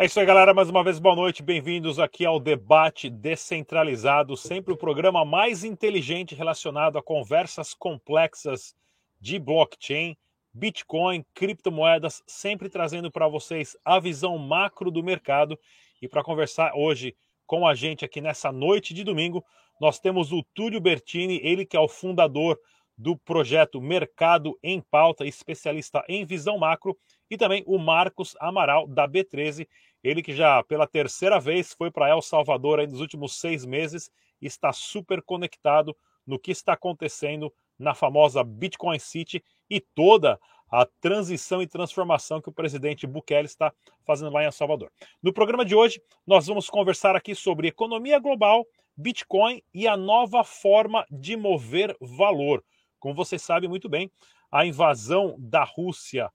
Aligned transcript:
É 0.00 0.04
isso 0.04 0.20
aí, 0.20 0.24
galera. 0.24 0.54
Mais 0.54 0.70
uma 0.70 0.84
vez, 0.84 1.00
boa 1.00 1.16
noite. 1.16 1.42
Bem-vindos 1.42 1.98
aqui 1.98 2.24
ao 2.24 2.38
Debate 2.38 3.10
Descentralizado, 3.10 4.36
sempre 4.36 4.72
o 4.72 4.76
programa 4.76 5.24
mais 5.24 5.64
inteligente 5.64 6.36
relacionado 6.36 6.96
a 6.96 7.02
conversas 7.02 7.74
complexas 7.74 8.76
de 9.20 9.38
blockchain, 9.38 10.16
Bitcoin, 10.52 11.24
criptomoedas, 11.34 12.22
sempre 12.26 12.68
trazendo 12.68 13.10
para 13.10 13.28
vocês 13.28 13.76
a 13.84 14.00
visão 14.00 14.36
macro 14.38 14.90
do 14.90 15.02
mercado. 15.02 15.58
E 16.00 16.08
para 16.08 16.22
conversar 16.22 16.72
hoje 16.74 17.16
com 17.46 17.66
a 17.66 17.74
gente 17.74 18.04
aqui 18.04 18.20
nessa 18.20 18.50
noite 18.50 18.92
de 18.92 19.04
domingo, 19.04 19.44
nós 19.80 19.98
temos 19.98 20.32
o 20.32 20.42
Túlio 20.54 20.80
Bertini, 20.80 21.40
ele 21.42 21.64
que 21.64 21.76
é 21.76 21.80
o 21.80 21.88
fundador 21.88 22.58
do 22.96 23.16
projeto 23.16 23.80
Mercado 23.80 24.58
em 24.60 24.80
Pauta, 24.80 25.24
especialista 25.24 26.04
em 26.08 26.24
visão 26.24 26.58
macro, 26.58 26.98
e 27.30 27.36
também 27.36 27.62
o 27.64 27.78
Marcos 27.78 28.34
Amaral, 28.40 28.88
da 28.88 29.06
B13, 29.06 29.68
ele 30.02 30.22
que 30.22 30.34
já 30.34 30.62
pela 30.64 30.86
terceira 30.86 31.38
vez 31.38 31.72
foi 31.72 31.90
para 31.90 32.08
El 32.08 32.20
Salvador 32.20 32.86
nos 32.88 33.00
últimos 33.00 33.38
seis 33.38 33.64
meses, 33.64 34.10
está 34.40 34.72
super 34.72 35.22
conectado 35.22 35.96
no 36.26 36.38
que 36.38 36.50
está 36.50 36.72
acontecendo 36.72 37.52
na 37.78 37.94
famosa 37.94 38.42
Bitcoin 38.42 38.98
City 38.98 39.42
e 39.70 39.80
toda 39.80 40.38
a 40.70 40.84
transição 40.84 41.62
e 41.62 41.66
transformação 41.66 42.40
que 42.40 42.48
o 42.48 42.52
presidente 42.52 43.06
Bukele 43.06 43.46
está 43.46 43.72
fazendo 44.04 44.32
lá 44.32 44.42
em 44.42 44.46
El 44.46 44.52
Salvador. 44.52 44.92
No 45.22 45.32
programa 45.32 45.64
de 45.64 45.74
hoje, 45.74 46.00
nós 46.26 46.46
vamos 46.46 46.68
conversar 46.68 47.16
aqui 47.16 47.34
sobre 47.34 47.68
economia 47.68 48.18
global, 48.18 48.66
Bitcoin 48.96 49.62
e 49.72 49.86
a 49.88 49.96
nova 49.96 50.44
forma 50.44 51.06
de 51.10 51.36
mover 51.36 51.96
valor. 52.00 52.62
Como 52.98 53.14
vocês 53.14 53.40
sabem 53.40 53.68
muito 53.68 53.88
bem, 53.88 54.10
a 54.50 54.66
invasão 54.66 55.36
da 55.38 55.64
Rússia 55.64 56.30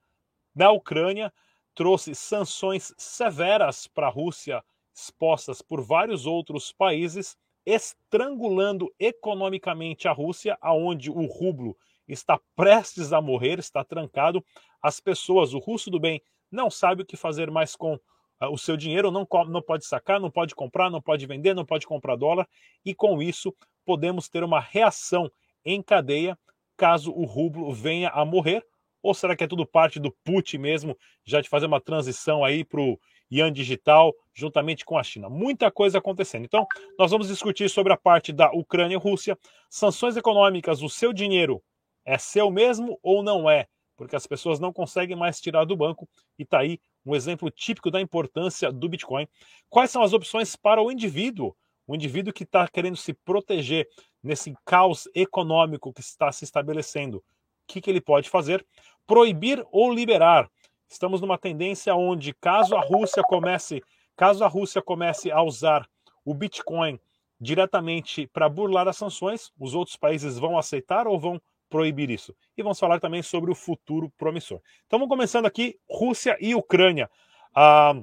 na 0.55 0.71
Ucrânia 0.71 1.31
trouxe 1.75 2.15
sanções 2.15 2.93
severas 2.97 3.87
para 3.87 4.07
a 4.07 4.11
Rússia, 4.11 4.63
expostas 4.95 5.61
por 5.61 5.81
vários 5.81 6.25
outros 6.25 6.71
países, 6.71 7.35
estrangulando 7.65 8.93
economicamente 8.99 10.07
a 10.07 10.11
Rússia, 10.11 10.57
aonde 10.61 11.09
o 11.09 11.25
rublo 11.25 11.77
está 12.07 12.39
prestes 12.55 13.13
a 13.13 13.21
morrer, 13.21 13.59
está 13.59 13.83
trancado. 13.83 14.43
As 14.81 14.99
pessoas, 14.99 15.53
o 15.53 15.59
russo 15.59 15.89
do 15.89 15.99
bem, 15.99 16.21
não 16.51 16.69
sabe 16.69 17.03
o 17.03 17.05
que 17.05 17.15
fazer 17.15 17.49
mais 17.49 17.75
com 17.75 17.95
uh, 17.95 18.49
o 18.51 18.57
seu 18.57 18.75
dinheiro, 18.75 19.09
não, 19.09 19.27
não 19.47 19.61
pode 19.61 19.85
sacar, 19.85 20.19
não 20.19 20.29
pode 20.29 20.53
comprar, 20.53 20.89
não 20.89 21.01
pode 21.01 21.25
vender, 21.25 21.53
não 21.53 21.65
pode 21.65 21.87
comprar 21.87 22.15
dólar, 22.15 22.47
e 22.85 22.93
com 22.93 23.21
isso 23.21 23.55
podemos 23.85 24.29
ter 24.29 24.43
uma 24.43 24.59
reação 24.59 25.31
em 25.65 25.81
cadeia 25.81 26.37
caso 26.75 27.11
o 27.11 27.23
rublo 27.23 27.71
venha 27.71 28.09
a 28.09 28.25
morrer 28.25 28.65
ou 29.03 29.13
será 29.13 29.35
que 29.35 29.43
é 29.43 29.47
tudo 29.47 29.65
parte 29.65 29.99
do 29.99 30.11
put 30.23 30.57
mesmo, 30.57 30.97
já 31.25 31.41
de 31.41 31.49
fazer 31.49 31.65
uma 31.65 31.81
transição 31.81 32.43
aí 32.43 32.63
para 32.63 32.79
o 32.79 32.97
Yuan 33.33 33.51
digital, 33.51 34.13
juntamente 34.33 34.85
com 34.85 34.97
a 34.97 35.03
China? 35.03 35.29
Muita 35.29 35.71
coisa 35.71 35.97
acontecendo. 35.97 36.45
Então, 36.45 36.67
nós 36.97 37.11
vamos 37.11 37.27
discutir 37.27 37.69
sobre 37.69 37.93
a 37.93 37.97
parte 37.97 38.31
da 38.31 38.51
Ucrânia 38.51 38.95
e 38.95 38.97
Rússia, 38.97 39.37
sanções 39.69 40.15
econômicas, 40.17 40.81
o 40.81 40.89
seu 40.89 41.13
dinheiro 41.13 41.61
é 42.05 42.17
seu 42.17 42.51
mesmo 42.51 42.99
ou 43.01 43.23
não 43.23 43.49
é? 43.49 43.67
Porque 43.95 44.15
as 44.15 44.27
pessoas 44.27 44.59
não 44.59 44.73
conseguem 44.73 45.15
mais 45.15 45.39
tirar 45.39 45.65
do 45.65 45.75
banco 45.75 46.07
e 46.37 46.43
está 46.43 46.59
aí 46.59 46.79
um 47.05 47.15
exemplo 47.15 47.49
típico 47.49 47.89
da 47.89 48.01
importância 48.01 48.71
do 48.71 48.89
Bitcoin. 48.89 49.27
Quais 49.69 49.91
são 49.91 50.01
as 50.01 50.13
opções 50.13 50.55
para 50.55 50.81
o 50.81 50.91
indivíduo? 50.91 51.55
O 51.87 51.95
indivíduo 51.95 52.33
que 52.33 52.43
está 52.43 52.67
querendo 52.67 52.97
se 52.97 53.13
proteger 53.13 53.87
nesse 54.21 54.53
caos 54.65 55.07
econômico 55.13 55.93
que 55.93 56.01
está 56.01 56.31
se 56.31 56.43
estabelecendo. 56.43 57.17
O 57.17 57.23
que, 57.67 57.79
que 57.79 57.89
ele 57.89 58.01
pode 58.01 58.29
fazer? 58.29 58.65
proibir 59.05 59.63
ou 59.71 59.93
liberar. 59.93 60.49
Estamos 60.93 61.19
numa 61.19 61.39
tendência 61.39 61.95
onde, 61.95 62.35
caso 62.35 62.75
a 62.75 62.79
Rússia 62.79 63.23
comece, 63.23 63.81
caso 64.15 64.43
a 64.43 64.47
Rússia 64.47 64.79
comece 64.79 65.31
a 65.31 65.41
usar 65.41 65.89
o 66.23 66.35
Bitcoin 66.35 66.99
diretamente 67.41 68.27
para 68.27 68.47
burlar 68.47 68.87
as 68.87 68.95
sanções, 68.95 69.51
os 69.59 69.73
outros 69.73 69.97
países 69.97 70.37
vão 70.37 70.55
aceitar 70.55 71.07
ou 71.07 71.19
vão 71.19 71.41
proibir 71.67 72.11
isso? 72.11 72.35
E 72.55 72.61
vamos 72.61 72.79
falar 72.79 72.99
também 72.99 73.23
sobre 73.23 73.49
o 73.49 73.55
futuro 73.55 74.07
promissor. 74.19 74.61
Então 74.85 74.99
vamos 74.99 75.09
começando 75.09 75.47
aqui, 75.47 75.79
Rússia 75.89 76.37
e 76.39 76.53
Ucrânia. 76.53 77.09
Ah, 77.55 77.99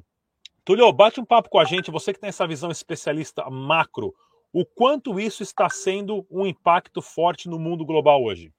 Tulio, 0.64 0.92
bate 0.92 1.20
um 1.20 1.24
papo 1.24 1.48
com 1.48 1.60
a 1.60 1.64
gente, 1.64 1.92
você 1.92 2.12
que 2.12 2.18
tem 2.18 2.28
essa 2.28 2.44
visão 2.44 2.72
especialista 2.72 3.48
macro, 3.48 4.12
o 4.52 4.66
quanto 4.66 5.20
isso 5.20 5.44
está 5.44 5.70
sendo 5.70 6.26
um 6.28 6.44
impacto 6.44 7.00
forte 7.00 7.48
no 7.48 7.56
mundo 7.56 7.86
global 7.86 8.20
hoje? 8.20 8.52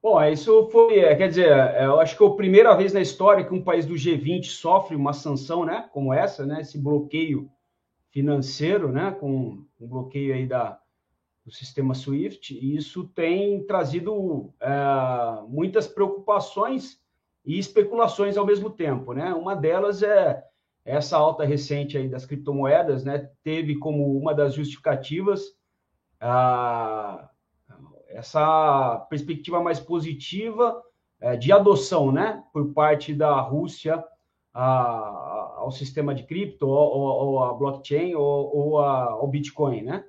Bom, 0.00 0.22
isso 0.22 0.68
foi, 0.70 1.00
é, 1.00 1.14
quer 1.16 1.28
dizer, 1.28 1.50
é, 1.50 1.84
eu 1.84 1.98
acho 1.98 2.16
que 2.16 2.22
é 2.22 2.26
a 2.26 2.30
primeira 2.30 2.74
vez 2.76 2.92
na 2.92 3.00
história 3.00 3.44
que 3.44 3.52
um 3.52 3.62
país 3.62 3.84
do 3.84 3.94
G20 3.94 4.44
sofre 4.44 4.94
uma 4.94 5.12
sanção, 5.12 5.64
né, 5.64 5.88
como 5.92 6.14
essa, 6.14 6.46
né, 6.46 6.60
esse 6.60 6.78
bloqueio 6.78 7.50
financeiro, 8.10 8.92
né, 8.92 9.10
com 9.18 9.64
um 9.80 9.86
bloqueio 9.88 10.34
aí 10.34 10.46
da, 10.46 10.78
do 11.44 11.50
sistema 11.50 11.94
SWIFT, 11.94 12.54
e 12.54 12.76
isso 12.76 13.08
tem 13.08 13.64
trazido 13.64 14.52
é, 14.60 14.68
muitas 15.48 15.88
preocupações 15.88 17.00
e 17.44 17.58
especulações 17.58 18.36
ao 18.36 18.44
mesmo 18.44 18.68
tempo, 18.68 19.14
né? 19.14 19.32
Uma 19.32 19.56
delas 19.56 20.02
é 20.02 20.44
essa 20.84 21.16
alta 21.16 21.46
recente 21.46 21.96
aí 21.96 22.06
das 22.06 22.26
criptomoedas, 22.26 23.04
né? 23.04 23.30
Teve 23.42 23.76
como 23.76 24.18
uma 24.18 24.34
das 24.34 24.52
justificativas 24.52 25.56
a 26.20 27.30
essa 28.18 29.06
perspectiva 29.08 29.62
mais 29.62 29.78
positiva 29.78 30.82
é, 31.20 31.36
de 31.36 31.52
adoção, 31.52 32.10
né, 32.10 32.42
por 32.52 32.72
parte 32.72 33.14
da 33.14 33.40
Rússia 33.40 34.04
a, 34.52 35.54
ao 35.56 35.70
sistema 35.70 36.14
de 36.14 36.24
cripto, 36.24 36.66
ou, 36.66 36.96
ou 36.96 37.44
a 37.44 37.54
blockchain, 37.54 38.14
ou, 38.14 38.56
ou 38.56 38.78
a, 38.80 39.04
ao 39.04 39.28
Bitcoin, 39.28 39.82
né? 39.82 40.04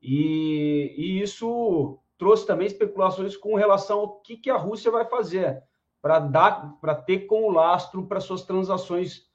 E, 0.00 0.94
e, 0.96 1.22
isso 1.22 1.98
trouxe 2.18 2.46
também 2.46 2.66
especulações 2.66 3.36
com 3.36 3.54
relação 3.54 4.00
ao 4.00 4.20
que, 4.20 4.36
que 4.36 4.50
a 4.50 4.56
Rússia 4.56 4.90
vai 4.90 5.06
fazer 5.06 5.62
para 6.02 6.18
dar, 6.18 6.76
para 6.80 6.94
ter 6.94 7.20
como 7.20 7.50
lastro 7.50 8.06
para 8.06 8.20
suas 8.20 8.42
transações 8.42 9.26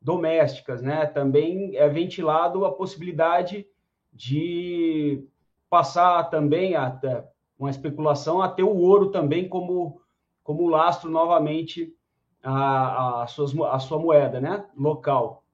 domésticas, 0.00 0.82
né? 0.82 1.06
Também 1.06 1.76
é 1.76 1.88
ventilado 1.88 2.64
a 2.64 2.72
possibilidade 2.72 3.66
de 4.12 5.24
passar 5.68 6.24
também 6.30 6.74
até 6.74 7.29
uma 7.60 7.70
especulação 7.70 8.40
a 8.40 8.48
ter 8.48 8.62
o 8.62 8.74
ouro 8.74 9.10
também 9.10 9.46
como, 9.46 10.00
como 10.42 10.66
lastro 10.66 11.10
novamente 11.10 11.94
a, 12.42 13.22
a, 13.22 13.26
suas, 13.26 13.54
a 13.54 13.78
sua 13.78 13.98
moeda 13.98 14.40
né, 14.40 14.64
local. 14.74 15.44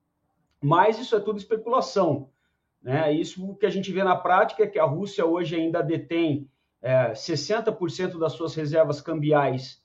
Mas 0.63 1.01
isso 1.01 1.17
é 1.17 1.21
tudo 1.21 1.37
especulação. 1.37 2.31
Né? 2.81 3.13
Isso 3.13 3.57
que 3.57 3.67
a 3.67 3.71
gente 3.71 3.91
vê 3.91 4.05
na 4.05 4.15
prática 4.15 4.63
é 4.63 4.69
que 4.69 4.79
a 4.79 4.85
Rússia 4.85 5.27
hoje 5.27 5.57
ainda 5.57 5.83
detém 5.83 6.49
é, 6.81 7.11
60% 7.11 8.19
das 8.21 8.35
suas 8.35 8.55
reservas 8.55 9.01
cambiais 9.01 9.83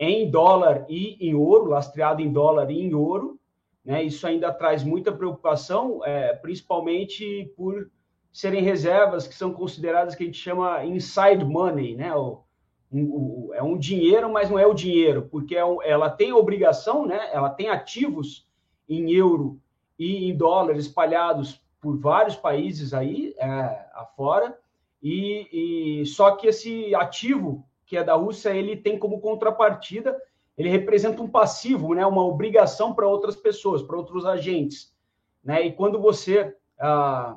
em 0.00 0.30
dólar 0.30 0.86
e 0.88 1.18
em 1.20 1.34
ouro, 1.34 1.66
lastreado 1.66 2.22
em 2.22 2.32
dólar 2.32 2.70
e 2.70 2.80
em 2.80 2.94
ouro. 2.94 3.38
Né? 3.84 4.04
Isso 4.04 4.26
ainda 4.26 4.50
traz 4.52 4.82
muita 4.82 5.12
preocupação, 5.12 6.02
é, 6.02 6.32
principalmente 6.32 7.52
por 7.54 7.90
serem 8.38 8.62
reservas 8.62 9.26
que 9.26 9.34
são 9.34 9.52
consideradas 9.52 10.14
que 10.14 10.22
a 10.22 10.26
gente 10.26 10.38
chama 10.38 10.84
inside 10.84 11.44
money, 11.44 11.96
né? 11.96 12.14
O, 12.14 12.44
um, 12.92 13.50
é 13.52 13.60
um 13.60 13.76
dinheiro, 13.76 14.32
mas 14.32 14.48
não 14.48 14.56
é 14.56 14.64
o 14.64 14.72
dinheiro, 14.72 15.26
porque 15.28 15.56
é 15.56 15.62
ela 15.82 16.08
tem 16.08 16.32
obrigação, 16.32 17.04
né? 17.04 17.30
Ela 17.32 17.50
tem 17.50 17.68
ativos 17.68 18.48
em 18.88 19.10
euro 19.10 19.60
e 19.98 20.30
em 20.30 20.36
dólar 20.36 20.76
espalhados 20.76 21.60
por 21.80 21.98
vários 21.98 22.36
países 22.36 22.94
aí 22.94 23.34
é, 23.38 23.86
afora, 23.92 24.56
e, 25.02 26.00
e 26.00 26.06
só 26.06 26.36
que 26.36 26.46
esse 26.46 26.94
ativo 26.94 27.66
que 27.84 27.96
é 27.96 28.04
da 28.04 28.14
Rússia, 28.14 28.50
ele 28.50 28.76
tem 28.76 28.96
como 28.96 29.20
contrapartida, 29.20 30.16
ele 30.56 30.68
representa 30.68 31.20
um 31.20 31.28
passivo, 31.28 31.92
né? 31.92 32.06
Uma 32.06 32.24
obrigação 32.24 32.94
para 32.94 33.08
outras 33.08 33.34
pessoas, 33.34 33.82
para 33.82 33.96
outros 33.96 34.24
agentes, 34.24 34.94
né? 35.42 35.66
E 35.66 35.72
quando 35.72 36.00
você 36.00 36.54
ah, 36.78 37.36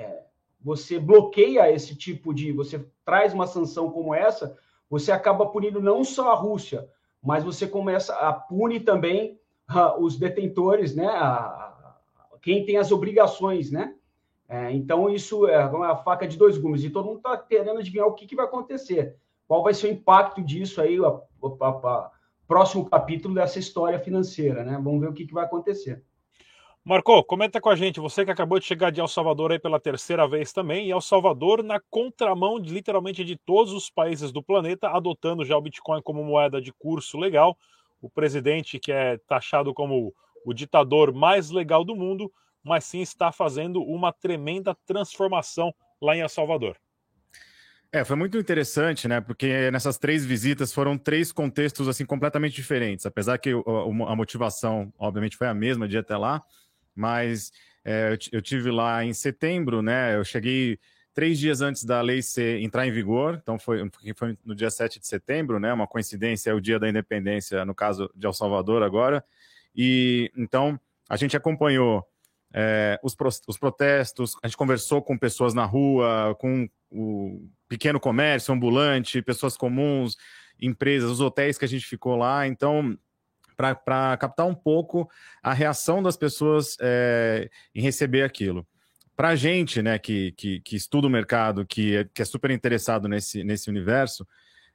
é, 0.00 0.24
você 0.62 0.98
bloqueia 0.98 1.70
esse 1.70 1.94
tipo 1.94 2.34
de. 2.34 2.52
Você 2.52 2.84
traz 3.04 3.32
uma 3.32 3.46
sanção 3.46 3.90
como 3.90 4.14
essa, 4.14 4.56
você 4.88 5.12
acaba 5.12 5.46
punindo 5.46 5.80
não 5.80 6.04
só 6.04 6.32
a 6.32 6.34
Rússia, 6.34 6.88
mas 7.22 7.44
você 7.44 7.66
começa 7.66 8.14
a 8.14 8.32
punir 8.32 8.80
também 8.80 9.38
uh, 9.70 10.02
os 10.02 10.16
detentores, 10.16 10.94
né? 10.94 11.06
A, 11.06 11.36
a, 11.36 11.96
quem 12.42 12.64
tem 12.64 12.76
as 12.76 12.90
obrigações, 12.90 13.70
né? 13.70 13.94
É, 14.48 14.72
então, 14.72 15.08
isso 15.08 15.46
é 15.46 15.64
uma 15.66 15.96
faca 15.96 16.26
de 16.26 16.36
dois 16.36 16.58
gumes, 16.58 16.82
e 16.82 16.90
todo 16.90 17.06
mundo 17.06 17.18
está 17.18 17.36
querendo 17.36 17.78
adivinhar 17.78 18.08
o 18.08 18.14
que, 18.14 18.26
que 18.26 18.34
vai 18.34 18.46
acontecer. 18.46 19.16
qual 19.46 19.62
vai 19.62 19.72
ser 19.72 19.86
o 19.86 19.92
impacto 19.92 20.42
disso 20.42 20.80
aí, 20.80 20.98
o 20.98 21.22
próximo 22.48 22.90
capítulo 22.90 23.34
dessa 23.34 23.60
história 23.60 24.00
financeira, 24.00 24.64
né? 24.64 24.80
Vamos 24.82 25.00
ver 25.00 25.08
o 25.08 25.12
que, 25.12 25.24
que 25.26 25.34
vai 25.34 25.44
acontecer. 25.44 26.02
Marco, 26.82 27.22
comenta 27.24 27.60
com 27.60 27.68
a 27.68 27.76
gente, 27.76 28.00
você 28.00 28.24
que 28.24 28.30
acabou 28.30 28.58
de 28.58 28.64
chegar 28.64 28.90
de 28.90 29.00
El 29.00 29.06
Salvador 29.06 29.52
aí 29.52 29.58
pela 29.58 29.78
terceira 29.78 30.26
vez 30.26 30.50
também, 30.50 30.86
e 30.86 30.90
El 30.90 31.00
Salvador 31.02 31.62
na 31.62 31.78
contramão 31.90 32.58
de 32.58 32.72
literalmente 32.72 33.22
de 33.22 33.36
todos 33.36 33.72
os 33.74 33.90
países 33.90 34.32
do 34.32 34.42
planeta, 34.42 34.88
adotando 34.88 35.44
já 35.44 35.56
o 35.56 35.60
Bitcoin 35.60 36.00
como 36.00 36.24
moeda 36.24 36.60
de 36.60 36.72
curso 36.72 37.18
legal. 37.18 37.56
O 38.00 38.08
presidente, 38.08 38.78
que 38.78 38.90
é 38.90 39.18
taxado 39.28 39.74
como 39.74 40.14
o 40.42 40.54
ditador 40.54 41.12
mais 41.12 41.50
legal 41.50 41.84
do 41.84 41.94
mundo, 41.94 42.32
mas 42.64 42.84
sim 42.84 43.02
está 43.02 43.30
fazendo 43.30 43.82
uma 43.82 44.10
tremenda 44.10 44.74
transformação 44.86 45.74
lá 46.00 46.16
em 46.16 46.20
El 46.20 46.30
Salvador. 46.30 46.78
É, 47.92 48.04
foi 48.04 48.16
muito 48.16 48.38
interessante, 48.38 49.06
né? 49.06 49.20
Porque 49.20 49.70
nessas 49.70 49.98
três 49.98 50.24
visitas 50.24 50.72
foram 50.72 50.96
três 50.96 51.32
contextos 51.32 51.88
assim 51.88 52.06
completamente 52.06 52.54
diferentes. 52.54 53.04
Apesar 53.04 53.36
que 53.36 53.50
a 53.50 54.16
motivação, 54.16 54.92
obviamente, 54.98 55.36
foi 55.36 55.48
a 55.48 55.54
mesma 55.54 55.88
de 55.88 55.96
ir 55.96 55.98
até 55.98 56.16
lá, 56.16 56.40
mas 56.94 57.52
é, 57.84 58.16
eu 58.32 58.42
tive 58.42 58.70
lá 58.70 59.04
em 59.04 59.12
setembro, 59.12 59.82
né? 59.82 60.16
Eu 60.16 60.24
cheguei 60.24 60.78
três 61.14 61.38
dias 61.38 61.60
antes 61.60 61.84
da 61.84 62.00
lei 62.00 62.22
ser, 62.22 62.60
entrar 62.60 62.86
em 62.86 62.90
vigor, 62.90 63.38
então 63.42 63.58
foi, 63.58 63.90
foi 64.16 64.38
no 64.44 64.54
dia 64.54 64.70
7 64.70 65.00
de 65.00 65.06
setembro, 65.06 65.58
né? 65.58 65.72
Uma 65.72 65.86
coincidência, 65.86 66.50
é 66.50 66.54
o 66.54 66.60
dia 66.60 66.78
da 66.78 66.88
independência, 66.88 67.64
no 67.64 67.74
caso 67.74 68.10
de 68.14 68.26
El 68.26 68.32
Salvador 68.32 68.82
agora. 68.82 69.24
E 69.74 70.30
então 70.36 70.78
a 71.08 71.16
gente 71.16 71.36
acompanhou 71.36 72.06
é, 72.52 72.98
os, 73.02 73.16
os, 73.46 73.56
protestos, 73.56 74.36
a 74.42 74.46
gente 74.46 74.56
conversou 74.56 75.02
com 75.02 75.16
pessoas 75.16 75.54
na 75.54 75.64
rua, 75.64 76.36
com 76.38 76.68
o 76.90 77.48
pequeno 77.68 78.00
comércio, 78.00 78.52
ambulante, 78.52 79.22
pessoas 79.22 79.56
comuns, 79.56 80.16
empresas, 80.60 81.10
os 81.10 81.20
hotéis 81.20 81.56
que 81.56 81.64
a 81.64 81.68
gente 81.68 81.86
ficou 81.86 82.16
lá. 82.16 82.46
Então, 82.46 82.98
para 83.84 84.16
captar 84.16 84.46
um 84.46 84.54
pouco 84.54 85.08
a 85.42 85.52
reação 85.52 86.02
das 86.02 86.16
pessoas 86.16 86.76
é, 86.80 87.48
em 87.74 87.82
receber 87.82 88.22
aquilo. 88.22 88.66
Para 89.16 89.28
a 89.28 89.36
gente, 89.36 89.82
né, 89.82 89.98
que, 89.98 90.32
que, 90.32 90.60
que, 90.60 90.76
estuda 90.76 91.06
o 91.06 91.10
mercado, 91.10 91.66
que 91.66 91.96
é, 91.96 92.04
que 92.12 92.22
é 92.22 92.24
super 92.24 92.50
interessado 92.50 93.06
nesse, 93.06 93.44
nesse 93.44 93.68
universo, 93.68 94.26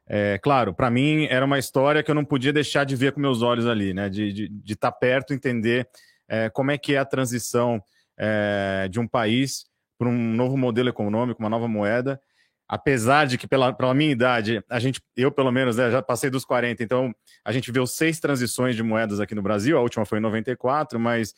é, 0.07 0.37
claro, 0.37 0.73
para 0.73 0.89
mim 0.91 1.25
era 1.31 1.43
uma 1.43 1.57
história 1.57 2.03
que 2.03 2.11
eu 2.11 2.15
não 2.15 2.23
podia 2.23 2.53
deixar 2.53 2.83
de 2.83 2.95
ver 2.95 3.11
com 3.11 3.19
meus 3.19 3.41
olhos 3.41 3.65
ali, 3.65 3.93
né, 3.93 4.07
de 4.07 4.51
estar 4.65 4.91
tá 4.91 4.97
perto, 4.97 5.33
entender 5.33 5.87
é, 6.27 6.49
como 6.49 6.71
é 6.71 6.77
que 6.77 6.93
é 6.93 6.97
a 6.99 7.05
transição 7.05 7.83
é, 8.17 8.87
de 8.89 8.99
um 8.99 9.07
país 9.07 9.65
para 9.97 10.07
um 10.07 10.33
novo 10.33 10.57
modelo 10.57 10.89
econômico, 10.89 11.41
uma 11.41 11.49
nova 11.49 11.67
moeda. 11.67 12.19
Apesar 12.67 13.25
de 13.25 13.37
que, 13.37 13.47
pela, 13.47 13.71
pela 13.71 13.93
minha 13.93 14.11
idade, 14.11 14.63
a 14.69 14.79
gente, 14.79 15.01
eu 15.15 15.31
pelo 15.31 15.51
menos, 15.51 15.77
né, 15.77 15.91
já 15.91 16.01
passei 16.01 16.29
dos 16.29 16.43
40, 16.43 16.83
então 16.83 17.13
a 17.43 17.51
gente 17.51 17.71
viu 17.71 17.85
seis 17.85 18.19
transições 18.19 18.75
de 18.75 18.81
moedas 18.81 19.19
aqui 19.19 19.35
no 19.35 19.41
Brasil, 19.41 19.77
a 19.77 19.81
última 19.81 20.05
foi 20.05 20.17
em 20.17 20.21
94, 20.21 20.99
mas 20.99 21.33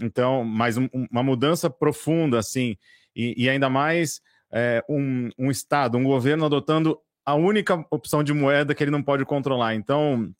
então, 0.00 0.44
mais 0.44 0.76
um, 0.76 0.88
uma 1.10 1.22
mudança 1.22 1.68
profunda, 1.70 2.38
assim, 2.38 2.76
e, 3.14 3.44
e 3.44 3.48
ainda 3.48 3.68
mais 3.68 4.20
é, 4.52 4.84
um, 4.88 5.30
um 5.38 5.50
Estado, 5.50 5.98
um 5.98 6.04
governo 6.04 6.46
adotando 6.46 6.98
a 7.24 7.34
única 7.34 7.84
opção 7.90 8.24
de 8.24 8.32
moeda 8.32 8.74
que 8.74 8.82
ele 8.82 8.90
não 8.90 9.02
pode 9.02 9.24
controlar. 9.24 9.74
Então, 9.74 10.32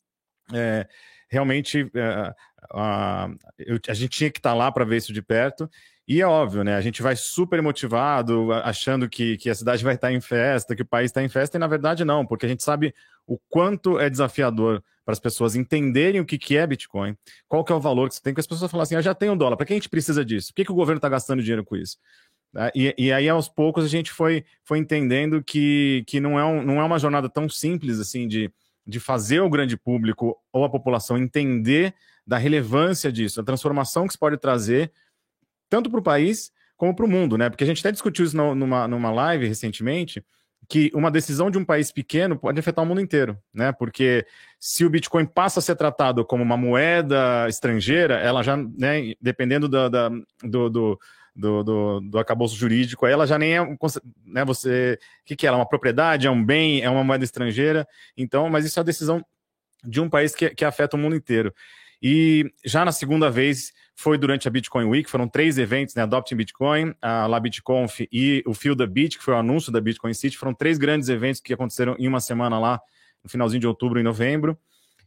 é, 0.53 0.87
realmente 1.29 1.89
é, 1.95 2.33
a, 2.71 3.29
eu, 3.57 3.79
a 3.87 3.93
gente 3.93 4.17
tinha 4.17 4.31
que 4.31 4.39
estar 4.39 4.53
lá 4.53 4.71
para 4.71 4.85
ver 4.85 4.97
isso 4.97 5.13
de 5.13 5.21
perto. 5.21 5.69
E 6.07 6.21
é 6.21 6.27
óbvio, 6.27 6.63
né? 6.63 6.75
A 6.75 6.81
gente 6.81 7.01
vai 7.01 7.15
super 7.15 7.61
motivado, 7.61 8.51
achando 8.51 9.07
que, 9.09 9.37
que 9.37 9.49
a 9.49 9.55
cidade 9.55 9.83
vai 9.83 9.95
estar 9.95 10.11
em 10.11 10.19
festa, 10.19 10.75
que 10.75 10.81
o 10.81 10.85
país 10.85 11.05
está 11.05 11.23
em 11.23 11.29
festa, 11.29 11.57
e 11.57 11.59
na 11.59 11.67
verdade 11.67 12.03
não, 12.03 12.25
porque 12.25 12.45
a 12.45 12.49
gente 12.49 12.61
sabe 12.61 12.93
o 13.25 13.37
quanto 13.49 13.97
é 13.97 14.09
desafiador 14.09 14.83
para 15.05 15.13
as 15.13 15.19
pessoas 15.19 15.55
entenderem 15.55 16.19
o 16.19 16.25
que, 16.25 16.37
que 16.37 16.57
é 16.57 16.67
Bitcoin, 16.67 17.15
qual 17.47 17.63
que 17.63 17.71
é 17.71 17.75
o 17.75 17.79
valor 17.79 18.09
que 18.09 18.15
você 18.15 18.21
tem, 18.21 18.33
que 18.33 18.39
as 18.39 18.47
pessoas 18.47 18.69
falam 18.69 18.83
assim, 18.83 18.95
ah, 18.95 19.01
já 19.01 19.13
tenho 19.13 19.35
dólar, 19.35 19.55
para 19.55 19.65
que 19.65 19.73
a 19.73 19.75
gente 19.75 19.89
precisa 19.89 20.25
disso? 20.25 20.49
Por 20.49 20.55
que, 20.55 20.65
que 20.65 20.71
o 20.71 20.75
governo 20.75 20.97
está 20.97 21.07
gastando 21.07 21.41
dinheiro 21.41 21.63
com 21.63 21.75
isso? 21.75 21.97
Ah, 22.55 22.71
e, 22.75 22.93
e, 22.97 23.11
aí, 23.11 23.27
aos 23.27 23.49
poucos, 23.49 23.83
a 23.83 23.87
gente 23.87 24.11
foi, 24.11 24.45
foi 24.63 24.77
entendendo 24.77 25.43
que, 25.43 26.03
que 26.05 26.19
não, 26.19 26.37
é 26.37 26.45
um, 26.45 26.61
não 26.63 26.79
é 26.79 26.83
uma 26.83 26.99
jornada 26.99 27.29
tão 27.29 27.49
simples 27.49 27.99
assim 27.99 28.27
de, 28.27 28.51
de 28.85 28.99
fazer 28.99 29.39
o 29.39 29.49
grande 29.49 29.75
público 29.75 30.37
ou 30.51 30.63
a 30.63 30.69
população 30.69 31.17
entender 31.17 31.95
da 32.25 32.37
relevância 32.37 33.11
disso, 33.11 33.41
a 33.41 33.43
transformação 33.43 34.05
que 34.05 34.11
isso 34.11 34.19
pode 34.19 34.37
trazer, 34.37 34.91
tanto 35.69 35.89
para 35.89 35.99
o 35.99 36.03
país 36.03 36.51
como 36.77 36.95
para 36.95 37.05
o 37.05 37.09
mundo, 37.09 37.37
né? 37.37 37.49
Porque 37.49 37.63
a 37.63 37.67
gente 37.67 37.79
até 37.79 37.91
discutiu 37.91 38.25
isso 38.25 38.35
numa, 38.35 38.87
numa 38.87 39.11
live 39.11 39.47
recentemente, 39.47 40.23
que 40.67 40.89
uma 40.93 41.11
decisão 41.11 41.51
de 41.51 41.57
um 41.57 41.65
país 41.65 41.91
pequeno 41.91 42.37
pode 42.37 42.59
afetar 42.59 42.83
o 42.83 42.87
mundo 42.87 43.01
inteiro, 43.01 43.37
né? 43.53 43.71
Porque 43.71 44.25
se 44.59 44.85
o 44.85 44.89
Bitcoin 44.89 45.25
passa 45.25 45.59
a 45.59 45.61
ser 45.61 45.75
tratado 45.75 46.25
como 46.25 46.41
uma 46.41 46.57
moeda 46.57 47.47
estrangeira, 47.49 48.15
ela 48.15 48.41
já, 48.43 48.55
né, 48.55 49.13
dependendo 49.21 49.67
da, 49.67 49.89
da 49.89 50.09
do, 50.43 50.69
do 50.69 50.99
do, 51.35 51.63
do, 51.63 51.99
do 52.01 52.19
acabouço 52.19 52.55
jurídico, 52.55 53.07
ela 53.07 53.25
já 53.25 53.39
nem 53.39 53.57
é, 53.57 53.77
né, 54.25 54.45
você, 54.45 54.99
o 55.21 55.25
que, 55.25 55.35
que 55.35 55.45
é? 55.45 55.47
Ela 55.47 55.57
é 55.57 55.59
uma 55.59 55.67
propriedade, 55.67 56.27
é 56.27 56.31
um 56.31 56.43
bem, 56.43 56.81
é 56.81 56.89
uma 56.89 57.03
moeda 57.03 57.23
estrangeira, 57.23 57.87
então, 58.15 58.49
mas 58.49 58.65
isso 58.65 58.79
é 58.79 58.81
a 58.81 58.85
decisão 58.85 59.25
de 59.83 59.99
um 59.99 60.09
país 60.09 60.35
que, 60.35 60.49
que 60.51 60.63
afeta 60.63 60.95
o 60.95 60.99
mundo 60.99 61.15
inteiro. 61.15 61.53
E 62.03 62.51
já 62.65 62.83
na 62.83 62.91
segunda 62.91 63.31
vez 63.31 63.71
foi 63.95 64.17
durante 64.17 64.45
a 64.45 64.51
Bitcoin 64.51 64.85
Week, 64.85 65.09
foram 65.09 65.25
três 65.25 65.57
eventos, 65.57 65.95
né, 65.95 66.03
Adopting 66.03 66.35
Bitcoin, 66.35 66.93
a 67.01 67.25
LabitConf 67.27 68.01
e 68.11 68.43
o 68.45 68.53
Feel 68.53 68.75
the 68.75 68.85
Bit, 68.85 69.17
que 69.17 69.23
foi 69.23 69.33
o 69.33 69.37
anúncio 69.37 69.71
da 69.71 69.79
Bitcoin 69.79 70.13
City, 70.13 70.37
foram 70.37 70.53
três 70.53 70.77
grandes 70.77 71.07
eventos 71.07 71.39
que 71.39 71.53
aconteceram 71.53 71.95
em 71.97 72.05
uma 72.05 72.19
semana 72.19 72.59
lá, 72.59 72.81
no 73.23 73.29
finalzinho 73.29 73.61
de 73.61 73.67
outubro 73.67 74.01
e 74.01 74.03
novembro. 74.03 74.57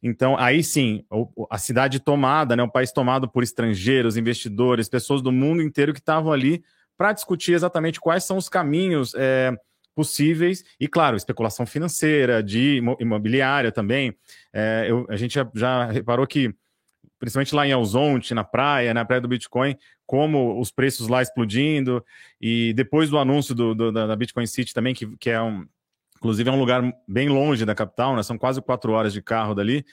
Então, 0.03 0.39
aí 0.39 0.63
sim, 0.63 1.05
a 1.51 1.59
cidade 1.59 2.01
tomada, 2.01 2.57
né, 2.57 2.63
o 2.63 2.71
país 2.71 2.91
tomado 2.93 3.29
por 3.29 3.43
estrangeiros, 3.43 4.17
investidores, 4.17 4.89
pessoas 4.89 5.21
do 5.21 5.31
mundo 5.31 5.63
inteiro 5.63 5.93
que 5.93 6.01
estavam 6.01 6.33
ali 6.33 6.65
para 6.97 7.13
discutir 7.13 7.53
exatamente 7.53 8.01
quais 8.01 8.25
são 8.25 8.39
os 8.39 8.49
caminhos 8.49 9.15
é, 9.15 9.53
possíveis 9.95 10.65
e, 10.81 10.89
claro, 10.89 11.17
especulação 11.17 11.67
financeira, 11.67 12.43
de 12.43 12.81
imobiliária 13.01 13.73
também. 13.73 14.17
É, 14.53 14.87
eu, 14.89 15.07
a 15.09 15.17
gente 15.17 15.39
já, 15.55 15.87
reparou 15.87 16.27
que, 16.27 16.55
principalmente 17.19 17.55
lá 17.55 17.67
em 17.67 17.73
Alzonte, 17.73 18.35
na 18.35 18.45
praia, 18.45 18.93
na 18.93 19.05
praia 19.05 19.21
do 19.21 19.29
Bitcoin, 19.29 19.77
como 20.07 20.61
os 20.61 20.71
preços 20.71 21.09
lá 21.09 21.23
explodindo, 21.23 22.05
e 22.41 22.73
depois 22.75 23.11
do 23.11 23.19
anúncio 23.19 23.55
do, 23.55 23.75
do, 23.75 23.93
da 23.93 24.17
Bitcoin 24.17 24.47
City 24.47 24.73
também, 24.73 24.95
que, 24.95 25.07
que 25.17 25.31
é 25.31 25.41
um, 25.41 25.67
Inclusive, 26.17 26.49
é 26.49 26.53
um 26.53 26.59
lugar 26.59 26.83
bem 27.07 27.29
longe 27.29 27.65
da 27.65 27.75
capital, 27.75 28.17
né? 28.17 28.23
são 28.23 28.39
quase 28.39 28.61
quatro 28.63 28.93
horas 28.93 29.13
de 29.13 29.23
carro 29.23 29.55
dali, 29.55 29.85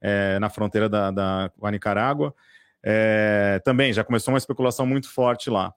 é, 0.00 0.38
na 0.38 0.50
fronteira 0.50 0.88
da, 0.88 1.10
da 1.10 1.50
com 1.58 1.66
a 1.66 1.70
Nicarágua. 1.70 2.34
É, 2.82 3.60
também 3.64 3.92
já 3.92 4.04
começou 4.04 4.32
uma 4.32 4.38
especulação 4.38 4.86
muito 4.86 5.08
forte 5.08 5.50
lá. 5.50 5.72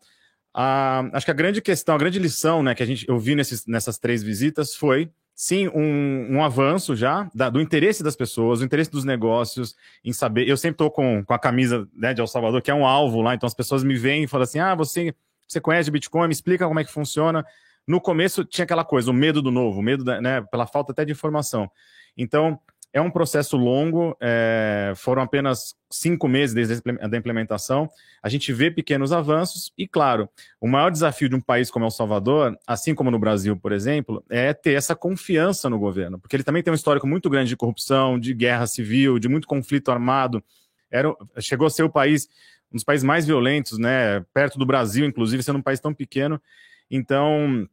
A, 0.53 1.09
acho 1.13 1.25
que 1.25 1.31
a 1.31 1.35
grande 1.35 1.61
questão, 1.61 1.95
a 1.95 1.97
grande 1.97 2.19
lição 2.19 2.61
né, 2.61 2.75
que 2.75 2.83
a 2.83 2.85
gente, 2.85 3.07
eu 3.07 3.17
vi 3.17 3.35
nesses, 3.35 3.65
nessas 3.65 3.97
três 3.97 4.21
visitas 4.21 4.75
foi, 4.75 5.09
sim, 5.35 5.67
um, 5.69 6.37
um 6.37 6.43
avanço 6.43 6.95
já 6.95 7.29
da, 7.33 7.49
do 7.49 7.59
interesse 7.59 8.03
das 8.03 8.15
pessoas, 8.15 8.59
do 8.59 8.65
interesse 8.65 8.91
dos 8.91 9.03
negócios 9.03 9.75
em 10.03 10.13
saber. 10.13 10.47
Eu 10.47 10.57
sempre 10.57 10.75
estou 10.75 10.91
com, 10.91 11.23
com 11.23 11.33
a 11.33 11.39
camisa 11.39 11.87
né, 11.93 12.13
de 12.13 12.21
El 12.21 12.27
Salvador, 12.27 12.61
que 12.61 12.71
é 12.71 12.73
um 12.73 12.85
alvo 12.85 13.21
lá, 13.21 13.33
então 13.33 13.47
as 13.47 13.53
pessoas 13.53 13.83
me 13.83 13.95
veem 13.95 14.23
e 14.23 14.27
falam 14.27 14.43
assim: 14.43 14.59
ah, 14.59 14.75
você, 14.75 15.13
você 15.47 15.59
conhece 15.59 15.91
Bitcoin, 15.91 16.27
me 16.27 16.33
explica 16.33 16.67
como 16.67 16.79
é 16.79 16.83
que 16.83 16.91
funciona. 16.91 17.45
No 17.85 17.99
começo 17.99 18.45
tinha 18.45 18.63
aquela 18.63 18.85
coisa, 18.85 19.11
o 19.11 19.13
medo 19.13 19.41
do 19.41 19.51
novo, 19.51 19.79
o 19.79 19.83
medo 19.83 20.03
da, 20.03 20.21
né, 20.21 20.41
pela 20.41 20.65
falta 20.65 20.91
até 20.91 21.03
de 21.03 21.11
informação. 21.11 21.69
Então, 22.15 22.59
é 22.93 23.01
um 23.01 23.09
processo 23.09 23.57
longo, 23.57 24.15
é, 24.21 24.93
foram 24.95 25.23
apenas 25.23 25.75
cinco 25.89 26.27
meses 26.27 26.53
desde 26.53 26.75
a 27.01 27.17
implementação. 27.17 27.89
A 28.21 28.29
gente 28.29 28.53
vê 28.53 28.69
pequenos 28.69 29.11
avanços, 29.11 29.73
e 29.75 29.87
claro, 29.87 30.29
o 30.61 30.67
maior 30.67 30.91
desafio 30.91 31.27
de 31.27 31.35
um 31.35 31.41
país 31.41 31.71
como 31.71 31.85
El 31.85 31.91
Salvador, 31.91 32.55
assim 32.67 32.93
como 32.93 33.09
no 33.09 33.17
Brasil, 33.17 33.57
por 33.57 33.71
exemplo, 33.71 34.23
é 34.29 34.53
ter 34.53 34.73
essa 34.73 34.95
confiança 34.95 35.71
no 35.71 35.79
governo, 35.79 36.19
porque 36.19 36.35
ele 36.35 36.43
também 36.43 36.61
tem 36.61 36.71
um 36.71 36.75
histórico 36.75 37.07
muito 37.07 37.31
grande 37.31 37.49
de 37.49 37.57
corrupção, 37.57 38.19
de 38.19 38.31
guerra 38.31 38.67
civil, 38.67 39.17
de 39.17 39.27
muito 39.27 39.47
conflito 39.47 39.89
armado. 39.89 40.43
Era, 40.91 41.11
chegou 41.39 41.65
a 41.65 41.71
ser 41.71 41.81
o 41.81 41.89
país, 41.89 42.29
um 42.71 42.75
dos 42.75 42.83
países 42.83 43.03
mais 43.03 43.25
violentos, 43.25 43.79
né, 43.79 44.23
perto 44.31 44.59
do 44.59 44.67
Brasil, 44.67 45.03
inclusive, 45.03 45.41
sendo 45.41 45.57
um 45.57 45.63
país 45.63 45.79
tão 45.79 45.95
pequeno. 45.95 46.39
Então, 46.91 47.67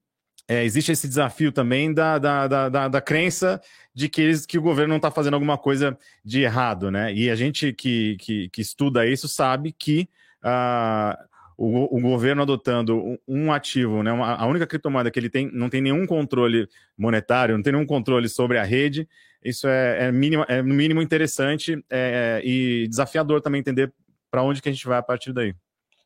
é, 0.50 0.64
existe 0.64 0.90
esse 0.90 1.06
desafio 1.06 1.52
também 1.52 1.94
da, 1.94 2.18
da, 2.18 2.48
da, 2.48 2.68
da, 2.68 2.88
da 2.88 3.00
crença 3.00 3.62
de 3.94 4.08
que, 4.08 4.20
eles, 4.20 4.44
que 4.44 4.58
o 4.58 4.62
governo 4.62 4.88
não 4.88 4.96
está 4.96 5.08
fazendo 5.08 5.34
alguma 5.34 5.56
coisa 5.56 5.96
de 6.24 6.42
errado, 6.42 6.90
né? 6.90 7.14
E 7.14 7.30
a 7.30 7.36
gente 7.36 7.72
que, 7.72 8.16
que, 8.18 8.48
que 8.48 8.60
estuda 8.60 9.06
isso 9.06 9.28
sabe 9.28 9.70
que 9.70 10.08
uh, 10.42 11.16
o, 11.56 11.96
o, 11.96 12.00
governo 12.00 12.42
adotando 12.42 13.16
um, 13.28 13.52
ativo, 13.52 14.02
né, 14.02 14.10
uma, 14.10 14.34
a 14.34 14.44
única 14.44 14.66
criptomoeda 14.66 15.08
que 15.08 15.20
ele 15.20 15.30
tem, 15.30 15.48
não 15.52 15.70
tem 15.70 15.80
nenhum 15.80 16.04
controle 16.04 16.66
monetário, 16.98 17.54
não 17.54 17.62
tem 17.62 17.72
nenhum 17.72 17.86
controle 17.86 18.28
sobre 18.28 18.58
a 18.58 18.64
rede, 18.64 19.08
isso 19.44 19.68
é, 19.68 20.08
é, 20.08 20.12
mínimo, 20.12 20.44
é 20.48 20.60
no 20.60 20.74
mínimo 20.74 21.00
interessante 21.00 21.80
é, 21.88 22.42
e 22.44 22.88
desafiador 22.88 23.40
também 23.40 23.60
entender 23.60 23.92
para 24.28 24.42
onde 24.42 24.60
que 24.60 24.68
a 24.68 24.72
gente 24.72 24.84
vai 24.84 24.98
a 24.98 25.02
partir 25.02 25.32
daí. 25.32 25.54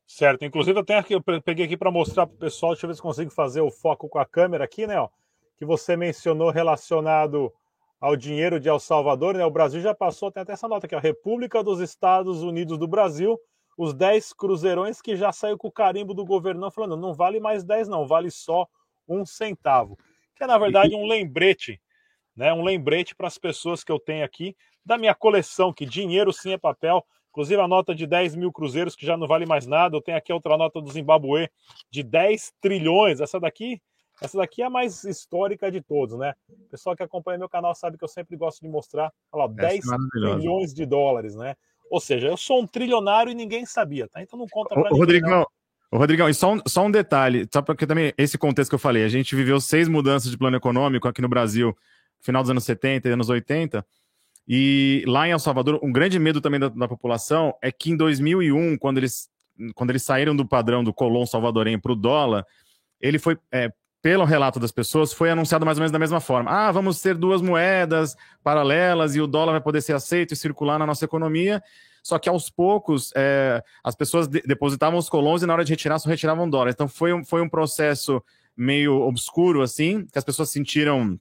Certo, 0.07 0.45
inclusive 0.45 0.79
eu 0.79 0.85
tenho 0.85 0.99
aqui, 0.99 1.15
eu 1.15 1.23
peguei 1.23 1.65
aqui 1.65 1.77
para 1.77 1.91
mostrar 1.91 2.27
para 2.27 2.35
o 2.35 2.39
pessoal, 2.39 2.73
deixa 2.73 2.87
eu 2.87 2.89
ver 2.89 2.95
se 2.95 3.03
consigo 3.03 3.31
fazer 3.31 3.63
o 3.63 3.71
foco 3.71 4.09
com 4.09 4.19
a 4.19 4.27
câmera 4.27 4.65
aqui, 4.65 4.87
né? 4.87 5.01
Ó. 5.01 5.09
que 5.57 5.65
você 5.65 5.97
mencionou 5.97 6.51
relacionado 6.51 7.53
ao 8.01 8.17
dinheiro 8.17 8.61
de 8.61 8.69
El 8.69 8.79
Salvador, 8.79 9.35
né? 9.35 9.45
O 9.47 9.51
Brasil 9.51 9.81
já 9.81 9.95
passou, 9.95 10.31
tem 10.31 10.43
até 10.43 10.53
essa 10.53 10.69
nota 10.69 10.87
aqui, 10.87 10.95
a 10.95 11.01
República 11.01 11.63
dos 11.63 11.81
Estados 11.81 12.43
Unidos 12.43 12.77
do 12.77 12.87
Brasil, 12.87 13.39
os 13.79 13.95
10 13.95 14.35
cruzeirões 14.35 15.01
que 15.01 15.17
já 15.17 15.33
saiu 15.33 15.57
com 15.57 15.69
o 15.69 15.73
carimbo 15.73 16.13
do 16.13 16.25
governão 16.25 16.71
falando, 16.71 16.97
não 16.97 17.15
vale 17.15 17.41
mais 17.41 17.65
10 17.65 17.89
não, 17.89 18.07
vale 18.07 18.31
só 18.31 18.69
um 19.09 19.25
centavo. 19.25 19.99
Que 20.37 20.45
é, 20.45 20.47
na 20.47 20.59
verdade, 20.59 20.95
um 20.95 21.07
lembrete, 21.07 21.81
né? 22.37 22.53
Um 22.53 22.63
lembrete 22.63 23.15
para 23.15 23.27
as 23.27 23.39
pessoas 23.39 23.83
que 23.83 23.91
eu 23.91 23.99
tenho 23.99 24.25
aqui 24.25 24.55
da 24.85 24.99
minha 24.99 25.15
coleção, 25.15 25.73
que 25.73 25.87
dinheiro 25.87 26.33
sim 26.33 26.53
é 26.53 26.59
papel, 26.59 27.05
Inclusive 27.35 27.61
a 27.61 27.67
nota 27.67 27.93
de 27.93 28.07
10 28.07 28.37
mil 28.37 28.53
cruzeiros, 28.53 28.95
que 28.95 29.05
já 29.05 29.17
não 29.17 29.27
vale 29.27 29.45
mais 29.45 29.67
nada. 29.67 29.97
Eu 29.97 30.01
tenho 30.01 30.17
aqui 30.17 30.33
outra 30.33 30.57
nota 30.57 30.81
do 30.81 30.89
Zimbabue 30.89 31.51
de 31.91 32.05
10 32.05 32.53
trilhões. 32.61 33.21
Essa 33.21 33.41
daqui, 33.41 33.83
essa 34.23 34.39
daqui 34.39 34.63
é 34.63 34.67
a 34.67 34.71
mais 34.71 35.03
histórica 35.03 35.69
de 35.69 35.81
todos, 35.81 36.17
né? 36.17 36.35
O 36.49 36.71
pessoal 36.71 36.95
que 36.95 37.03
acompanha 37.03 37.37
meu 37.37 37.49
canal 37.49 37.75
sabe 37.75 37.99
que 37.99 38.05
eu 38.05 38.09
sempre 38.09 38.37
gosto 38.37 38.61
de 38.61 38.69
mostrar. 38.69 39.13
Olha 39.33 39.47
lá, 39.47 39.53
10 39.53 39.85
é 39.85 39.97
trilhões 40.13 40.73
de 40.73 40.87
dólares, 40.87 41.35
né? 41.35 41.57
Ou 41.91 42.01
seja, 42.01 42.29
eu 42.29 42.37
sou 42.37 42.63
um 42.63 42.69
trilionário 42.69 43.33
e 43.33 43.35
ninguém 43.35 43.67
sabia, 43.67 44.07
tá? 44.07 44.23
Então 44.23 44.39
não 44.39 44.47
conta 44.47 44.69
pra 44.69 44.85
ninguém. 44.85 44.97
Rodrigão, 44.97 45.45
Rodrigão, 45.93 46.29
e 46.29 46.35
só 46.35 46.55
um, 46.55 46.61
só 46.69 46.85
um 46.85 46.91
detalhe, 46.91 47.49
só 47.53 47.61
porque 47.61 47.85
também 47.85 48.15
esse 48.17 48.39
contexto 48.39 48.71
que 48.71 48.77
eu 48.77 48.79
falei, 48.79 49.03
a 49.03 49.09
gente 49.09 49.35
viveu 49.35 49.61
seis 49.61 49.89
mudanças 49.89 50.31
de 50.31 50.39
plano 50.39 50.57
econômico 50.57 51.09
aqui 51.09 51.21
no 51.21 51.29
Brasil, 51.29 51.77
final 52.21 52.45
dos 52.45 52.51
anos 52.51 52.63
70 52.63 53.09
e 53.09 53.13
anos 53.13 53.29
80. 53.29 53.85
E 54.47 55.03
lá 55.07 55.27
em 55.27 55.31
El 55.33 55.39
Salvador, 55.39 55.81
um 55.83 55.93
grande 55.93 56.19
medo 56.19 56.41
também 56.41 56.61
da, 56.61 56.69
da 56.69 56.89
população 56.89 57.55
é 57.63 57.73
que 57.73 57.91
em 57.91 57.97
2001, 57.97 58.77
quando 58.79 58.99
eles, 58.99 59.29
quando 59.75 59.91
eles 59.91 60.03
saíram 60.03 60.37
do 60.37 60.47
padrão 60.47 60.85
do 60.85 60.93
colon 60.93 61.25
salvadorenho 61.25 61.81
para 61.81 61.93
o 61.93 61.97
dólar, 61.97 62.45
ele 63.01 63.19
foi, 63.19 63.39
é, 63.51 63.73
pelo 64.03 64.25
relato 64.25 64.61
das 64.61 64.71
pessoas, 64.71 65.15
foi 65.15 65.31
anunciado 65.31 65.65
mais 65.65 65.79
ou 65.79 65.81
menos 65.81 65.93
da 65.93 65.99
mesma 65.99 66.21
forma. 66.21 66.51
Ah, 66.51 66.71
vamos 66.71 67.01
ter 67.01 67.15
duas 67.15 67.41
moedas 67.41 68.15
paralelas 68.43 69.17
e 69.17 69.21
o 69.21 69.27
dólar 69.27 69.53
vai 69.53 69.61
poder 69.63 69.81
ser 69.81 69.95
aceito 69.95 70.35
e 70.35 70.37
circular 70.37 70.79
na 70.79 70.87
nossa 70.87 71.07
economia. 71.07 71.63
Só 72.03 72.19
que 72.19 72.29
aos 72.29 72.51
poucos 72.51 73.11
é, 73.17 73.63
as 73.83 73.95
pessoas 73.95 74.29
de 74.29 74.43
depositavam 74.43 74.99
os 74.99 75.09
colons 75.09 75.43
e 75.43 75.47
na 75.47 75.55
hora 75.55 75.65
de 75.65 75.73
retirar 75.73 75.99
só 75.99 76.11
retiravam 76.11 76.51
dólares. 76.51 76.75
Então 76.75 76.87
foi 76.87 77.15
um, 77.15 77.25
foi 77.25 77.41
um 77.41 77.49
processo 77.49 78.23
meio 78.55 79.01
obscuro, 79.01 79.63
assim, 79.63 80.05
que 80.13 80.19
as 80.19 80.25
pessoas 80.25 80.51
sentiram 80.51 81.19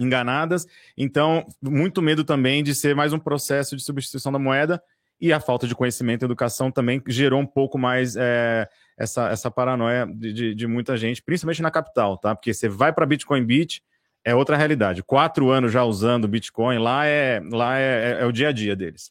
enganadas. 0.00 0.66
Então, 0.96 1.46
muito 1.62 2.02
medo 2.02 2.24
também 2.24 2.62
de 2.62 2.74
ser 2.74 2.94
mais 2.94 3.12
um 3.12 3.18
processo 3.18 3.76
de 3.76 3.82
substituição 3.82 4.32
da 4.32 4.38
moeda 4.38 4.82
e 5.20 5.32
a 5.32 5.40
falta 5.40 5.66
de 5.66 5.74
conhecimento 5.74 6.22
e 6.22 6.26
educação 6.26 6.70
também 6.70 7.02
gerou 7.06 7.40
um 7.40 7.46
pouco 7.46 7.78
mais 7.78 8.16
é, 8.16 8.68
essa, 8.98 9.30
essa 9.30 9.50
paranoia 9.50 10.06
de, 10.06 10.32
de, 10.32 10.54
de, 10.54 10.66
muita 10.66 10.96
gente, 10.96 11.22
principalmente 11.22 11.62
na 11.62 11.70
capital, 11.70 12.18
tá? 12.18 12.34
Porque 12.34 12.52
você 12.52 12.68
vai 12.68 12.92
para 12.92 13.06
Bitcoin 13.06 13.44
Beach, 13.44 13.82
é 14.24 14.34
outra 14.34 14.56
realidade. 14.56 15.02
Quatro 15.02 15.50
anos 15.50 15.72
já 15.72 15.84
usando 15.84 16.28
Bitcoin, 16.28 16.78
lá 16.78 17.06
é, 17.06 17.40
lá 17.50 17.78
é, 17.78 18.18
é, 18.18 18.22
é 18.22 18.26
o 18.26 18.32
dia 18.32 18.48
a 18.48 18.52
dia 18.52 18.76
deles. 18.76 19.10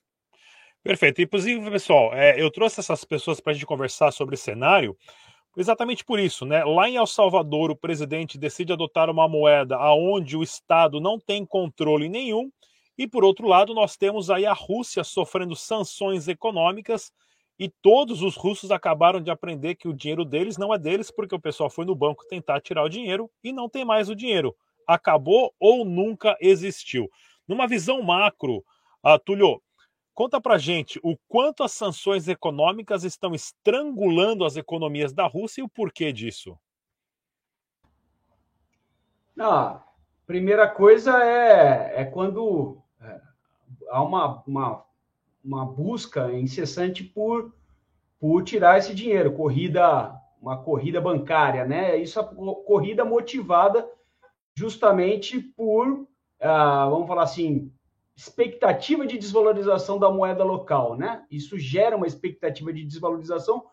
Perfeito. 0.84 1.20
Inclusive, 1.22 1.72
pessoal, 1.72 2.14
é, 2.14 2.40
eu 2.40 2.52
trouxe 2.52 2.80
essas 2.80 3.04
pessoas 3.04 3.40
para 3.40 3.52
a 3.52 3.54
gente 3.54 3.66
conversar 3.66 4.12
sobre 4.12 4.38
cenário, 4.38 4.96
Exatamente 5.58 6.04
por 6.04 6.20
isso, 6.20 6.46
né? 6.46 6.64
Lá 6.66 6.90
em 6.90 6.98
El 6.98 7.08
Salvador, 7.08 7.72
o 7.72 7.76
presidente 7.76 8.38
decide 8.38 8.74
adotar 8.74 9.10
uma 9.10 9.28
moeda 9.28 9.78
aonde 9.78 10.36
o 10.36 10.44
Estado 10.44 11.00
não 11.00 11.18
tem 11.18 11.46
controle 11.46 12.10
nenhum, 12.10 12.52
e 12.98 13.08
por 13.08 13.24
outro 13.24 13.48
lado, 13.48 13.74
nós 13.74 13.96
temos 13.96 14.30
aí 14.30 14.46
a 14.46 14.54
Rússia 14.54 15.04
sofrendo 15.04 15.56
sanções 15.56 16.28
econômicas, 16.28 17.12
e 17.58 17.70
todos 17.82 18.22
os 18.22 18.36
russos 18.36 18.70
acabaram 18.70 19.22
de 19.22 19.32
aprender 19.32 19.76
que 19.76 19.88
o 19.88 19.94
dinheiro 19.94 20.26
deles 20.26 20.58
não 20.58 20.74
é 20.74 20.78
deles, 20.78 21.10
porque 21.10 21.34
o 21.34 21.40
pessoal 21.40 21.70
foi 21.70 21.86
no 21.86 21.96
banco 21.96 22.28
tentar 22.28 22.60
tirar 22.60 22.84
o 22.84 22.90
dinheiro 22.90 23.30
e 23.42 23.54
não 23.54 23.70
tem 23.70 23.86
mais 23.86 24.10
o 24.10 24.16
dinheiro. 24.16 24.54
Acabou 24.86 25.54
ou 25.58 25.86
nunca 25.86 26.38
existiu. 26.42 27.10
Numa 27.48 27.66
visão 27.66 28.02
macro, 28.02 28.58
uh, 29.06 29.18
Túlio, 29.24 29.62
Conta 30.16 30.40
pra 30.40 30.58
gente 30.58 30.98
o 31.04 31.18
quanto 31.28 31.62
as 31.62 31.74
sanções 31.74 32.30
econômicas 32.30 33.04
estão 33.04 33.36
estrangulando 33.36 34.46
as 34.46 34.56
economias 34.56 35.12
da 35.12 35.28
Rússia 35.28 35.60
e 35.60 35.64
o 35.66 35.68
porquê 35.68 36.14
disso. 36.14 36.58
Não, 39.36 39.84
primeira 40.26 40.70
coisa 40.70 41.22
é, 41.22 42.02
é 42.02 42.06
quando 42.06 42.82
é, 43.02 43.20
há 43.90 44.02
uma, 44.02 44.42
uma, 44.48 44.86
uma 45.44 45.66
busca 45.66 46.32
incessante 46.32 47.04
por, 47.04 47.54
por 48.18 48.42
tirar 48.46 48.78
esse 48.78 48.96
dinheiro, 48.96 49.34
corrida, 49.34 50.18
uma 50.42 50.64
corrida 50.64 51.02
bancária, 51.02 51.66
né? 51.66 51.98
Isso 51.98 52.18
é 52.18 52.24
corrida 52.66 53.04
motivada 53.04 53.86
justamente 54.56 55.42
por, 55.42 56.08
ah, 56.40 56.88
vamos 56.90 57.06
falar 57.06 57.24
assim, 57.24 57.75
expectativa 58.16 59.06
de 59.06 59.18
desvalorização 59.18 60.00
da 60.00 60.10
moeda 60.10 60.44
local, 60.44 60.96
né? 60.96 61.24
Isso 61.30 61.60
gera 61.60 61.98
uma 61.98 62.08
expectativa 62.08 62.72
de 62.72 62.86
desvalorização. 62.86 63.66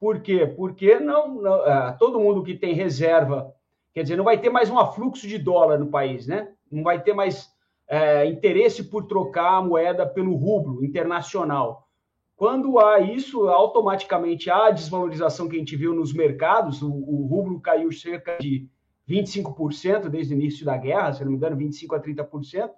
Por 0.00 0.20
quê? 0.20 0.46
Porque 0.46 0.98
não, 0.98 1.34
não 1.42 1.60
uh, 1.60 1.96
todo 1.98 2.18
mundo 2.18 2.42
que 2.42 2.54
tem 2.56 2.74
reserva, 2.74 3.54
quer 3.92 4.02
dizer, 4.02 4.16
não 4.16 4.24
vai 4.24 4.38
ter 4.40 4.50
mais 4.50 4.70
um 4.70 4.78
afluxo 4.78 5.28
de 5.28 5.38
dólar 5.38 5.78
no 5.78 5.88
país, 5.88 6.26
né? 6.26 6.52
Não 6.70 6.82
vai 6.82 7.02
ter 7.02 7.12
mais 7.12 7.44
uh, 7.90 8.26
interesse 8.26 8.84
por 8.84 9.06
trocar 9.06 9.58
a 9.58 9.62
moeda 9.62 10.06
pelo 10.06 10.34
rublo 10.34 10.82
internacional. 10.84 11.86
Quando 12.34 12.78
há 12.78 12.98
isso, 12.98 13.46
automaticamente 13.48 14.50
há 14.50 14.68
a 14.68 14.70
desvalorização 14.70 15.48
que 15.48 15.56
a 15.56 15.58
gente 15.58 15.76
viu 15.76 15.94
nos 15.94 16.12
mercados, 16.12 16.82
o, 16.82 16.90
o 16.90 17.26
rublo 17.26 17.60
caiu 17.60 17.92
cerca 17.92 18.38
de 18.38 18.66
25% 19.08 20.08
desde 20.08 20.34
o 20.34 20.36
início 20.36 20.64
da 20.64 20.76
guerra, 20.76 21.12
se 21.12 21.22
não 21.22 21.30
me 21.30 21.36
engano, 21.36 21.56
25% 21.56 21.94
a 21.94 22.00
30%. 22.00 22.70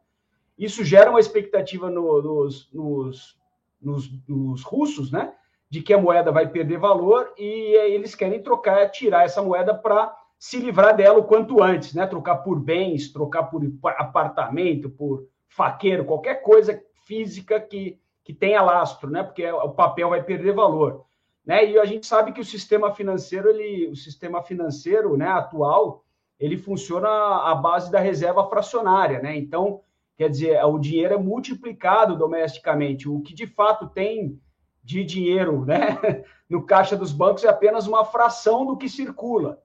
Isso 0.59 0.85
gera 0.85 1.11
uma 1.11 1.21
expectativa 1.21 1.91
no, 1.91 2.23
nos, 2.23 2.73
nos, 2.73 3.37
nos, 3.81 4.11
nos, 4.29 4.63
russos, 4.63 5.11
né? 5.11 5.33
De 5.69 5.83
que 5.83 5.93
a 5.93 5.99
moeda 5.99 6.31
vai 6.31 6.49
perder 6.49 6.79
valor 6.79 7.33
e 7.37 7.75
eles 7.93 8.15
querem 8.15 8.43
trocar, 8.43 8.89
tirar 8.91 9.25
essa 9.25 9.43
moeda 9.43 9.75
para 9.75 10.15
se 10.39 10.59
livrar 10.59 10.95
dela 10.95 11.19
o 11.19 11.25
quanto 11.25 11.63
antes, 11.63 11.95
né? 11.95 12.07
Trocar 12.07 12.37
por 12.37 12.61
bens, 12.61 13.13
trocar 13.13 13.45
por 13.45 13.63
apartamento, 13.97 14.89
por 14.89 15.27
faqueiro, 15.49 16.05
qualquer 16.05 16.43
coisa 16.43 16.81
física 17.05 17.61
que, 17.61 17.99
que 18.23 18.33
tenha 18.33 18.63
lastro, 18.63 19.11
né? 19.11 19.23
Porque 19.23 19.51
o 19.51 19.71
papel 19.71 20.11
vai 20.11 20.23
perder 20.23 20.53
valor. 20.53 21.05
Né? 21.45 21.73
E 21.73 21.79
a 21.79 21.85
gente 21.85 22.07
sabe 22.07 22.33
que 22.33 22.41
o 22.41 22.45
sistema 22.45 22.95
financeiro, 22.95 23.51
ele, 23.51 23.89
o 23.89 23.97
sistema 23.97 24.43
financeiro 24.43 25.17
né, 25.17 25.29
atual, 25.29 26.05
ele 26.41 26.57
funciona 26.57 27.09
à 27.09 27.55
base 27.55 27.93
da 27.93 28.01
reserva 28.01 28.49
fracionária, 28.49 29.21
né? 29.21 29.37
Então, 29.37 29.81
Quer 30.17 30.31
dizer, 30.31 30.65
o 30.65 30.79
dinheiro 30.79 31.15
é 31.15 31.19
multiplicado 31.19 32.17
domesticamente. 32.17 33.09
O 33.09 33.21
que 33.21 33.35
de 33.35 33.47
fato 33.47 33.89
tem 33.89 34.41
de 34.83 35.03
dinheiro 35.03 35.65
né, 35.65 35.79
no 36.49 36.65
caixa 36.65 36.97
dos 36.97 37.11
bancos 37.11 37.45
é 37.45 37.49
apenas 37.49 37.87
uma 37.87 38.05
fração 38.05 38.67
do 38.67 38.77
que 38.77 38.89
circula. 38.89 39.61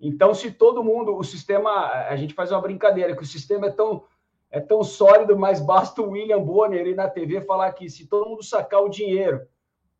Então, 0.00 0.34
se 0.34 0.50
todo 0.50 0.82
mundo, 0.82 1.16
o 1.16 1.22
sistema, 1.22 1.70
a 2.08 2.16
gente 2.16 2.34
faz 2.34 2.50
uma 2.50 2.60
brincadeira, 2.60 3.14
que 3.14 3.22
o 3.22 3.26
sistema 3.26 3.66
é 3.66 3.70
tão, 3.70 4.04
é 4.50 4.60
tão 4.60 4.82
sólido, 4.82 5.36
mas 5.38 5.60
basta 5.60 6.02
o 6.02 6.10
William 6.10 6.42
Bonner 6.42 6.86
ir 6.86 6.96
na 6.96 7.08
TV 7.08 7.40
falar 7.40 7.70
que 7.72 7.88
se 7.88 8.08
todo 8.08 8.28
mundo 8.28 8.42
sacar 8.42 8.82
o 8.82 8.88
dinheiro, 8.88 9.46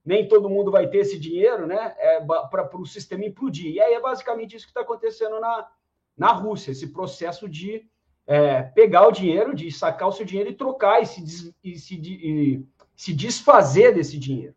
nem 0.04 0.26
todo 0.26 0.50
mundo 0.50 0.72
vai 0.72 0.88
ter 0.88 0.98
esse 0.98 1.18
dinheiro, 1.18 1.66
né? 1.66 1.94
É, 1.98 2.20
para 2.20 2.76
o 2.76 2.84
sistema 2.84 3.24
implodir. 3.24 3.72
E 3.72 3.80
aí 3.80 3.94
é 3.94 4.00
basicamente 4.00 4.56
isso 4.56 4.66
que 4.66 4.70
está 4.70 4.80
acontecendo 4.80 5.38
na, 5.38 5.68
na 6.16 6.32
Rússia, 6.32 6.72
esse 6.72 6.92
processo 6.92 7.48
de 7.48 7.88
é, 8.26 8.62
pegar 8.62 9.06
o 9.06 9.12
dinheiro, 9.12 9.54
de 9.54 9.70
sacar 9.70 10.08
o 10.08 10.12
seu 10.12 10.24
dinheiro 10.24 10.50
e 10.50 10.54
trocar 10.54 11.02
e 11.02 11.06
se, 11.06 11.20
des, 11.20 11.54
e 11.62 11.76
se, 11.76 11.94
e 11.96 12.64
se 12.94 13.12
desfazer 13.12 13.94
desse 13.94 14.18
dinheiro. 14.18 14.54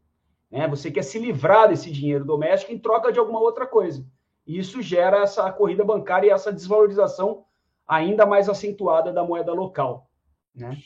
Né? 0.51 0.67
Você 0.67 0.91
quer 0.91 1.03
se 1.03 1.19
livrar 1.19 1.69
desse 1.69 1.91
dinheiro 1.91 2.24
doméstico 2.24 2.72
em 2.72 2.79
troca 2.79 3.12
de 3.12 3.19
alguma 3.19 3.39
outra 3.39 3.65
coisa. 3.65 4.05
E 4.45 4.57
isso 4.57 4.81
gera 4.81 5.24
essa 5.24 5.51
corrida 5.51 5.84
bancária 5.84 6.27
e 6.27 6.31
essa 6.31 6.53
desvalorização 6.53 7.45
ainda 7.88 8.25
mais 8.25 8.48
acentuada 8.48 9.12
da 9.12 9.24
moeda 9.24 9.53
local. 9.53 10.07
Né? 10.53 10.77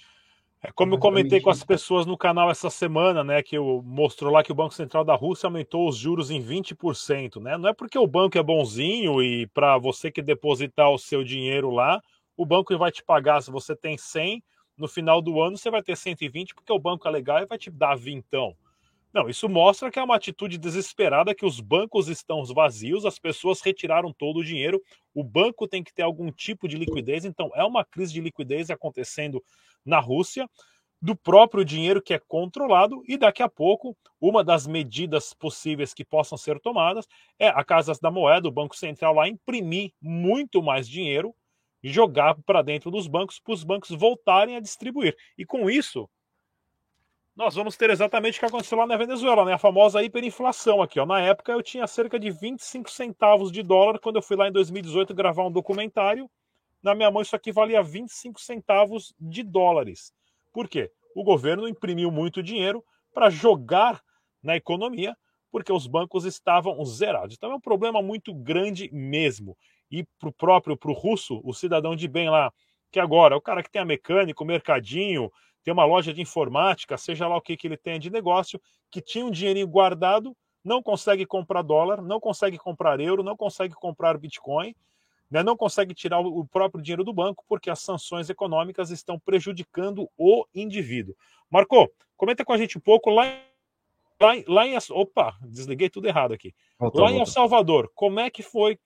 É 0.62 0.72
como 0.74 0.96
eu 0.96 1.00
comentei 1.00 1.40
com 1.40 1.50
as 1.50 1.64
pessoas 1.64 2.06
no 2.06 2.18
canal 2.18 2.52
essa 2.52 2.70
semana, 2.70 3.24
né, 3.24 3.42
que 3.42 3.58
eu 3.58 3.82
mostrou 3.86 4.32
lá 4.32 4.44
que 4.44 4.52
o 4.52 4.56
Banco 4.56 4.74
Central 4.74 5.06
da 5.06 5.16
Rússia 5.16 5.48
aumentou 5.48 5.88
os 5.88 5.96
juros 5.96 6.30
em 6.30 6.44
20%, 6.44 7.42
né? 7.42 7.58
Não 7.58 7.70
é 7.70 7.74
porque 7.74 7.98
o 7.98 8.06
banco 8.06 8.38
é 8.38 8.44
bonzinho 8.44 9.24
e 9.24 9.48
para 9.48 9.78
você 9.78 10.12
que 10.12 10.22
depositar 10.22 10.92
o 10.92 11.00
seu 11.00 11.24
dinheiro 11.24 11.70
lá, 11.70 12.02
o 12.40 12.46
banco 12.46 12.76
vai 12.78 12.90
te 12.90 13.04
pagar, 13.04 13.42
se 13.42 13.52
você 13.52 13.76
tem 13.76 13.98
100, 13.98 14.42
no 14.78 14.88
final 14.88 15.22
do 15.22 15.42
ano 15.42 15.58
você 15.58 15.70
vai 15.70 15.84
ter 15.84 15.98
120, 15.98 16.56
porque 16.56 16.72
o 16.72 16.80
banco 16.80 17.06
é 17.06 17.12
legal 17.12 17.40
e 17.40 17.46
vai 17.46 17.58
te 17.58 17.70
dar 17.70 17.98
vintão. 17.98 18.56
Não, 19.14 19.28
isso 19.28 19.50
mostra 19.50 19.92
que 19.92 20.00
é 20.00 20.04
uma 20.04 20.16
atitude 20.16 20.58
desesperada, 20.58 21.36
que 21.36 21.46
os 21.46 21.60
bancos 21.60 22.08
estão 22.08 22.42
vazios, 22.46 23.06
as 23.06 23.20
pessoas 23.20 23.60
retiraram 23.60 24.14
todo 24.14 24.38
o 24.38 24.44
dinheiro, 24.44 24.82
o 25.14 25.22
banco 25.22 25.68
tem 25.68 25.84
que 25.84 25.94
ter 25.94 26.04
algum 26.04 26.32
tipo 26.32 26.66
de 26.66 26.78
liquidez, 26.78 27.26
então 27.26 27.52
é 27.56 27.64
uma 27.66 27.84
crise 27.84 28.14
de 28.14 28.22
liquidez 28.22 28.70
acontecendo 28.70 29.44
na 29.86 30.00
Rússia, 30.00 30.50
do 31.02 31.18
próprio 31.18 31.66
dinheiro 31.66 32.02
que 32.02 32.14
é 32.14 32.20
controlado, 32.20 33.04
e 33.06 33.18
daqui 33.18 33.44
a 33.44 33.50
pouco, 33.50 33.98
uma 34.22 34.46
das 34.46 34.66
medidas 34.66 35.34
possíveis 35.34 35.94
que 35.94 36.06
possam 36.06 36.38
ser 36.38 36.58
tomadas 36.62 37.06
é 37.38 37.50
a 37.50 37.66
Casas 37.66 38.00
da 38.00 38.10
Moeda, 38.10 38.48
o 38.48 38.52
Banco 38.52 38.78
Central 38.78 39.14
lá 39.14 39.28
imprimir 39.28 39.92
muito 40.02 40.64
mais 40.64 40.88
dinheiro 40.88 41.36
jogar 41.84 42.36
para 42.46 42.62
dentro 42.62 42.92
dos 42.92 43.08
bancos 43.08 43.40
para 43.40 43.54
os 43.54 43.64
bancos 43.64 43.90
voltarem 43.92 44.56
a 44.56 44.60
distribuir. 44.60 45.16
E 45.38 45.46
com 45.46 45.70
isso, 45.70 46.10
nós 47.36 47.56
vamos 47.56 47.78
ter 47.78 47.90
exatamente 47.90 48.38
o 48.38 48.40
que 48.42 48.46
aconteceu 48.46 48.78
lá 48.78 48.86
na 48.86 48.98
Venezuela, 48.98 49.46
né? 49.46 49.54
A 49.54 49.58
famosa 49.58 50.04
hiperinflação 50.04 50.82
aqui, 50.82 51.00
ó. 51.00 51.06
Na 51.06 51.22
época 51.22 51.54
eu 51.54 51.64
tinha 51.64 51.88
cerca 51.88 52.20
de 52.20 52.30
25 52.30 52.92
centavos 52.92 53.50
de 53.52 53.64
dólar 53.64 54.00
quando 54.00 54.18
eu 54.18 54.22
fui 54.22 54.36
lá 54.36 54.50
em 54.50 54.52
2018 54.52 55.14
gravar 55.14 55.46
um 55.46 55.52
documentário. 55.52 56.30
Na 56.84 56.94
minha 56.94 57.10
mão 57.10 57.22
isso 57.22 57.36
aqui 57.36 57.52
valia 57.52 57.82
25 57.82 58.42
centavos 58.42 59.14
de 59.18 59.42
dólares. 59.42 60.12
Por 60.52 60.68
quê? 60.68 60.92
O 61.16 61.24
governo 61.24 61.68
imprimiu 61.68 62.12
muito 62.12 62.44
dinheiro 62.44 62.84
para 63.14 63.30
jogar 63.30 64.02
na 64.44 64.56
economia, 64.56 65.16
porque 65.52 65.72
os 65.72 65.88
bancos 65.88 66.26
estavam 66.26 66.84
zerados. 66.86 67.36
Então 67.36 67.52
é 67.52 67.56
um 67.56 67.62
problema 67.62 68.02
muito 68.02 68.34
grande 68.34 68.90
mesmo. 68.92 69.58
E 69.92 70.04
para 70.20 70.30
o 70.30 70.32
próprio, 70.32 70.78
para 70.78 70.92
o 70.92 70.94
russo, 70.94 71.42
o 71.44 71.54
cidadão 71.54 71.96
de 71.96 72.08
bem 72.08 72.30
lá, 72.30 72.52
que 72.92 73.00
agora, 73.00 73.36
o 73.36 73.42
cara 73.42 73.64
que 73.64 73.70
tem 73.70 73.82
a 73.82 73.86
mecânica, 73.86 74.44
o 74.44 74.48
mercadinho, 74.48 75.32
tem 75.64 75.74
uma 75.74 75.86
loja 75.86 76.14
de 76.14 76.22
informática, 76.22 76.98
seja 76.98 77.28
lá 77.28 77.38
o 77.38 77.42
que, 77.42 77.58
que 77.58 77.68
ele 77.68 77.78
tenha 77.78 78.00
de 78.00 78.10
negócio, 78.10 78.60
que 78.90 79.02
tinha 79.02 79.26
um 79.26 79.32
dinheirinho 79.32 79.68
guardado, 79.68 80.36
não 80.64 80.82
consegue 80.82 81.26
comprar 81.26 81.62
dólar, 81.62 82.02
não 82.02 82.20
consegue 82.20 82.58
comprar 82.58 83.00
euro, 83.00 83.24
não 83.24 83.36
consegue 83.36 83.74
comprar 83.74 84.18
Bitcoin, 84.18 84.76
né, 85.30 85.44
não 85.44 85.56
consegue 85.56 85.94
tirar 85.94 86.20
o 86.20 86.46
próprio 86.46 86.82
dinheiro 86.82 87.04
do 87.04 87.14
banco, 87.14 87.44
porque 87.48 87.70
as 87.70 87.80
sanções 87.80 88.30
econômicas 88.30 88.90
estão 88.90 89.20
prejudicando 89.20 90.10
o 90.18 90.46
indivíduo. 90.56 91.16
Marco, 91.50 91.90
comenta 92.18 92.44
com 92.44 92.52
a 92.52 92.58
gente 92.58 92.78
um 92.78 92.82
pouco 92.82 93.12
lá, 93.12 93.26
lá, 94.20 94.34
lá 94.48 94.68
em. 94.68 94.76
Opa, 94.90 95.38
desliguei 95.42 95.90
tudo 95.90 96.08
errado 96.08 96.34
aqui. 96.34 96.54
Voltou, 96.80 97.02
lá 97.02 97.08
voltou. 97.08 97.18
em 97.18 97.20
El 97.20 97.26
Salvador, 97.28 97.92
como 97.94 98.20
é 98.20 98.30
que 98.30 98.42
foi 98.42 98.80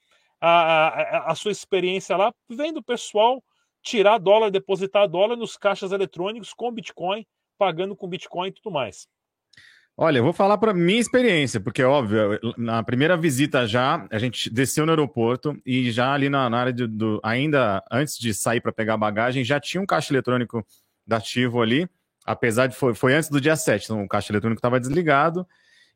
a, 0.45 1.31
a, 1.31 1.35
sua 1.35 1.51
experiência 1.51 2.17
lá, 2.17 2.33
vendo 2.49 2.77
o 2.77 2.83
pessoal 2.83 3.41
tirar 3.81 4.17
dólar, 4.17 4.51
depositar 4.51 5.07
dólar 5.07 5.37
nos 5.37 5.55
caixas 5.55 5.91
eletrônicos 5.91 6.53
com 6.53 6.71
Bitcoin, 6.71 7.25
pagando 7.57 7.95
com 7.95 8.07
Bitcoin 8.07 8.49
e 8.49 8.51
tudo 8.51 8.71
mais. 8.71 9.07
Olha, 9.95 10.17
eu 10.17 10.23
vou 10.23 10.33
falar 10.33 10.57
para 10.57 10.73
minha 10.73 10.99
experiência, 10.99 11.61
porque 11.61 11.83
óbvio, 11.83 12.39
na 12.57 12.81
primeira 12.81 13.15
visita 13.15 13.67
já, 13.67 14.07
a 14.11 14.17
gente 14.17 14.49
desceu 14.49 14.85
no 14.85 14.91
aeroporto 14.91 15.55
e 15.65 15.91
já 15.91 16.11
ali 16.11 16.29
na, 16.29 16.49
na 16.49 16.57
área 16.57 16.73
do, 16.73 16.87
do, 16.87 17.19
ainda 17.23 17.83
antes 17.91 18.17
de 18.17 18.33
sair 18.33 18.59
para 18.59 18.73
pegar 18.73 18.97
bagagem, 18.97 19.43
já 19.43 19.59
tinha 19.59 19.81
um 19.81 19.85
caixa 19.85 20.11
eletrônico 20.11 20.65
da 21.05 21.21
Tivo 21.21 21.61
ali, 21.61 21.87
apesar 22.25 22.67
de 22.67 22.75
foi, 22.75 22.95
foi 22.95 23.13
antes 23.13 23.29
do 23.29 23.39
dia 23.39 23.55
7, 23.55 23.85
então 23.85 24.03
o 24.03 24.07
caixa 24.07 24.31
eletrônico 24.31 24.57
estava 24.57 24.79
desligado 24.79 25.47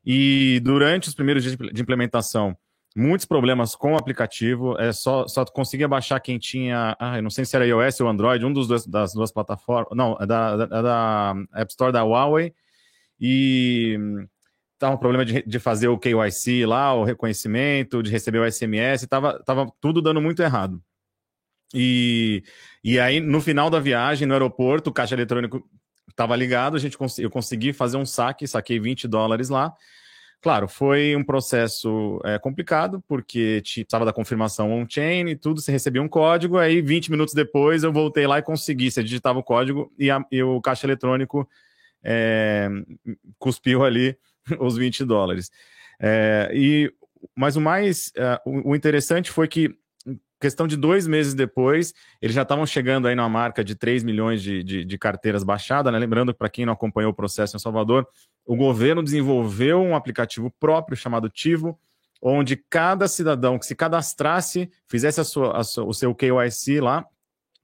e 0.06 0.60
durante 0.62 1.08
os 1.08 1.14
primeiros 1.14 1.42
dias 1.42 1.56
de 1.56 1.82
implementação, 1.82 2.56
muitos 2.98 3.24
problemas 3.24 3.76
com 3.76 3.92
o 3.92 3.96
aplicativo. 3.96 4.78
É 4.78 4.92
só, 4.92 5.28
só 5.28 5.44
conseguia 5.44 5.86
baixar 5.86 6.18
quem 6.20 6.38
tinha. 6.38 6.96
Ah, 6.98 7.22
não 7.22 7.30
sei 7.30 7.44
se 7.44 7.54
era 7.54 7.66
iOS 7.66 8.00
ou 8.00 8.08
Android, 8.08 8.44
um 8.44 8.52
dos 8.52 8.66
dois, 8.66 8.86
das 8.86 9.12
duas 9.14 9.30
plataformas. 9.30 9.96
Não, 9.96 10.16
é 10.20 10.26
da, 10.26 10.56
da, 10.56 10.82
da, 10.82 11.34
App 11.54 11.70
Store 11.70 11.92
da 11.92 12.02
Huawei. 12.02 12.52
E 13.20 13.96
tava 14.78 14.94
um 14.96 14.98
problema 14.98 15.24
de, 15.24 15.42
de 15.42 15.58
fazer 15.58 15.88
o 15.88 15.98
KYC 15.98 16.66
lá, 16.66 16.92
o 16.94 17.04
reconhecimento, 17.04 18.02
de 18.02 18.10
receber 18.10 18.38
o 18.38 18.50
SMS, 18.50 19.06
tava, 19.08 19.42
tava 19.44 19.72
tudo 19.80 20.02
dando 20.02 20.20
muito 20.20 20.42
errado. 20.42 20.80
E, 21.74 22.42
e 22.82 22.98
aí, 22.98 23.20
no 23.20 23.40
final 23.40 23.70
da 23.70 23.80
viagem, 23.80 24.26
no 24.26 24.34
aeroporto, 24.34 24.90
o 24.90 24.92
caixa 24.92 25.14
eletrônico 25.14 25.68
estava 26.08 26.34
ligado, 26.36 26.76
a 26.76 26.80
gente 26.80 26.96
eu 27.18 27.30
consegui 27.30 27.72
fazer 27.72 27.96
um 27.96 28.06
saque, 28.06 28.46
saquei 28.46 28.78
20 28.78 29.06
dólares 29.06 29.48
lá. 29.48 29.74
Claro, 30.40 30.68
foi 30.68 31.16
um 31.16 31.24
processo 31.24 32.20
é, 32.24 32.38
complicado, 32.38 33.02
porque 33.08 33.60
precisava 33.60 34.04
da 34.04 34.12
confirmação 34.12 34.72
on-chain 34.72 35.30
e 35.30 35.36
tudo, 35.36 35.60
você 35.60 35.72
recebia 35.72 36.00
um 36.00 36.08
código, 36.08 36.58
aí 36.58 36.80
20 36.80 37.10
minutos 37.10 37.34
depois 37.34 37.82
eu 37.82 37.92
voltei 37.92 38.24
lá 38.24 38.38
e 38.38 38.42
consegui, 38.42 38.88
você 38.88 39.02
digitava 39.02 39.40
o 39.40 39.42
código 39.42 39.92
e, 39.98 40.10
a, 40.10 40.24
e 40.30 40.40
o 40.40 40.60
caixa 40.60 40.86
eletrônico 40.86 41.48
é, 42.04 42.68
cuspiu 43.36 43.84
ali 43.84 44.16
os 44.60 44.76
20 44.76 45.04
dólares. 45.04 45.50
É, 46.00 46.50
e, 46.54 46.92
mas 47.34 47.56
o 47.56 47.60
mais 47.60 48.12
é, 48.16 48.40
o, 48.46 48.70
o 48.70 48.76
interessante 48.76 49.32
foi 49.32 49.48
que 49.48 49.74
questão 50.40 50.66
de 50.66 50.76
dois 50.76 51.06
meses 51.06 51.34
depois, 51.34 51.92
eles 52.20 52.34
já 52.34 52.42
estavam 52.42 52.64
chegando 52.64 53.08
aí 53.08 53.14
na 53.14 53.28
marca 53.28 53.64
de 53.64 53.74
3 53.74 54.04
milhões 54.04 54.42
de, 54.42 54.62
de, 54.62 54.84
de 54.84 54.98
carteiras 54.98 55.42
baixadas, 55.42 55.92
né? 55.92 55.98
Lembrando, 55.98 56.34
para 56.34 56.48
quem 56.48 56.64
não 56.64 56.72
acompanhou 56.72 57.10
o 57.10 57.14
processo 57.14 57.56
em 57.56 57.60
Salvador, 57.60 58.06
o 58.46 58.56
governo 58.56 59.02
desenvolveu 59.02 59.80
um 59.80 59.94
aplicativo 59.94 60.50
próprio 60.58 60.96
chamado 60.96 61.28
Tivo, 61.28 61.78
onde 62.22 62.56
cada 62.56 63.06
cidadão 63.06 63.58
que 63.58 63.66
se 63.66 63.74
cadastrasse, 63.74 64.70
fizesse 64.88 65.20
a 65.20 65.24
sua, 65.24 65.56
a 65.56 65.64
sua, 65.64 65.84
o 65.84 65.94
seu 65.94 66.14
KYC 66.14 66.80
lá, 66.80 67.04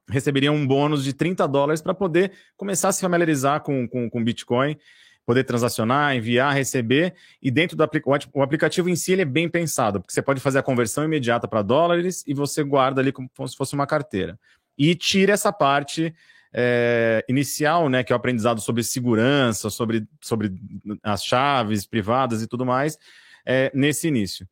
receberia 0.08 0.52
um 0.52 0.66
bônus 0.66 1.02
de 1.02 1.12
30 1.12 1.46
dólares 1.48 1.80
para 1.80 1.94
poder 1.94 2.32
começar 2.56 2.88
a 2.88 2.92
se 2.92 3.00
familiarizar 3.00 3.62
com, 3.62 3.88
com, 3.88 4.08
com 4.10 4.22
Bitcoin, 4.22 4.76
poder 5.24 5.44
transacionar, 5.44 6.14
enviar, 6.14 6.54
receber. 6.54 7.14
E 7.40 7.50
dentro 7.50 7.76
do 7.76 7.82
aplicativo, 7.82 8.30
o 8.34 8.42
aplicativo 8.42 8.88
em 8.88 8.96
si 8.96 9.12
ele 9.12 9.22
é 9.22 9.26
bem 9.26 9.48
pensado, 9.48 10.00
porque 10.00 10.12
você 10.12 10.22
pode 10.22 10.40
fazer 10.40 10.58
a 10.58 10.62
conversão 10.62 11.04
imediata 11.04 11.48
para 11.48 11.62
dólares 11.62 12.22
e 12.26 12.34
você 12.34 12.62
guarda 12.62 13.00
ali 13.00 13.12
como 13.12 13.28
se 13.48 13.56
fosse 13.56 13.74
uma 13.74 13.86
carteira. 13.86 14.38
E 14.76 14.94
tira 14.94 15.32
essa 15.32 15.52
parte 15.52 16.14
é, 16.52 17.24
inicial, 17.28 17.88
né, 17.88 18.04
que 18.04 18.12
é 18.12 18.14
o 18.14 18.16
aprendizado 18.16 18.60
sobre 18.60 18.82
segurança, 18.82 19.70
sobre, 19.70 20.06
sobre 20.20 20.52
as 21.02 21.24
chaves 21.24 21.86
privadas 21.86 22.42
e 22.42 22.46
tudo 22.46 22.64
mais, 22.64 22.98
é, 23.44 23.70
nesse 23.74 24.08
início. 24.08 24.46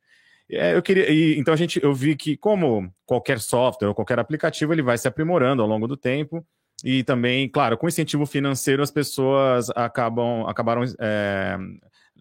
É, 0.49 0.75
eu 0.75 0.81
queria, 0.81 1.09
e, 1.09 1.37
então 1.39 1.53
a 1.53 1.57
gente, 1.57 1.81
eu 1.81 1.93
vi 1.93 2.15
que 2.15 2.35
como 2.35 2.93
qualquer 3.05 3.39
software 3.39 3.87
ou 3.87 3.95
qualquer 3.95 4.19
aplicativo, 4.19 4.73
ele 4.73 4.81
vai 4.81 4.97
se 4.97 5.07
aprimorando 5.07 5.61
ao 5.61 5.67
longo 5.67 5.87
do 5.87 5.95
tempo 5.95 6.45
e 6.83 7.03
também, 7.03 7.47
claro, 7.47 7.77
com 7.77 7.87
incentivo 7.87 8.25
financeiro 8.25 8.83
as 8.83 8.91
pessoas 8.91 9.69
acabam, 9.75 10.45
acabaram 10.47 10.83
é, 10.99 11.57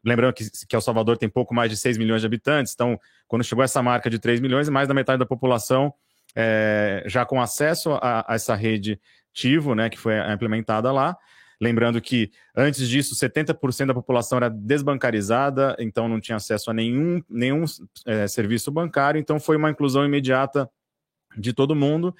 Lembrando 0.04 0.34
que, 0.34 0.50
que 0.66 0.74
El 0.74 0.80
Salvador 0.80 1.16
tem 1.16 1.28
pouco 1.28 1.54
mais 1.54 1.70
de 1.70 1.76
6 1.76 1.96
milhões 1.96 2.22
de 2.22 2.26
habitantes, 2.26 2.72
então, 2.74 2.98
quando 3.28 3.44
chegou 3.44 3.62
essa 3.62 3.80
marca 3.82 4.10
de 4.10 4.18
3 4.18 4.40
milhões, 4.40 4.68
mais 4.68 4.88
da 4.88 4.94
metade 4.94 5.18
da 5.18 5.26
população 5.26 5.94
é, 6.34 7.04
já 7.06 7.24
com 7.24 7.40
acesso 7.40 7.92
a, 7.92 8.32
a, 8.32 8.34
essa 8.34 8.54
rede 8.54 9.00
ativo, 9.30 9.74
né, 9.74 9.88
que 9.88 9.98
foi 9.98 10.14
implementada 10.32 10.90
lá. 10.90 11.16
Lembrando 11.60 12.00
que 12.00 12.32
antes 12.56 12.88
disso, 12.88 13.14
70% 13.14 13.86
da 13.86 13.94
população 13.94 14.38
era 14.38 14.50
desbancarizada, 14.50 15.76
então 15.78 16.08
não 16.08 16.20
tinha 16.20 16.36
acesso 16.36 16.70
a 16.70 16.74
nenhum, 16.74 17.22
nenhum 17.30 17.64
é, 18.04 18.26
serviço 18.26 18.72
bancário, 18.72 19.20
então 19.20 19.38
foi 19.38 19.56
uma 19.56 19.70
inclusão 19.70 20.04
imediata 20.04 20.68
de 21.38 21.52
todo 21.52 21.76
mundo. 21.76 22.14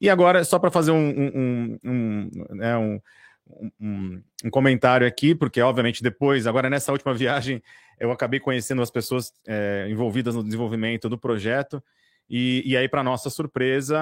E 0.00 0.08
agora, 0.08 0.44
só 0.44 0.58
para 0.58 0.70
fazer 0.70 0.92
um, 0.92 1.08
um, 1.08 1.78
um, 1.84 2.30
né, 2.50 2.76
um, 2.76 3.00
um, 3.80 4.22
um, 4.44 4.50
comentário 4.50 5.06
aqui, 5.06 5.34
porque 5.34 5.60
obviamente 5.60 6.02
depois, 6.02 6.46
agora 6.46 6.70
nessa 6.70 6.92
última 6.92 7.14
viagem, 7.14 7.62
eu 7.98 8.12
acabei 8.12 8.38
conhecendo 8.38 8.80
as 8.80 8.90
pessoas 8.90 9.32
é, 9.46 9.88
envolvidas 9.90 10.34
no 10.34 10.44
desenvolvimento 10.44 11.08
do 11.08 11.18
projeto, 11.18 11.82
e, 12.28 12.62
e 12.66 12.76
aí, 12.76 12.88
para 12.88 13.02
nossa 13.02 13.30
surpresa, 13.30 13.98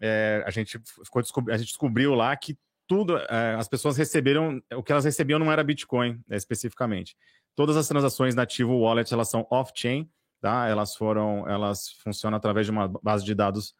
é, 0.00 0.42
a, 0.46 0.50
gente 0.50 0.78
ficou, 1.04 1.22
a 1.48 1.56
gente 1.56 1.68
descobriu 1.68 2.14
lá 2.14 2.36
que 2.36 2.56
tudo, 2.86 3.18
é, 3.18 3.56
as 3.58 3.68
pessoas 3.68 3.96
receberam, 3.96 4.62
o 4.74 4.82
que 4.82 4.92
elas 4.92 5.04
recebiam 5.04 5.38
não 5.38 5.50
era 5.50 5.64
Bitcoin 5.64 6.20
né, 6.28 6.36
especificamente. 6.36 7.16
Todas 7.54 7.76
as 7.76 7.88
transações 7.88 8.34
na 8.34 8.42
Ativo 8.42 8.78
Wallet 8.78 9.12
elas 9.12 9.28
são 9.28 9.46
off-chain, 9.50 10.08
tá? 10.40 10.68
Elas 10.68 10.94
foram, 10.94 11.46
elas 11.48 11.90
funcionam 12.04 12.36
através 12.36 12.66
de 12.66 12.70
uma 12.70 12.88
base 13.02 13.24
de 13.24 13.34
dados 13.34 13.74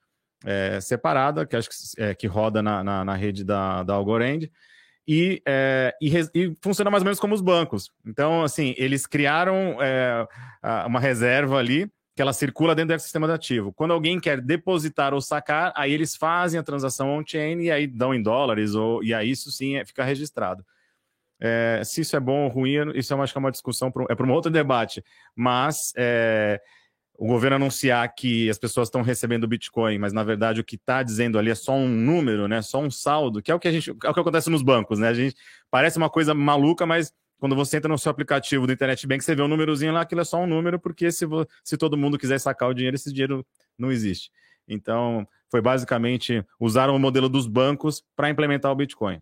é, 0.44 0.80
separada, 0.80 1.46
que 1.46 1.56
acho 1.56 1.68
que, 1.68 2.02
é, 2.02 2.14
que 2.14 2.26
roda 2.26 2.62
na, 2.62 2.82
na, 2.84 3.04
na, 3.04 3.14
rede 3.14 3.44
da, 3.44 3.82
da 3.82 3.94
Algorand. 3.94 4.48
E, 5.06 5.42
é, 5.46 5.94
e, 6.02 6.10
e, 6.34 6.56
funciona 6.60 6.90
mais 6.90 7.02
ou 7.02 7.06
menos 7.06 7.18
como 7.18 7.34
os 7.34 7.40
bancos. 7.40 7.90
Então, 8.06 8.42
assim, 8.42 8.74
eles 8.76 9.06
criaram 9.06 9.78
é, 9.80 10.26
uma 10.86 11.00
reserva 11.00 11.56
ali 11.56 11.90
que 12.18 12.22
ela 12.22 12.32
circula 12.32 12.74
dentro 12.74 12.96
do 12.96 13.00
sistema 13.00 13.28
de 13.28 13.32
ativo. 13.32 13.72
Quando 13.72 13.92
alguém 13.92 14.18
quer 14.18 14.40
depositar 14.40 15.14
ou 15.14 15.20
sacar, 15.20 15.72
aí 15.76 15.92
eles 15.92 16.16
fazem 16.16 16.58
a 16.58 16.64
transação 16.64 17.16
on-chain 17.16 17.60
e 17.60 17.70
aí 17.70 17.86
dão 17.86 18.12
em 18.12 18.20
dólares, 18.20 18.74
ou, 18.74 19.04
e 19.04 19.14
aí 19.14 19.30
isso 19.30 19.52
sim 19.52 19.76
é, 19.76 19.84
fica 19.84 20.02
registrado. 20.02 20.66
É, 21.40 21.80
se 21.84 22.00
isso 22.00 22.16
é 22.16 22.20
bom 22.20 22.46
ou 22.46 22.48
ruim, 22.48 22.90
isso 22.96 23.14
eu 23.14 23.22
acho 23.22 23.32
que 23.32 23.38
é 23.38 23.40
uma 23.40 23.52
discussão, 23.52 23.92
é 24.10 24.14
para 24.16 24.26
um 24.26 24.32
outro 24.32 24.50
debate. 24.50 25.04
Mas 25.32 25.92
é, 25.96 26.60
o 27.18 27.26
governo 27.26 27.56
anunciar 27.56 28.14
que 28.14 28.48
as 28.48 28.58
pessoas 28.58 28.86
estão 28.86 29.02
recebendo 29.02 29.48
Bitcoin, 29.48 29.98
mas 29.98 30.12
na 30.12 30.22
verdade 30.22 30.60
o 30.60 30.64
que 30.64 30.76
está 30.76 31.02
dizendo 31.02 31.36
ali 31.36 31.50
é 31.50 31.54
só 31.54 31.72
um 31.72 31.88
número, 31.88 32.46
né? 32.46 32.62
Só 32.62 32.80
um 32.80 32.90
saldo, 32.90 33.42
que 33.42 33.50
é 33.50 33.54
o 33.54 33.58
que 33.58 33.66
a 33.66 33.72
gente, 33.72 33.90
é 33.90 33.92
o 33.92 34.14
que 34.14 34.20
acontece 34.20 34.48
nos 34.48 34.62
bancos, 34.62 35.00
né? 35.00 35.08
A 35.08 35.14
gente 35.14 35.34
parece 35.68 35.98
uma 35.98 36.08
coisa 36.08 36.32
maluca, 36.32 36.86
mas 36.86 37.12
quando 37.40 37.56
você 37.56 37.76
entra 37.76 37.88
no 37.88 37.98
seu 37.98 38.10
aplicativo 38.10 38.68
do 38.68 38.72
Internet 38.72 39.04
Bank, 39.04 39.24
você 39.24 39.34
vê 39.34 39.42
um 39.42 39.48
númerozinho 39.48 39.92
lá, 39.92 40.02
aquilo 40.02 40.20
é 40.20 40.24
só 40.24 40.38
um 40.40 40.46
número, 40.46 40.78
porque 40.78 41.10
se, 41.10 41.26
se 41.64 41.76
todo 41.76 41.96
mundo 41.96 42.16
quiser 42.16 42.38
sacar 42.38 42.68
o 42.68 42.74
dinheiro, 42.74 42.94
esse 42.94 43.10
dinheiro 43.12 43.44
não 43.76 43.90
existe. 43.90 44.30
Então, 44.68 45.26
foi 45.50 45.60
basicamente 45.60 46.44
usaram 46.60 46.94
o 46.94 47.00
modelo 47.00 47.28
dos 47.28 47.48
bancos 47.48 48.04
para 48.14 48.30
implementar 48.30 48.70
o 48.70 48.76
Bitcoin. 48.76 49.20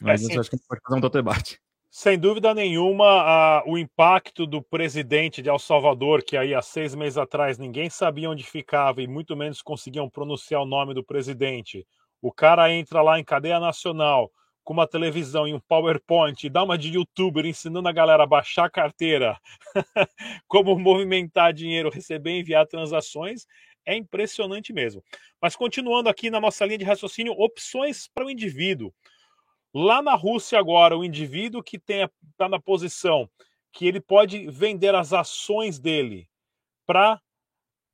Mas 0.00 0.22
isso 0.22 0.40
acho 0.40 0.50
que 0.50 0.56
a 0.56 0.58
gente 0.58 0.66
pode 0.66 0.80
fazer 0.82 1.00
um 1.00 1.04
outro 1.04 1.22
debate. 1.22 1.60
Sem 1.92 2.16
dúvida 2.16 2.54
nenhuma, 2.54 3.04
a, 3.04 3.64
o 3.66 3.76
impacto 3.76 4.46
do 4.46 4.62
presidente 4.62 5.42
de 5.42 5.48
El 5.48 5.58
Salvador, 5.58 6.22
que 6.22 6.36
aí 6.36 6.54
há 6.54 6.62
seis 6.62 6.94
meses 6.94 7.18
atrás 7.18 7.58
ninguém 7.58 7.90
sabia 7.90 8.30
onde 8.30 8.44
ficava 8.44 9.02
e 9.02 9.08
muito 9.08 9.36
menos 9.36 9.60
conseguiam 9.60 10.08
pronunciar 10.08 10.62
o 10.62 10.66
nome 10.66 10.94
do 10.94 11.02
presidente. 11.02 11.84
O 12.22 12.30
cara 12.30 12.72
entra 12.72 13.02
lá 13.02 13.18
em 13.18 13.24
cadeia 13.24 13.58
nacional 13.58 14.30
com 14.62 14.72
uma 14.72 14.86
televisão 14.86 15.48
e 15.48 15.52
um 15.52 15.58
PowerPoint 15.58 16.46
e 16.46 16.48
dá 16.48 16.62
uma 16.62 16.78
de 16.78 16.94
youtuber 16.94 17.44
ensinando 17.44 17.88
a 17.88 17.92
galera 17.92 18.22
a 18.22 18.26
baixar 18.26 18.66
a 18.66 18.70
carteira, 18.70 19.36
como 20.46 20.78
movimentar 20.78 21.52
dinheiro, 21.52 21.90
receber 21.90 22.36
e 22.36 22.40
enviar 22.40 22.68
transações, 22.68 23.48
é 23.84 23.96
impressionante 23.96 24.72
mesmo. 24.72 25.02
Mas 25.42 25.56
continuando 25.56 26.08
aqui 26.08 26.30
na 26.30 26.40
nossa 26.40 26.64
linha 26.64 26.78
de 26.78 26.84
raciocínio, 26.84 27.32
opções 27.32 28.08
para 28.14 28.26
o 28.26 28.30
indivíduo. 28.30 28.94
Lá 29.72 30.02
na 30.02 30.14
Rússia 30.14 30.58
agora, 30.58 30.96
o 30.96 31.04
indivíduo 31.04 31.62
que 31.62 31.76
está 31.76 32.48
na 32.48 32.60
posição 32.60 33.30
que 33.72 33.86
ele 33.86 34.00
pode 34.00 34.48
vender 34.50 34.94
as 34.96 35.12
ações 35.12 35.78
dele 35.78 36.28
para 36.84 37.20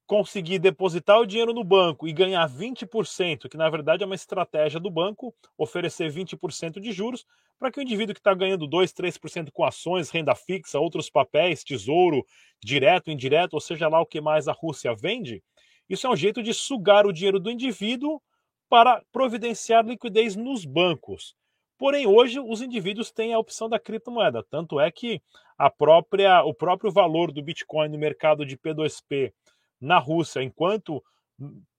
conseguir 0.06 0.58
depositar 0.58 1.18
o 1.18 1.26
dinheiro 1.26 1.52
no 1.52 1.64
banco 1.64 2.06
e 2.06 2.12
ganhar 2.12 2.48
20%, 2.48 3.48
que 3.48 3.56
na 3.56 3.68
verdade 3.68 4.02
é 4.02 4.06
uma 4.06 4.14
estratégia 4.14 4.78
do 4.78 4.90
banco, 4.90 5.34
oferecer 5.58 6.10
20% 6.10 6.80
de 6.80 6.92
juros, 6.92 7.26
para 7.58 7.70
que 7.70 7.80
o 7.80 7.82
indivíduo 7.82 8.14
que 8.14 8.20
está 8.20 8.32
ganhando 8.32 8.66
2, 8.66 8.92
3% 8.92 9.50
com 9.52 9.64
ações, 9.64 10.08
renda 10.08 10.34
fixa, 10.34 10.78
outros 10.78 11.10
papéis, 11.10 11.64
tesouro, 11.64 12.24
direto, 12.62 13.10
indireto, 13.10 13.54
ou 13.54 13.60
seja 13.60 13.88
lá 13.88 14.00
o 14.00 14.06
que 14.06 14.20
mais 14.20 14.46
a 14.46 14.52
Rússia 14.52 14.94
vende, 14.94 15.42
isso 15.88 16.06
é 16.06 16.10
um 16.10 16.16
jeito 16.16 16.42
de 16.42 16.54
sugar 16.54 17.06
o 17.06 17.12
dinheiro 17.12 17.40
do 17.40 17.50
indivíduo 17.50 18.22
para 18.68 19.02
providenciar 19.12 19.84
liquidez 19.84 20.36
nos 20.36 20.64
bancos. 20.64 21.34
Porém, 21.78 22.06
hoje 22.06 22.40
os 22.40 22.62
indivíduos 22.62 23.10
têm 23.10 23.34
a 23.34 23.38
opção 23.38 23.68
da 23.68 23.78
criptomoeda, 23.78 24.42
tanto 24.42 24.80
é 24.80 24.90
que 24.90 25.20
a 25.58 25.70
própria, 25.70 26.42
o 26.42 26.54
próprio 26.54 26.90
valor 26.90 27.30
do 27.30 27.42
Bitcoin 27.42 27.88
no 27.88 27.98
mercado 27.98 28.46
de 28.46 28.56
P2P 28.56 29.32
na 29.80 29.98
Rússia, 29.98 30.42
enquanto 30.42 31.02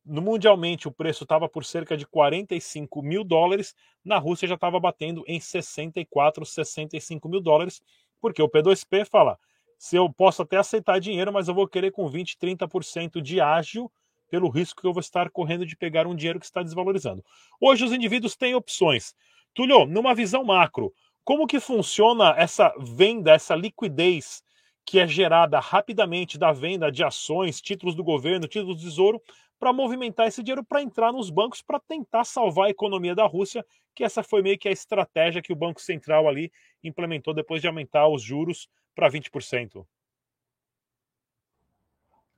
mundialmente 0.05 0.87
o 0.87 0.91
preço 0.91 1.23
estava 1.23 1.49
por 1.49 1.65
cerca 1.65 1.97
de 1.97 2.05
45 2.05 3.01
mil 3.01 3.23
dólares, 3.23 3.75
na 4.05 4.17
Rússia 4.17 4.47
já 4.47 4.55
estava 4.55 4.79
batendo 4.79 5.23
em 5.27 5.39
64, 5.39 6.45
65 6.45 7.27
mil 7.27 7.41
dólares, 7.41 7.81
porque 8.21 8.41
o 8.41 8.49
P2P 8.49 9.05
fala: 9.05 9.37
se 9.77 9.95
eu 9.95 10.11
posso 10.11 10.43
até 10.43 10.57
aceitar 10.57 10.99
dinheiro, 10.99 11.33
mas 11.33 11.47
eu 11.47 11.53
vou 11.55 11.67
querer 11.67 11.91
com 11.91 12.07
20, 12.07 12.37
30% 12.37 13.21
de 13.21 13.41
ágio 13.41 13.91
pelo 14.29 14.49
risco 14.49 14.81
que 14.81 14.87
eu 14.87 14.93
vou 14.93 14.99
estar 14.99 15.29
correndo 15.29 15.65
de 15.65 15.75
pegar 15.75 16.05
um 16.05 16.15
dinheiro 16.15 16.39
que 16.39 16.45
está 16.45 16.61
desvalorizando. 16.61 17.23
Hoje 17.59 17.85
os 17.85 17.93
indivíduos 17.93 18.35
têm 18.35 18.55
opções. 18.55 19.15
Tulio, 19.57 19.87
numa 19.87 20.13
visão 20.13 20.43
macro, 20.43 20.93
como 21.23 21.47
que 21.47 21.59
funciona 21.59 22.35
essa 22.37 22.71
venda, 22.77 23.31
essa 23.31 23.55
liquidez 23.55 24.43
que 24.85 24.99
é 24.99 25.07
gerada 25.07 25.59
rapidamente 25.59 26.37
da 26.37 26.51
venda 26.51 26.91
de 26.91 27.03
ações, 27.03 27.59
títulos 27.59 27.95
do 27.95 28.03
governo, 28.03 28.47
títulos 28.47 28.77
do 28.77 28.83
tesouro, 28.83 29.19
para 29.57 29.73
movimentar 29.73 30.27
esse 30.27 30.43
dinheiro 30.43 30.63
para 30.63 30.83
entrar 30.83 31.11
nos 31.11 31.31
bancos 31.31 31.63
para 31.63 31.79
tentar 31.79 32.23
salvar 32.23 32.67
a 32.67 32.69
economia 32.69 33.15
da 33.15 33.25
Rússia, 33.25 33.65
que 33.95 34.03
essa 34.03 34.21
foi 34.21 34.43
meio 34.43 34.59
que 34.59 34.69
a 34.69 34.71
estratégia 34.71 35.41
que 35.41 35.51
o 35.51 35.55
Banco 35.55 35.81
Central 35.81 36.27
ali 36.27 36.51
implementou 36.83 37.33
depois 37.33 37.59
de 37.59 37.67
aumentar 37.67 38.07
os 38.07 38.21
juros 38.21 38.69
para 38.93 39.09
20%. 39.09 39.87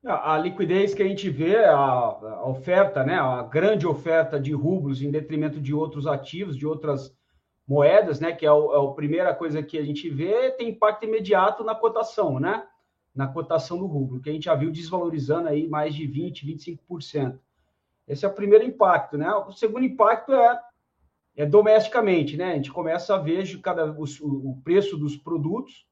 A 0.05 0.37
liquidez 0.37 0.93
que 0.93 1.03
a 1.03 1.07
gente 1.07 1.29
vê, 1.29 1.57
a, 1.65 2.47
oferta, 2.47 3.03
né, 3.03 3.15
a 3.15 3.43
grande 3.43 3.85
oferta 3.85 4.39
de 4.39 4.53
rublos 4.53 5.01
em 5.01 5.11
detrimento 5.11 5.59
de 5.59 5.73
outros 5.73 6.07
ativos, 6.07 6.57
de 6.57 6.65
outras 6.65 7.13
moedas, 7.67 8.19
né, 8.19 8.31
que 8.31 8.45
é, 8.45 8.51
o, 8.51 8.73
é 8.73 8.91
a 8.91 8.93
primeira 8.93 9.35
coisa 9.35 9.61
que 9.61 9.77
a 9.77 9.83
gente 9.83 10.09
vê, 10.09 10.51
tem 10.51 10.69
impacto 10.69 11.03
imediato 11.03 11.65
na 11.65 11.75
cotação, 11.75 12.39
né, 12.39 12.65
na 13.13 13.27
cotação 13.27 13.77
do 13.77 13.87
rublo, 13.87 14.21
que 14.21 14.29
a 14.29 14.33
gente 14.33 14.45
já 14.45 14.55
viu 14.55 14.71
desvalorizando 14.71 15.49
aí 15.49 15.67
mais 15.67 15.93
de 15.93 16.07
20, 16.07 16.47
25%. 16.47 17.37
Esse 18.07 18.25
é 18.25 18.27
o 18.29 18.33
primeiro 18.33 18.63
impacto, 18.63 19.17
né? 19.17 19.31
O 19.31 19.51
segundo 19.51 19.85
impacto 19.85 20.33
é, 20.33 20.59
é 21.35 21.45
domesticamente, 21.45 22.37
né? 22.37 22.53
A 22.53 22.55
gente 22.55 22.71
começa 22.71 23.13
a 23.13 23.19
ver 23.19 23.45
cada, 23.61 23.91
o, 23.91 24.03
o 24.23 24.61
preço 24.63 24.97
dos 24.97 25.15
produtos 25.15 25.85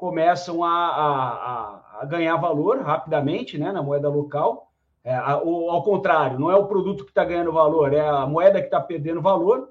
começam 0.00 0.64
a, 0.64 0.70
a, 0.70 2.00
a, 2.00 2.04
ganhar 2.06 2.34
valor 2.36 2.80
rapidamente 2.80 3.58
né, 3.58 3.70
na 3.70 3.82
moeda 3.82 4.08
local. 4.08 4.72
É, 5.04 5.14
ou, 5.44 5.70
ao 5.70 5.82
contrário, 5.82 6.38
não 6.38 6.50
é 6.50 6.56
o 6.56 6.66
produto 6.66 7.04
que 7.04 7.10
está 7.10 7.22
ganhando 7.22 7.52
valor, 7.52 7.92
é 7.92 8.00
a 8.00 8.26
moeda 8.26 8.60
que 8.60 8.66
está 8.66 8.80
perdendo 8.80 9.20
valor. 9.20 9.68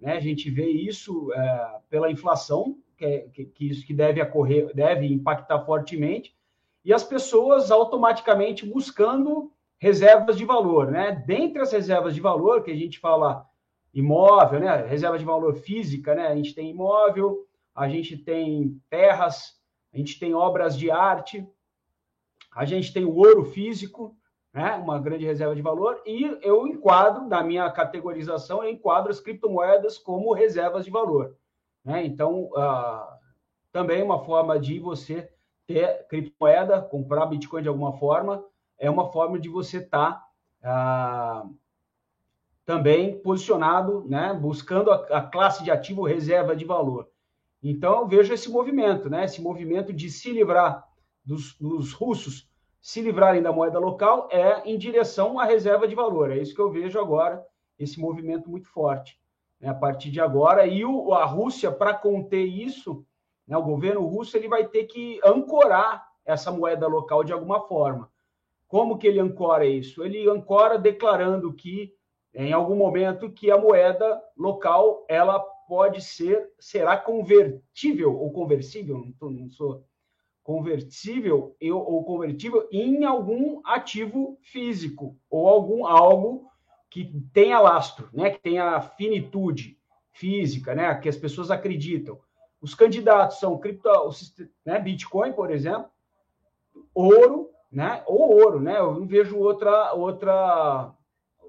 Né? 0.00 0.16
A 0.16 0.20
gente 0.20 0.50
vê 0.50 0.66
isso 0.66 1.32
é, 1.32 1.78
pela 1.88 2.10
inflação, 2.10 2.76
que, 2.98 3.04
é, 3.04 3.18
que, 3.32 3.44
que, 3.44 3.70
isso 3.70 3.86
que 3.86 3.94
deve 3.94 4.20
ocorrer, 4.20 4.74
deve 4.74 5.06
impactar 5.06 5.60
fortemente, 5.60 6.34
e 6.84 6.92
as 6.92 7.04
pessoas 7.04 7.70
automaticamente 7.70 8.66
buscando 8.66 9.52
reservas 9.78 10.36
de 10.36 10.44
valor. 10.44 10.90
Né? 10.90 11.22
Dentre 11.24 11.62
as 11.62 11.70
reservas 11.70 12.12
de 12.12 12.20
valor, 12.20 12.64
que 12.64 12.72
a 12.72 12.76
gente 12.76 12.98
fala 12.98 13.46
imóvel, 13.94 14.58
né? 14.58 14.84
reserva 14.84 15.16
de 15.16 15.24
valor 15.24 15.54
física, 15.54 16.12
né? 16.14 16.26
a 16.26 16.34
gente 16.34 16.54
tem 16.56 16.70
imóvel, 16.70 17.46
a 17.72 17.88
gente 17.88 18.16
tem 18.16 18.80
terras, 18.90 19.59
a 19.92 19.96
gente 19.96 20.18
tem 20.18 20.34
obras 20.34 20.76
de 20.76 20.90
arte, 20.90 21.46
a 22.54 22.64
gente 22.64 22.92
tem 22.92 23.04
o 23.04 23.16
ouro 23.16 23.44
físico, 23.44 24.16
né, 24.52 24.74
uma 24.74 24.98
grande 24.98 25.24
reserva 25.24 25.54
de 25.54 25.62
valor, 25.62 26.00
e 26.04 26.38
eu 26.42 26.66
enquadro, 26.66 27.26
na 27.26 27.42
minha 27.42 27.70
categorização, 27.70 28.64
eu 28.64 28.70
enquadro 28.70 29.10
as 29.10 29.20
criptomoedas 29.20 29.98
como 29.98 30.32
reservas 30.32 30.84
de 30.84 30.90
valor. 30.90 31.36
Né? 31.84 32.04
Então, 32.04 32.50
uh, 32.52 33.20
também 33.72 34.02
uma 34.02 34.24
forma 34.24 34.58
de 34.58 34.78
você 34.78 35.30
ter 35.66 36.06
criptomoeda, 36.08 36.80
comprar 36.80 37.26
Bitcoin 37.26 37.62
de 37.62 37.68
alguma 37.68 37.92
forma, 37.92 38.44
é 38.78 38.90
uma 38.90 39.12
forma 39.12 39.38
de 39.38 39.48
você 39.48 39.78
estar 39.78 40.26
tá, 40.60 41.44
uh, 41.44 41.54
também 42.64 43.18
posicionado, 43.20 44.04
né, 44.08 44.34
buscando 44.34 44.90
a, 44.90 44.96
a 45.18 45.22
classe 45.22 45.62
de 45.62 45.70
ativo 45.70 46.04
reserva 46.04 46.54
de 46.56 46.64
valor. 46.64 47.09
Então, 47.62 48.08
vejo 48.08 48.32
esse 48.32 48.50
movimento, 48.50 49.10
né? 49.10 49.24
Esse 49.24 49.40
movimento 49.40 49.92
de 49.92 50.08
se 50.08 50.32
livrar 50.32 50.86
dos, 51.24 51.54
dos 51.58 51.92
russos, 51.92 52.48
se 52.80 53.02
livrarem 53.02 53.42
da 53.42 53.52
moeda 53.52 53.78
local, 53.78 54.28
é 54.30 54.62
em 54.64 54.78
direção 54.78 55.38
à 55.38 55.44
reserva 55.44 55.86
de 55.86 55.94
valor. 55.94 56.30
É 56.30 56.38
isso 56.38 56.54
que 56.54 56.60
eu 56.60 56.70
vejo 56.70 56.98
agora, 56.98 57.44
esse 57.78 58.00
movimento 58.00 58.48
muito 58.48 58.68
forte. 58.68 59.20
Né? 59.60 59.68
A 59.68 59.74
partir 59.74 60.10
de 60.10 60.20
agora, 60.20 60.66
e 60.66 60.84
o, 60.84 61.12
a 61.12 61.24
Rússia, 61.26 61.70
para 61.70 61.92
conter 61.94 62.44
isso, 62.44 63.04
né, 63.46 63.56
o 63.56 63.62
governo 63.62 64.06
russo 64.06 64.36
ele 64.36 64.48
vai 64.48 64.66
ter 64.66 64.84
que 64.84 65.20
ancorar 65.24 66.08
essa 66.24 66.50
moeda 66.50 66.86
local 66.86 67.22
de 67.24 67.32
alguma 67.32 67.60
forma. 67.66 68.10
Como 68.66 68.96
que 68.96 69.06
ele 69.06 69.18
ancora 69.18 69.66
isso? 69.66 70.04
Ele 70.04 70.30
ancora 70.30 70.78
declarando 70.78 71.52
que, 71.52 71.92
em 72.32 72.52
algum 72.52 72.76
momento, 72.76 73.30
que 73.30 73.50
a 73.50 73.58
moeda 73.58 74.22
local 74.36 75.04
ela 75.08 75.44
pode 75.70 76.00
ser, 76.00 76.50
será 76.58 76.96
convertível 76.96 78.18
ou 78.18 78.32
conversível, 78.32 79.06
não, 79.20 79.48
sou 79.50 79.84
convertível 80.42 81.54
eu, 81.60 81.78
ou 81.78 82.02
convertível 82.02 82.66
em 82.72 83.04
algum 83.04 83.60
ativo 83.64 84.36
físico 84.42 85.16
ou 85.30 85.46
algum 85.48 85.86
algo 85.86 86.50
que 86.90 87.14
tenha 87.32 87.60
lastro, 87.60 88.08
né, 88.12 88.30
que 88.30 88.40
tenha 88.40 88.80
finitude 88.80 89.78
física, 90.10 90.74
né, 90.74 90.92
que 90.96 91.08
as 91.08 91.16
pessoas 91.16 91.52
acreditam. 91.52 92.18
Os 92.60 92.74
candidatos 92.74 93.38
são 93.38 93.56
cripto, 93.56 93.88
né, 94.66 94.80
Bitcoin, 94.80 95.32
por 95.34 95.52
exemplo, 95.52 95.88
ouro, 96.92 97.48
né, 97.70 98.02
ou 98.08 98.36
ouro, 98.42 98.60
né? 98.60 98.76
Eu 98.76 98.92
não 98.92 99.06
vejo 99.06 99.38
outra 99.38 99.94
outra 99.94 100.92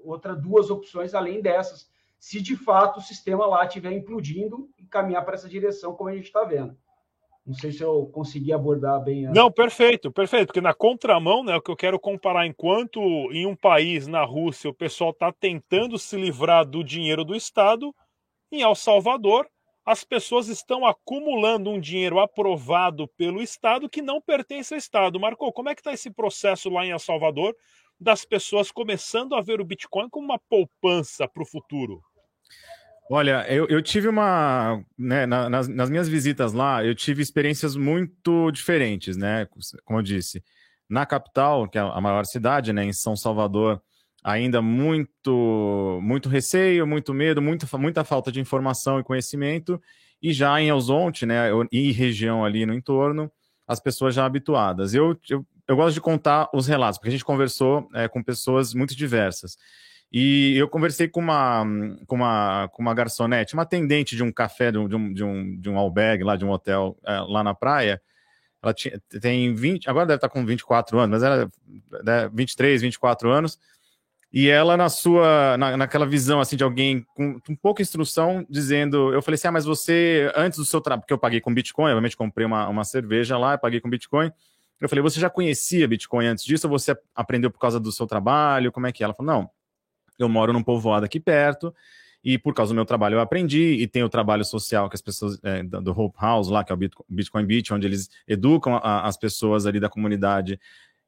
outra 0.04 0.36
duas 0.36 0.70
opções 0.70 1.16
além 1.16 1.42
dessas 1.42 1.91
se 2.22 2.40
de 2.40 2.56
fato 2.56 3.00
o 3.00 3.02
sistema 3.02 3.48
lá 3.48 3.66
estiver 3.66 3.92
implodindo 3.92 4.70
e 4.78 4.86
caminhar 4.86 5.26
para 5.26 5.34
essa 5.34 5.50
direção, 5.50 5.96
como 5.96 6.12
a 6.12 6.14
gente 6.14 6.26
está 6.26 6.44
vendo. 6.44 6.78
Não 7.44 7.56
sei 7.56 7.72
se 7.72 7.82
eu 7.82 8.06
consegui 8.14 8.54
abordar 8.54 9.04
bem. 9.04 9.26
A... 9.26 9.32
Não, 9.32 9.52
perfeito, 9.52 10.12
perfeito. 10.12 10.46
Porque 10.46 10.62
na 10.62 10.76
contramão, 10.76 11.44
né, 11.44 11.56
o 11.56 11.62
que 11.62 11.72
eu 11.72 11.76
quero 11.76 12.00
comparar, 12.00 12.46
enquanto 12.46 13.02
em 13.32 13.48
um 13.48 13.56
país, 13.56 14.06
na 14.06 14.24
Rússia, 14.24 14.70
o 14.70 14.74
pessoal 14.74 15.10
está 15.10 15.32
tentando 15.32 15.98
se 15.98 16.16
livrar 16.16 16.64
do 16.64 16.84
dinheiro 16.84 17.26
do 17.26 17.36
Estado, 17.36 17.92
em 18.52 18.62
El 18.62 18.76
Salvador, 18.76 19.50
as 19.84 20.04
pessoas 20.04 20.48
estão 20.48 20.86
acumulando 20.86 21.72
um 21.72 21.80
dinheiro 21.80 22.20
aprovado 22.20 23.08
pelo 23.18 23.42
Estado 23.42 23.90
que 23.90 24.04
não 24.04 24.22
pertence 24.22 24.76
ao 24.76 24.78
Estado. 24.78 25.20
Marcou, 25.20 25.52
como 25.52 25.70
é 25.70 25.74
que 25.74 25.82
está 25.82 25.92
esse 25.92 26.12
processo 26.12 26.70
lá 26.70 26.86
em 26.86 26.92
El 26.92 27.00
Salvador 27.00 27.56
das 28.00 28.24
pessoas 28.24 28.72
começando 28.72 29.34
a 29.34 29.42
ver 29.42 29.60
o 29.60 29.66
Bitcoin 29.66 30.08
como 30.08 30.26
uma 30.26 30.40
poupança 30.48 31.28
para 31.28 31.42
o 31.42 31.48
futuro? 31.48 32.00
Olha, 33.10 33.46
eu, 33.50 33.68
eu 33.68 33.82
tive 33.82 34.08
uma. 34.08 34.82
Né, 34.98 35.26
nas, 35.26 35.68
nas, 35.68 35.90
minhas 35.90 36.08
visitas 36.08 36.54
lá, 36.54 36.86
eu 36.86 36.96
tive 36.96 37.22
experiências 37.22 37.76
muito 37.76 38.50
diferentes, 38.52 39.18
né? 39.18 39.48
Como 39.84 40.00
eu 40.00 40.04
disse. 40.04 40.42
Na 40.90 41.06
capital, 41.06 41.68
que 41.68 41.78
é 41.78 41.82
a 41.82 42.00
maior 42.02 42.26
cidade, 42.26 42.72
né, 42.74 42.84
em 42.84 42.94
São 42.94 43.16
Salvador, 43.16 43.82
ainda 44.24 44.62
muito, 44.62 46.00
muito 46.02 46.30
receio, 46.30 46.86
muito 46.86 47.14
medo, 47.14 47.42
muita, 47.42 47.78
muita 47.78 48.04
falta 48.04 48.32
de 48.32 48.40
informação 48.40 49.00
e 49.00 49.04
conhecimento. 49.04 49.82
e 50.22 50.32
já 50.34 50.62
em 50.62 50.70
Elzonte, 50.70 51.26
né, 51.26 51.50
e 51.72 51.92
região 51.92 52.46
ali 52.46 52.66
no 52.66 52.74
entorno, 52.74 53.32
as 53.68 53.80
pessoas 53.80 54.14
já 54.16 54.26
habituadas. 54.26 54.94
Eu, 54.94 55.20
eu, 55.30 55.46
eu 55.68 55.76
gosto 55.76 55.96
de 55.96 56.02
contar 56.02 56.50
os 56.54 56.68
relatos, 56.68 56.98
porque 56.98 57.10
a 57.10 57.12
gente 57.12 57.26
conversou 57.26 57.90
é, 57.94 58.08
com 58.08 58.24
pessoas 58.24 58.74
muito 58.74 58.96
diversas. 58.96 59.58
E 60.12 60.58
eu 60.58 60.68
conversei 60.68 61.08
com 61.08 61.22
uma, 61.22 61.66
com 62.06 62.16
uma, 62.16 62.68
com 62.74 62.82
uma 62.82 62.94
garçonete, 62.94 63.54
uma 63.54 63.64
atendente 63.64 64.16
de 64.16 64.24
um 64.24 64.32
café, 64.32 64.70
de 64.72 64.78
um, 64.78 64.88
de 64.88 65.24
um, 65.24 65.58
de 65.58 65.70
um 65.70 65.78
albergue 65.78 66.26
lá, 66.26 66.36
de 66.36 66.44
um 66.44 66.50
hotel 66.50 66.98
é, 67.06 67.20
lá 67.22 67.42
na 67.44 67.54
praia. 67.54 68.02
Ela 68.62 68.74
tinha, 68.74 69.02
tem 69.22 69.54
20, 69.54 69.90
agora 69.90 70.06
deve 70.06 70.18
estar 70.18 70.30
com 70.30 70.46
24 70.46 71.00
anos, 71.00 71.12
mas 71.12 71.24
era 71.24 71.50
né, 72.04 72.30
23, 72.34 72.82
24 72.82 73.32
anos. 73.32 73.58
E 74.34 74.50
ela, 74.50 74.78
na 74.78 74.90
sua, 74.90 75.58
na, 75.58 75.76
naquela 75.76 76.06
visão 76.06 76.40
assim 76.40 76.56
de 76.56 76.64
alguém 76.64 77.06
com, 77.16 77.40
com 77.40 77.56
pouca 77.56 77.82
instrução, 77.82 78.46
dizendo: 78.50 79.14
Eu 79.14 79.22
falei 79.22 79.36
assim, 79.36 79.48
ah, 79.48 79.52
mas 79.52 79.66
você, 79.66 80.32
antes 80.36 80.58
do 80.58 80.66
seu 80.66 80.80
trabalho, 80.80 81.02
porque 81.02 81.14
eu 81.14 81.18
paguei 81.18 81.42
com 81.42 81.54
Bitcoin, 81.54 81.92
obviamente 81.92 82.16
comprei 82.16 82.46
uma, 82.46 82.68
uma 82.70 82.84
cerveja 82.84 83.38
lá, 83.38 83.58
paguei 83.58 83.82
com 83.82 83.90
Bitcoin. 83.90 84.32
Eu 84.80 84.90
falei, 84.90 85.02
você 85.04 85.20
já 85.20 85.30
conhecia 85.30 85.88
Bitcoin 85.88 86.26
antes 86.26 86.44
disso 86.44 86.68
ou 86.68 86.72
você 86.72 86.98
aprendeu 87.14 87.52
por 87.52 87.60
causa 87.60 87.80
do 87.80 87.92
seu 87.92 88.08
trabalho? 88.08 88.72
Como 88.72 88.88
é 88.88 88.92
que 88.92 89.04
é? 89.04 89.06
Ela 89.06 89.14
falou, 89.14 89.32
não, 89.32 89.50
eu 90.24 90.30
moro 90.30 90.54
num 90.54 90.64
povoado 90.64 91.06
aqui 91.06 91.20
perto 91.20 91.74
e 92.24 92.38
por 92.38 92.54
causa 92.54 92.72
do 92.72 92.76
meu 92.76 92.86
trabalho 92.86 93.16
eu 93.16 93.20
aprendi 93.20 93.78
e 93.80 93.88
tem 93.88 94.04
o 94.04 94.10
trabalho 94.10 94.46
social 94.46 94.90
que 94.90 94.96
as 94.96 95.02
pessoas 95.02 95.40
é, 95.44 95.64
do 95.64 95.92
Hope 95.92 96.18
House 96.22 96.50
lá, 96.50 96.64
que 96.64 96.72
é 96.72 96.76
o 96.76 96.80
Bitcoin 97.10 97.46
Beach, 97.46 97.74
onde 97.74 97.88
eles 97.88 98.10
educam 98.28 98.76
a, 98.76 99.08
as 99.08 99.18
pessoas 99.18 99.66
ali 99.66 99.80
da 99.80 99.90
comunidade 99.90 100.60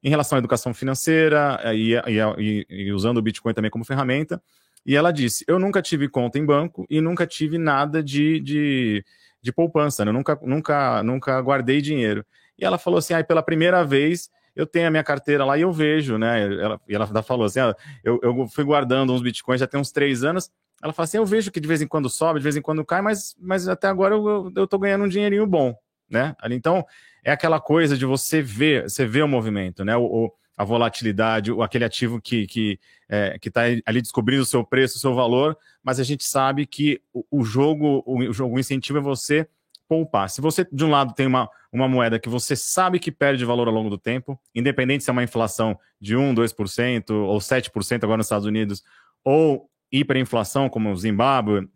em 0.03 0.09
relação 0.09 0.37
à 0.37 0.39
educação 0.39 0.73
financeira 0.73 1.59
é, 1.63 1.75
e, 1.75 1.93
e, 1.93 2.67
e, 2.69 2.91
usando 2.91 3.17
o 3.17 3.21
Bitcoin 3.21 3.53
também 3.53 3.71
como 3.71 3.85
ferramenta. 3.85 4.41
E 4.85 4.95
ela 4.95 5.11
disse: 5.11 5.45
Eu 5.47 5.59
nunca 5.59 5.81
tive 5.81 6.09
conta 6.09 6.37
em 6.37 6.45
banco 6.45 6.85
e 6.89 6.99
nunca 6.99 7.25
tive 7.25 7.57
nada 7.57 8.03
de, 8.03 8.39
de, 8.41 9.05
de 9.41 9.51
poupança, 9.53 10.03
né? 10.03 10.09
eu 10.09 10.13
nunca, 10.13 10.37
nunca, 10.41 11.03
nunca 11.03 11.39
guardei 11.41 11.79
dinheiro. 11.79 12.25
E 12.57 12.65
ela 12.65 12.77
falou 12.77 12.97
assim: 12.97 13.13
ah, 13.13 13.23
pela 13.23 13.41
primeira 13.41 13.85
vez 13.85 14.29
eu 14.55 14.65
tenho 14.65 14.87
a 14.87 14.91
minha 14.91 15.03
carteira 15.03 15.45
lá 15.45 15.57
e 15.57 15.61
eu 15.61 15.71
vejo, 15.71 16.17
né? 16.17 16.43
Ela, 16.43 16.81
e 16.87 16.95
ela 16.95 17.23
falou 17.23 17.45
assim: 17.45 17.59
ah, 17.59 17.75
eu, 18.03 18.19
eu 18.21 18.47
fui 18.47 18.63
guardando 18.63 19.13
uns 19.13 19.21
bitcoins 19.21 19.59
já 19.59 19.67
tem 19.67 19.79
uns 19.79 19.91
três 19.91 20.23
anos. 20.23 20.51
Ela 20.81 20.93
fala 20.93 21.05
assim: 21.05 21.17
eu 21.17 21.25
vejo 21.25 21.51
que 21.51 21.59
de 21.59 21.67
vez 21.67 21.81
em 21.81 21.87
quando 21.87 22.09
sobe, 22.09 22.39
de 22.39 22.43
vez 22.43 22.55
em 22.55 22.61
quando 22.61 22.85
cai, 22.85 23.01
mas, 23.01 23.35
mas 23.39 23.67
até 23.67 23.87
agora 23.87 24.15
eu, 24.15 24.51
eu, 24.55 24.67
tô 24.67 24.77
ganhando 24.77 25.05
um 25.05 25.09
dinheirinho 25.09 25.47
bom, 25.47 25.75
né? 26.09 26.35
Então, 26.51 26.85
é 27.23 27.31
aquela 27.31 27.59
coisa 27.59 27.97
de 27.97 28.05
você 28.05 28.41
ver, 28.41 28.89
você 28.89 29.05
vê 29.05 29.21
o 29.21 29.27
movimento, 29.27 29.83
né? 29.83 29.95
O, 29.97 30.03
o 30.03 30.33
a 30.55 30.63
volatilidade, 30.63 31.51
o, 31.51 31.63
aquele 31.63 31.83
ativo 31.83 32.21
que 32.21 32.45
que 32.45 32.79
é, 33.09 33.37
está 33.43 33.61
ali 33.85 34.01
descobrindo 34.01 34.43
o 34.43 34.45
seu 34.45 34.63
preço, 34.63 34.97
o 34.97 34.99
seu 34.99 35.15
valor, 35.15 35.57
mas 35.83 35.99
a 35.99 36.03
gente 36.03 36.23
sabe 36.23 36.65
que 36.67 37.01
o, 37.11 37.25
o 37.31 37.43
jogo, 37.43 38.03
o, 38.05 38.19
o 38.19 38.33
jogo 38.33 38.55
o 38.55 38.59
incentivo 38.59 38.99
é 38.99 39.01
você 39.01 39.47
poupar. 39.87 40.29
Se 40.29 40.41
você, 40.41 40.67
de 40.71 40.83
um 40.83 40.89
lado, 40.89 41.13
tem 41.13 41.27
uma, 41.27 41.49
uma 41.71 41.87
moeda 41.87 42.19
que 42.19 42.29
você 42.29 42.55
sabe 42.55 42.99
que 42.99 43.11
perde 43.11 43.45
valor 43.45 43.67
ao 43.67 43.73
longo 43.73 43.89
do 43.89 43.97
tempo, 43.97 44.39
independente 44.53 45.03
se 45.03 45.09
é 45.09 45.13
uma 45.13 45.23
inflação 45.23 45.77
de 45.99 46.15
1, 46.15 46.33
2% 46.33 47.11
ou 47.11 47.37
7% 47.39 48.03
agora 48.03 48.17
nos 48.17 48.25
Estados 48.25 48.45
Unidos, 48.45 48.83
ou 49.23 49.69
hiperinflação, 49.91 50.69
como 50.69 50.91
o 50.91 50.95
Zimbábue, 50.95 51.67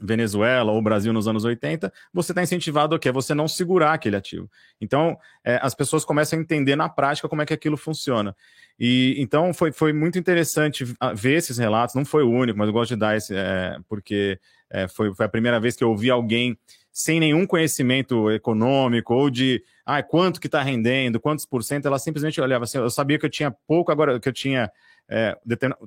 Venezuela 0.00 0.72
ou 0.72 0.82
Brasil 0.82 1.12
nos 1.12 1.28
anos 1.28 1.44
80, 1.44 1.92
você 2.12 2.32
está 2.32 2.42
incentivado 2.42 2.94
a 2.94 2.98
quê? 2.98 3.12
Você 3.12 3.34
não 3.34 3.46
segurar 3.46 3.92
aquele 3.92 4.16
ativo. 4.16 4.50
Então, 4.80 5.16
é, 5.44 5.58
as 5.62 5.74
pessoas 5.74 6.04
começam 6.04 6.38
a 6.38 6.42
entender 6.42 6.74
na 6.74 6.88
prática 6.88 7.28
como 7.28 7.42
é 7.42 7.46
que 7.46 7.54
aquilo 7.54 7.76
funciona. 7.76 8.34
E 8.78 9.14
então 9.18 9.54
foi, 9.54 9.70
foi 9.70 9.92
muito 9.92 10.18
interessante 10.18 10.84
ver 11.14 11.34
esses 11.34 11.56
relatos. 11.58 11.94
Não 11.94 12.04
foi 12.04 12.24
o 12.24 12.30
único, 12.30 12.58
mas 12.58 12.66
eu 12.66 12.72
gosto 12.72 12.90
de 12.90 12.96
dar 12.96 13.16
esse, 13.16 13.34
é, 13.34 13.76
porque 13.88 14.40
é, 14.70 14.88
foi, 14.88 15.14
foi 15.14 15.26
a 15.26 15.28
primeira 15.28 15.60
vez 15.60 15.76
que 15.76 15.84
eu 15.84 15.90
ouvi 15.90 16.10
alguém 16.10 16.58
sem 16.92 17.18
nenhum 17.18 17.46
conhecimento 17.46 18.30
econômico 18.30 19.14
ou 19.14 19.30
de 19.30 19.64
ah, 19.84 20.02
quanto 20.02 20.40
que 20.40 20.46
está 20.46 20.62
rendendo, 20.62 21.18
quantos 21.18 21.46
por 21.46 21.64
cento, 21.64 21.86
ela 21.86 21.98
simplesmente 21.98 22.40
olhava 22.40 22.64
assim, 22.64 22.78
eu 22.78 22.90
sabia 22.90 23.18
que 23.18 23.24
eu 23.24 23.30
tinha 23.30 23.50
pouco, 23.66 23.90
agora 23.90 24.20
que 24.20 24.28
eu 24.28 24.32
tinha 24.32 24.70
é, 25.08 25.36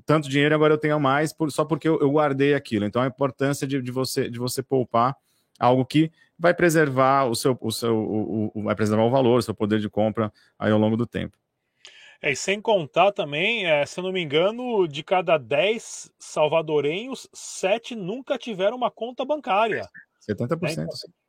tanto 0.06 0.28
dinheiro, 0.28 0.56
agora 0.56 0.74
eu 0.74 0.78
tenho 0.78 1.00
mais, 1.00 1.32
por, 1.32 1.52
só 1.52 1.64
porque 1.64 1.88
eu, 1.88 2.00
eu, 2.00 2.12
guardei 2.12 2.54
aquilo. 2.54 2.86
Então 2.86 3.02
a 3.02 3.08
importância 3.08 3.68
de, 3.68 3.82
de, 3.82 3.92
você, 3.92 4.30
de 4.30 4.40
você 4.40 4.64
poupar 4.64 5.16
algo 5.60 5.86
que 5.86 6.12
vai 6.38 6.54
preservar 6.54 7.26
o 7.26 7.36
seu, 7.36 7.58
o 7.62 7.72
seu 7.72 7.96
o, 7.96 8.52
o, 8.54 8.64
vai 8.64 8.76
preservar 8.76 9.04
o 9.04 9.10
valor, 9.10 9.40
o 9.40 9.42
seu 9.42 9.54
poder 9.54 9.80
de 9.80 9.90
compra 9.90 10.34
aí 10.58 10.72
ao 10.72 10.80
longo 10.80 10.98
do 10.98 11.06
tempo. 11.06 11.38
É, 12.22 12.32
e 12.32 12.36
sem 12.36 12.60
contar 12.60 13.12
também, 13.12 13.68
é, 13.68 13.86
se 13.86 14.00
eu 14.00 14.04
não 14.04 14.12
me 14.12 14.22
engano, 14.22 14.88
de 14.88 15.04
cada 15.04 15.38
10 15.38 16.12
salvadorenhos, 16.18 17.30
7 17.34 17.96
nunca 17.96 18.38
tiveram 18.38 18.78
uma 18.78 18.90
conta 18.90 19.24
bancária. 19.24 19.88
70%. 20.28 20.78
Né? 20.78 20.84
Então, 20.84 20.88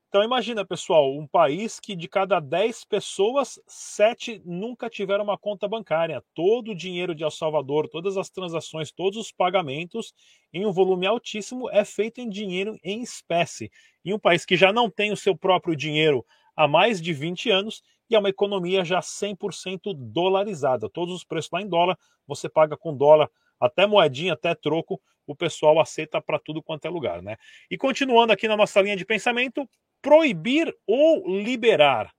então 0.08 0.24
imagina, 0.24 0.64
pessoal, 0.64 1.12
um 1.12 1.26
país 1.26 1.78
que 1.78 1.94
de 1.94 2.08
cada 2.08 2.40
10 2.40 2.84
pessoas, 2.84 3.60
7 3.66 4.40
nunca 4.44 4.88
tiveram 4.88 5.24
uma 5.24 5.36
conta 5.36 5.68
bancária. 5.68 6.22
Todo 6.34 6.70
o 6.70 6.74
dinheiro 6.74 7.14
de 7.14 7.22
El 7.22 7.30
Salvador, 7.30 7.88
todas 7.88 8.16
as 8.16 8.30
transações, 8.30 8.90
todos 8.90 9.18
os 9.18 9.32
pagamentos 9.32 10.14
em 10.52 10.64
um 10.64 10.72
volume 10.72 11.06
altíssimo 11.06 11.68
é 11.70 11.84
feito 11.84 12.20
em 12.20 12.30
dinheiro 12.30 12.78
em 12.82 13.02
espécie. 13.02 13.70
Em 14.04 14.14
um 14.14 14.18
país 14.18 14.44
que 14.44 14.56
já 14.56 14.72
não 14.72 14.88
tem 14.88 15.12
o 15.12 15.16
seu 15.16 15.36
próprio 15.36 15.76
dinheiro 15.76 16.24
há 16.56 16.66
mais 16.66 17.00
de 17.00 17.12
20 17.12 17.50
anos 17.50 17.82
e 18.08 18.14
é 18.14 18.18
uma 18.18 18.30
economia 18.30 18.84
já 18.84 19.00
100% 19.00 19.92
dolarizada. 19.94 20.88
Todos 20.88 21.14
os 21.14 21.24
preços 21.24 21.50
lá 21.52 21.60
em 21.60 21.68
dólar, 21.68 21.98
você 22.26 22.48
paga 22.48 22.76
com 22.76 22.96
dólar, 22.96 23.28
até 23.60 23.86
moedinha, 23.86 24.34
até 24.34 24.54
troco, 24.54 25.00
o 25.26 25.34
pessoal 25.34 25.80
aceita 25.80 26.20
para 26.20 26.38
tudo 26.38 26.62
quanto 26.62 26.84
é 26.86 26.88
lugar, 26.88 27.22
né? 27.22 27.36
E 27.70 27.76
continuando 27.76 28.32
aqui 28.32 28.46
na 28.46 28.56
nossa 28.56 28.80
linha 28.80 28.96
de 28.96 29.04
pensamento, 29.04 29.68
proibir 30.00 30.72
ou 30.86 31.26
liberar, 31.42 32.12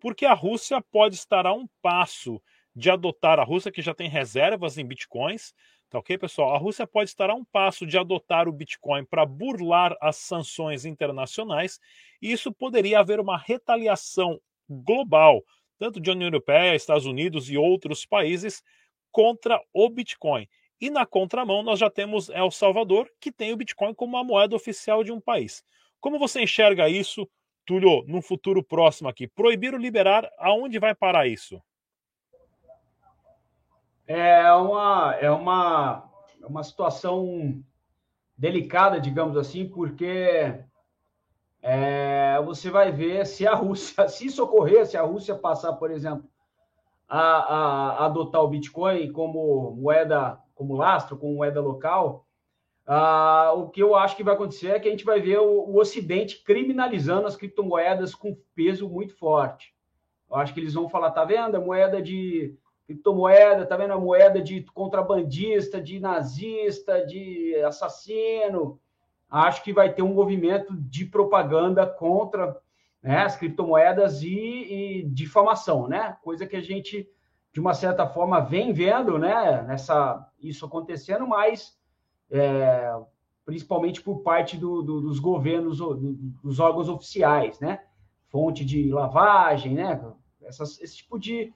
porque 0.00 0.24
a 0.24 0.32
Rússia 0.32 0.80
pode 0.90 1.14
estar 1.14 1.46
a 1.46 1.52
um 1.52 1.68
passo 1.82 2.40
de 2.74 2.90
adotar 2.90 3.38
a 3.38 3.44
Rússia 3.44 3.70
que 3.70 3.82
já 3.82 3.94
tem 3.94 4.08
reservas 4.08 4.78
em 4.78 4.84
bitcoins, 4.84 5.54
tá 5.94 5.98
ok, 5.98 6.18
pessoal? 6.18 6.54
A 6.54 6.58
Rússia 6.58 6.86
pode 6.86 7.10
estar 7.10 7.30
a 7.30 7.34
um 7.34 7.44
passo 7.44 7.86
de 7.86 7.96
adotar 7.96 8.48
o 8.48 8.52
Bitcoin 8.52 9.04
para 9.04 9.24
burlar 9.24 9.96
as 10.00 10.16
sanções 10.16 10.84
internacionais, 10.84 11.78
e 12.20 12.32
isso 12.32 12.52
poderia 12.52 12.98
haver 12.98 13.20
uma 13.20 13.38
retaliação 13.38 14.40
global, 14.68 15.44
tanto 15.78 16.00
de 16.00 16.10
União 16.10 16.26
Europeia, 16.26 16.74
Estados 16.74 17.06
Unidos 17.06 17.48
e 17.48 17.56
outros 17.56 18.04
países, 18.04 18.62
contra 19.12 19.60
o 19.72 19.88
Bitcoin. 19.88 20.48
E 20.80 20.90
na 20.90 21.06
contramão, 21.06 21.62
nós 21.62 21.78
já 21.78 21.88
temos 21.88 22.28
El 22.28 22.50
Salvador, 22.50 23.10
que 23.20 23.30
tem 23.32 23.52
o 23.52 23.56
Bitcoin 23.56 23.94
como 23.94 24.16
uma 24.16 24.24
moeda 24.24 24.56
oficial 24.56 25.04
de 25.04 25.12
um 25.12 25.20
país. 25.20 25.64
Como 26.00 26.18
você 26.18 26.42
enxerga 26.42 26.88
isso, 26.88 27.28
Túlio, 27.64 28.04
num 28.06 28.20
futuro 28.20 28.62
próximo 28.62 29.08
aqui? 29.08 29.26
Proibir 29.26 29.72
ou 29.72 29.80
liberar, 29.80 30.30
aonde 30.38 30.78
vai 30.78 30.94
parar 30.94 31.26
isso? 31.26 31.62
É 34.06 34.52
uma, 34.52 35.16
é 35.18 35.30
uma, 35.30 36.10
é 36.42 36.46
uma 36.46 36.62
situação 36.62 37.64
delicada, 38.36 39.00
digamos 39.00 39.36
assim, 39.36 39.66
porque 39.66 40.62
é, 41.62 42.38
você 42.44 42.68
vai 42.68 42.92
ver 42.92 43.26
se 43.26 43.46
a 43.46 43.54
Rússia, 43.54 44.06
se 44.08 44.26
isso 44.26 44.42
ocorrer, 44.44 44.86
se 44.86 44.98
a 44.98 45.02
Rússia 45.02 45.34
passar, 45.34 45.72
por 45.74 45.90
exemplo, 45.90 46.28
a, 47.08 47.18
a, 47.18 47.90
a 47.92 48.06
adotar 48.06 48.42
o 48.42 48.48
Bitcoin 48.48 49.10
como 49.10 49.70
moeda, 49.70 50.38
como 50.54 50.76
lastro, 50.76 51.16
como 51.16 51.34
moeda 51.34 51.60
local, 51.60 52.26
ah, 52.86 53.52
o 53.56 53.70
que 53.70 53.82
eu 53.82 53.94
acho 53.94 54.16
que 54.16 54.22
vai 54.22 54.34
acontecer 54.34 54.68
é 54.68 54.80
que 54.80 54.88
a 54.88 54.90
gente 54.90 55.04
vai 55.04 55.20
ver 55.20 55.38
o, 55.38 55.70
o, 55.70 55.78
Ocidente 55.78 56.42
criminalizando 56.44 57.26
as 57.26 57.36
criptomoedas 57.36 58.14
com 58.14 58.36
peso 58.54 58.88
muito 58.88 59.16
forte. 59.16 59.74
Eu 60.30 60.36
acho 60.36 60.52
que 60.52 60.60
eles 60.60 60.74
vão 60.74 60.88
falar, 60.88 61.10
tá 61.10 61.24
vendo? 61.24 61.56
A 61.56 61.60
moeda 61.60 62.02
de 62.02 62.54
criptomoeda, 62.86 63.64
tá 63.64 63.76
vendo? 63.76 63.94
A 63.94 64.00
moeda 64.00 64.40
de 64.42 64.62
contrabandista, 64.74 65.80
de 65.80 65.98
nazista, 65.98 67.06
de 67.06 67.56
assassino, 67.64 68.78
acho 69.30 69.62
que 69.64 69.72
vai 69.72 69.92
ter 69.92 70.02
um 70.02 70.12
movimento 70.12 70.74
de 70.76 71.06
propaganda 71.06 71.86
contra 71.86 72.54
né, 73.02 73.22
as 73.22 73.36
criptomoedas 73.36 74.22
e, 74.22 74.28
e 74.28 75.02
difamação, 75.04 75.88
né? 75.88 76.16
Coisa 76.22 76.46
que 76.46 76.56
a 76.56 76.60
gente, 76.60 77.08
de 77.54 77.60
uma 77.60 77.72
certa 77.72 78.04
forma, 78.04 78.40
vem 78.40 78.72
vendo, 78.72 79.16
né? 79.16 79.62
Nessa, 79.62 80.28
isso 80.42 80.66
acontecendo, 80.66 81.24
mas 81.24 81.78
é, 82.28 82.92
principalmente 83.46 84.02
por 84.02 84.22
parte 84.22 84.56
do, 84.56 84.82
do, 84.82 85.00
dos 85.00 85.20
governos, 85.20 85.78
do, 85.78 85.94
dos 86.42 86.58
órgãos 86.58 86.88
oficiais, 86.88 87.60
né? 87.60 87.78
Fonte 88.28 88.64
de 88.64 88.90
lavagem, 88.90 89.74
né? 89.74 90.04
Essas, 90.42 90.80
esse 90.80 90.96
tipo 90.96 91.16
de, 91.16 91.54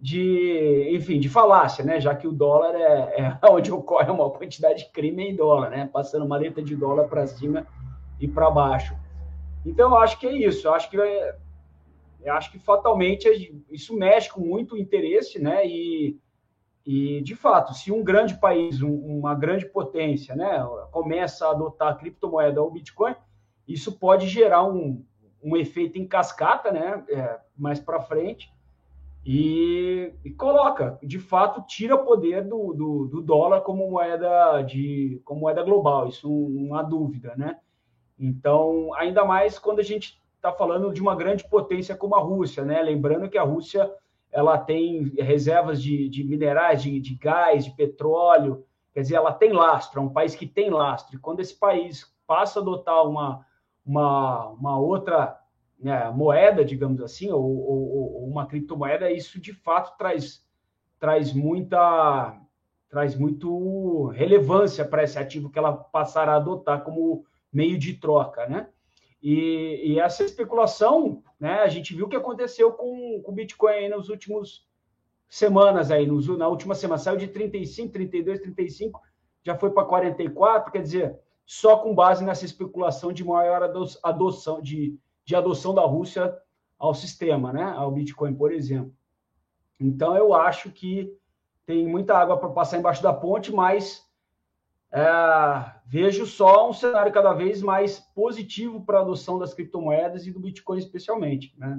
de, 0.00 0.90
enfim, 0.92 1.20
de 1.20 1.28
falácia, 1.28 1.84
né? 1.84 2.00
Já 2.00 2.12
que 2.12 2.26
o 2.26 2.32
dólar 2.32 2.74
é, 2.74 3.20
é 3.20 3.38
onde 3.48 3.70
ocorre 3.70 4.10
uma 4.10 4.28
quantidade 4.28 4.80
de 4.80 4.90
crime 4.90 5.30
em 5.30 5.36
dólar, 5.36 5.70
né? 5.70 5.88
Passando 5.92 6.26
uma 6.26 6.36
letra 6.36 6.60
de 6.60 6.74
dólar 6.74 7.06
para 7.06 7.24
cima 7.24 7.64
e 8.18 8.26
para 8.26 8.50
baixo. 8.50 8.96
Então, 9.64 9.90
eu 9.90 9.98
acho 9.98 10.18
que 10.18 10.26
é 10.26 10.32
isso. 10.32 10.66
Eu 10.66 10.74
acho 10.74 10.90
que 10.90 11.00
é, 11.00 11.36
eu 12.26 12.34
acho 12.34 12.50
que 12.50 12.58
fatalmente 12.58 13.28
isso 13.70 13.96
mexe 13.96 14.32
com 14.32 14.40
muito 14.40 14.76
interesse, 14.76 15.38
né? 15.38 15.64
E, 15.64 16.18
e 16.84 17.22
de 17.22 17.36
fato, 17.36 17.72
se 17.72 17.92
um 17.92 18.02
grande 18.02 18.34
país, 18.40 18.82
um, 18.82 18.92
uma 18.92 19.32
grande 19.34 19.64
potência, 19.66 20.34
né, 20.34 20.66
começa 20.90 21.46
a 21.46 21.52
adotar 21.52 21.92
a 21.92 21.94
criptomoeda 21.94 22.60
ou 22.60 22.70
Bitcoin, 22.70 23.14
isso 23.66 23.96
pode 23.98 24.26
gerar 24.28 24.64
um, 24.64 25.04
um 25.42 25.56
efeito 25.56 25.98
em 25.98 26.06
cascata, 26.06 26.72
né? 26.72 27.04
É, 27.08 27.38
mais 27.56 27.78
para 27.78 28.00
frente, 28.00 28.52
e, 29.24 30.12
e, 30.24 30.30
coloca, 30.30 30.98
de 31.02 31.18
fato, 31.18 31.64
tira 31.66 31.96
poder 31.96 32.44
do, 32.44 32.72
do, 32.72 33.08
do, 33.08 33.22
dólar 33.22 33.60
como 33.62 33.90
moeda 33.90 34.62
de 34.62 35.20
como 35.24 35.40
moeda 35.40 35.64
global, 35.64 36.06
isso 36.06 36.28
não 36.28 36.76
há 36.76 36.82
dúvida, 36.82 37.34
né? 37.36 37.58
Então, 38.18 38.94
ainda 38.94 39.24
mais 39.24 39.58
quando 39.58 39.80
a 39.80 39.82
gente 39.82 40.20
está 40.46 40.52
falando 40.52 40.92
de 40.92 41.00
uma 41.00 41.16
grande 41.16 41.44
potência 41.48 41.96
como 41.96 42.14
a 42.14 42.20
Rússia, 42.20 42.64
né? 42.64 42.80
Lembrando 42.80 43.28
que 43.28 43.36
a 43.36 43.42
Rússia 43.42 43.92
ela 44.30 44.56
tem 44.56 45.12
reservas 45.18 45.82
de, 45.82 46.08
de 46.08 46.22
minerais, 46.22 46.82
de, 46.82 47.00
de 47.00 47.14
gás, 47.14 47.64
de 47.64 47.72
petróleo, 47.72 48.64
quer 48.92 49.00
dizer, 49.00 49.16
ela 49.16 49.32
tem 49.32 49.52
lastro, 49.52 50.00
é 50.00 50.02
um 50.02 50.12
país 50.12 50.34
que 50.34 50.46
tem 50.46 50.70
lastro. 50.70 51.16
E 51.16 51.18
quando 51.18 51.40
esse 51.40 51.54
país 51.58 52.14
passa 52.26 52.60
a 52.60 52.62
adotar 52.62 53.06
uma, 53.08 53.44
uma, 53.84 54.48
uma 54.50 54.78
outra 54.78 55.38
né, 55.78 56.10
moeda, 56.10 56.64
digamos 56.64 57.00
assim, 57.00 57.30
ou, 57.30 57.42
ou, 57.42 57.92
ou, 57.92 58.28
uma 58.28 58.46
criptomoeda, 58.46 59.10
isso 59.10 59.40
de 59.40 59.52
fato 59.52 59.96
traz, 59.98 60.44
traz 60.98 61.32
muita 61.32 62.40
traz 62.88 63.16
muito 63.16 64.06
relevância 64.08 64.84
para 64.84 65.02
esse 65.02 65.18
ativo 65.18 65.50
que 65.50 65.58
ela 65.58 65.72
passará 65.72 66.34
a 66.34 66.36
adotar 66.36 66.84
como 66.84 67.24
meio 67.52 67.76
de 67.76 67.94
troca, 67.94 68.46
né? 68.46 68.68
E, 69.22 69.92
e 69.92 70.00
essa 70.00 70.24
especulação, 70.24 71.22
né, 71.40 71.60
a 71.60 71.68
gente 71.68 71.94
viu 71.94 72.06
o 72.06 72.08
que 72.08 72.16
aconteceu 72.16 72.72
com, 72.72 73.22
o 73.24 73.32
Bitcoin 73.32 73.88
nos 73.88 74.08
últimos 74.08 74.66
semanas 75.28 75.90
aí, 75.90 76.06
nos, 76.06 76.28
na 76.28 76.48
última 76.48 76.74
semana 76.74 76.98
saiu 76.98 77.16
de 77.16 77.28
35, 77.28 77.92
32, 77.92 78.40
35, 78.40 79.00
já 79.42 79.56
foi 79.56 79.70
para 79.70 79.84
44, 79.84 80.70
quer 80.70 80.82
dizer, 80.82 81.18
só 81.44 81.78
com 81.78 81.94
base 81.94 82.24
nessa 82.24 82.44
especulação 82.44 83.12
de 83.12 83.24
maior 83.24 83.62
adoção 84.02 84.60
de 84.60 84.98
de 85.26 85.34
adoção 85.34 85.74
da 85.74 85.82
Rússia 85.82 86.34
ao 86.78 86.94
sistema, 86.94 87.52
né? 87.52 87.64
Ao 87.64 87.90
Bitcoin, 87.90 88.34
por 88.34 88.52
exemplo. 88.52 88.94
Então, 89.78 90.16
eu 90.16 90.32
acho 90.32 90.70
que 90.70 91.12
tem 91.66 91.86
muita 91.86 92.16
água 92.16 92.38
para 92.38 92.48
passar 92.50 92.78
embaixo 92.78 93.02
da 93.02 93.12
ponte, 93.12 93.52
mas 93.52 94.05
é, 94.92 95.72
vejo 95.86 96.26
só 96.26 96.68
um 96.68 96.72
cenário 96.72 97.12
cada 97.12 97.32
vez 97.32 97.62
mais 97.62 98.00
positivo 98.14 98.84
para 98.84 98.98
a 98.98 99.02
adoção 99.02 99.38
das 99.38 99.52
criptomoedas 99.52 100.26
e 100.26 100.32
do 100.32 100.40
Bitcoin, 100.40 100.78
especialmente. 100.78 101.54
Né? 101.58 101.78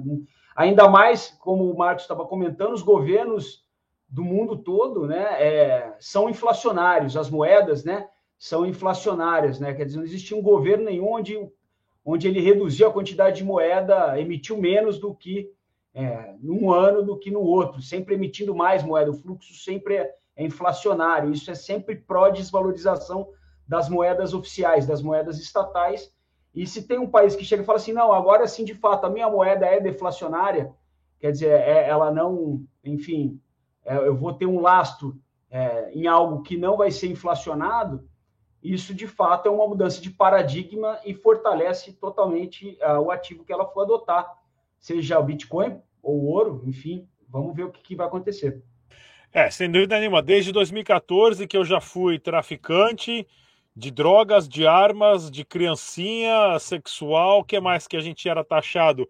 Ainda 0.54 0.88
mais, 0.88 1.36
como 1.40 1.70
o 1.70 1.76
Marcos 1.76 2.04
estava 2.04 2.26
comentando, 2.26 2.72
os 2.72 2.82
governos 2.82 3.66
do 4.08 4.24
mundo 4.24 4.56
todo 4.56 5.06
né, 5.06 5.42
é, 5.42 5.96
são 6.00 6.28
inflacionários, 6.28 7.16
as 7.16 7.28
moedas 7.28 7.84
né, 7.84 8.08
são 8.38 8.64
inflacionárias. 8.66 9.60
Né? 9.60 9.74
Quer 9.74 9.84
dizer, 9.84 9.98
não 9.98 10.04
existe 10.04 10.34
um 10.34 10.42
governo 10.42 10.84
nenhum 10.84 11.12
onde 11.12 11.50
onde 12.10 12.26
ele 12.26 12.40
reduziu 12.40 12.88
a 12.88 12.92
quantidade 12.92 13.36
de 13.36 13.44
moeda, 13.44 14.18
emitiu 14.18 14.56
menos 14.56 14.98
do 14.98 15.14
que 15.14 15.52
é, 15.92 16.34
num 16.40 16.72
ano 16.72 17.02
do 17.02 17.18
que 17.18 17.30
no 17.30 17.40
outro, 17.40 17.82
sempre 17.82 18.14
emitindo 18.14 18.54
mais 18.54 18.82
moeda. 18.82 19.10
O 19.10 19.14
fluxo 19.14 19.52
sempre 19.52 19.96
é, 19.96 20.14
é 20.38 20.44
inflacionário. 20.44 21.32
Isso 21.32 21.50
é 21.50 21.54
sempre 21.54 21.96
pró-desvalorização 21.96 23.28
das 23.66 23.88
moedas 23.88 24.32
oficiais, 24.32 24.86
das 24.86 25.02
moedas 25.02 25.38
estatais. 25.38 26.10
E 26.54 26.66
se 26.66 26.86
tem 26.86 26.98
um 26.98 27.10
país 27.10 27.36
que 27.36 27.44
chega 27.44 27.62
e 27.62 27.66
fala 27.66 27.76
assim, 27.76 27.92
não, 27.92 28.12
agora 28.12 28.46
sim, 28.46 28.64
de 28.64 28.74
fato, 28.74 29.04
a 29.04 29.10
minha 29.10 29.28
moeda 29.28 29.66
é 29.66 29.80
deflacionária, 29.80 30.72
quer 31.20 31.32
dizer, 31.32 31.50
é, 31.50 31.88
ela 31.88 32.10
não, 32.10 32.64
enfim, 32.84 33.38
é, 33.84 33.96
eu 33.98 34.16
vou 34.16 34.32
ter 34.32 34.46
um 34.46 34.60
lastro 34.60 35.20
é, 35.50 35.92
em 35.92 36.06
algo 36.06 36.42
que 36.42 36.56
não 36.56 36.76
vai 36.76 36.90
ser 36.90 37.08
inflacionado, 37.08 38.08
isso 38.62 38.94
de 38.94 39.06
fato 39.06 39.46
é 39.48 39.50
uma 39.50 39.66
mudança 39.66 40.00
de 40.00 40.10
paradigma 40.10 40.98
e 41.04 41.14
fortalece 41.14 41.92
totalmente 41.92 42.76
uh, 42.82 43.00
o 43.00 43.10
ativo 43.10 43.44
que 43.44 43.52
ela 43.52 43.66
for 43.66 43.82
adotar, 43.82 44.36
seja 44.78 45.18
o 45.18 45.22
Bitcoin 45.22 45.80
ou 46.02 46.16
o 46.16 46.26
ouro, 46.26 46.62
enfim, 46.66 47.08
vamos 47.28 47.54
ver 47.54 47.64
o 47.64 47.70
que, 47.70 47.80
que 47.80 47.96
vai 47.96 48.06
acontecer. 48.06 48.62
É, 49.32 49.50
sem 49.50 49.70
dúvida 49.70 49.98
nenhuma, 49.98 50.22
desde 50.22 50.52
2014 50.52 51.46
que 51.46 51.56
eu 51.56 51.64
já 51.64 51.80
fui 51.80 52.18
traficante 52.18 53.26
de 53.76 53.90
drogas, 53.90 54.48
de 54.48 54.66
armas, 54.66 55.30
de 55.30 55.44
criancinha 55.44 56.58
sexual, 56.58 57.44
que 57.44 57.60
mais 57.60 57.86
que 57.86 57.96
a 57.96 58.00
gente 58.00 58.28
era 58.28 58.42
taxado? 58.42 59.08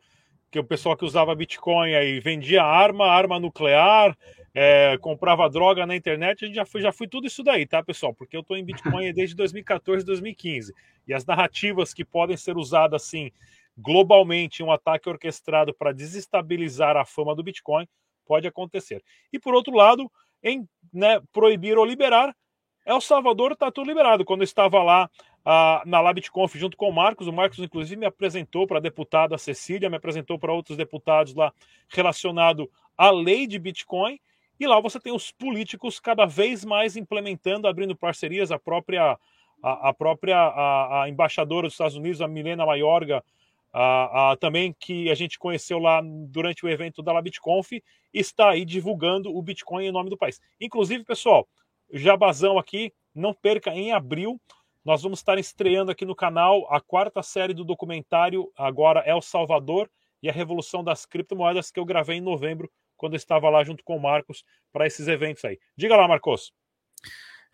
Que 0.50 0.59
o 0.59 0.64
pessoal 0.64 0.96
que 0.96 1.04
usava 1.04 1.35
Bitcoin 1.35 1.94
aí 1.94 2.18
vendia 2.18 2.64
arma, 2.64 3.07
arma 3.07 3.38
nuclear, 3.38 4.16
é, 4.52 4.98
comprava 4.98 5.48
droga 5.48 5.87
na 5.87 5.94
internet, 5.94 6.44
a 6.44 6.46
gente 6.48 6.57
já 6.57 6.64
foi, 6.64 6.83
já 6.83 6.92
fui 6.92 7.07
tudo 7.07 7.28
isso 7.28 7.44
daí, 7.44 7.64
tá, 7.64 7.83
pessoal? 7.83 8.12
Porque 8.12 8.37
eu 8.37 8.40
estou 8.40 8.57
em 8.57 8.64
Bitcoin 8.64 9.12
desde 9.14 9.37
2014, 9.37 10.04
2015. 10.04 10.74
E 11.07 11.14
as 11.14 11.24
narrativas 11.24 11.94
que 11.94 12.04
podem 12.04 12.37
ser 12.37 12.57
usadas 12.57 13.02
assim 13.02 13.31
globalmente 13.76 14.62
em 14.62 14.66
um 14.66 14.72
ataque 14.72 15.09
orquestrado 15.09 15.72
para 15.72 15.92
desestabilizar 15.92 16.96
a 16.96 17.04
fama 17.04 17.37
do 17.37 17.44
Bitcoin 17.44 17.87
pode 18.29 18.47
acontecer. 18.47 19.03
E 19.33 19.38
por 19.38 19.55
outro 19.55 19.75
lado, 19.75 20.11
em 20.43 20.69
né, 20.93 21.21
proibir 21.33 21.79
ou 21.79 21.85
liberar, 21.85 22.37
El 22.85 23.01
Salvador 23.01 23.53
está 23.53 23.73
tudo 23.73 23.88
liberado. 23.88 24.25
Quando 24.25 24.43
eu 24.43 24.45
estava 24.45 24.83
lá 24.83 25.11
uh, 25.41 25.88
na 25.88 26.01
LabitConf 26.01 26.55
junto 26.57 26.77
com 26.77 26.88
o 26.88 26.93
Marcos, 26.93 27.27
o 27.27 27.33
Marcos 27.33 27.59
inclusive 27.59 27.99
me 27.99 28.07
apresentou 28.07 28.67
para 28.67 28.79
a 28.79 28.83
deputada 28.83 29.38
Cecília, 29.38 29.91
me 29.91 29.97
apresentou 29.97 30.38
para 30.38 30.53
outros 30.53 30.77
deputados 30.77 31.35
lá 31.35 31.53
relacionado 31.88 32.71
à 32.97 33.11
lei 33.11 33.47
de 33.47 33.59
Bitcoin 33.59 34.21
e 34.61 34.67
lá 34.67 34.81
você 34.81 34.99
tem 34.99 35.14
os 35.14 35.31
políticos 35.31 36.01
cada 36.01 36.27
vez 36.27 36.64
mais 36.64 36.97
implementando, 36.97 37.69
abrindo 37.69 37.95
parcerias. 37.95 38.51
A 38.51 38.59
própria, 38.59 39.17
a, 39.62 39.88
a 39.91 39.95
própria 39.95 40.37
a, 40.37 41.03
a, 41.03 41.09
embaixadora 41.09 41.69
dos 41.69 41.75
Estados 41.75 41.97
Unidos, 41.97 42.21
a 42.21 42.27
Milena 42.27 42.67
Maiorga, 42.67 43.23
a, 43.72 44.33
a, 44.33 44.37
também 44.37 44.74
que 44.78 45.11
a 45.11 45.14
gente 45.14 45.38
conheceu 45.38 45.78
lá 45.78 46.00
durante 46.28 46.64
o 46.64 46.68
evento 46.68 47.02
da 47.02 47.12
LabitConf, 47.12 47.72
está 48.12 48.50
aí 48.50 48.64
divulgando 48.64 49.35
o 49.35 49.42
Bitcoin 49.42 49.87
em 49.87 49.92
nome 49.92 50.11
do 50.11 50.16
país. 50.16 50.40
Inclusive, 50.61 51.04
pessoal, 51.04 51.48
jabazão 51.92 52.59
aqui, 52.59 52.92
não 53.14 53.35
perca, 53.35 53.70
em 53.70 53.92
abril 53.92 54.40
nós 54.88 55.02
vamos 55.02 55.18
estar 55.18 55.38
estreando 55.38 55.90
aqui 55.90 56.07
no 56.07 56.14
canal 56.14 56.66
a 56.72 56.81
quarta 56.81 57.22
série 57.22 57.52
do 57.52 57.62
documentário, 57.62 58.50
agora 58.57 59.02
El 59.04 59.20
Salvador 59.20 59.90
e 60.22 60.31
a 60.31 60.33
Revolução 60.33 60.83
das 60.83 61.04
Criptomoedas, 61.04 61.70
que 61.70 61.78
eu 61.78 61.85
gravei 61.85 62.16
em 62.16 62.22
novembro 62.22 62.70
quando 62.96 63.12
eu 63.12 63.18
estava 63.18 63.50
lá 63.50 63.62
junto 63.62 63.85
com 63.85 63.96
o 63.96 64.00
Marcos 64.00 64.42
para 64.72 64.87
esses 64.87 65.07
eventos 65.07 65.44
aí. 65.44 65.59
Diga 65.76 65.94
lá, 65.94 66.09
Marcos. 66.09 66.52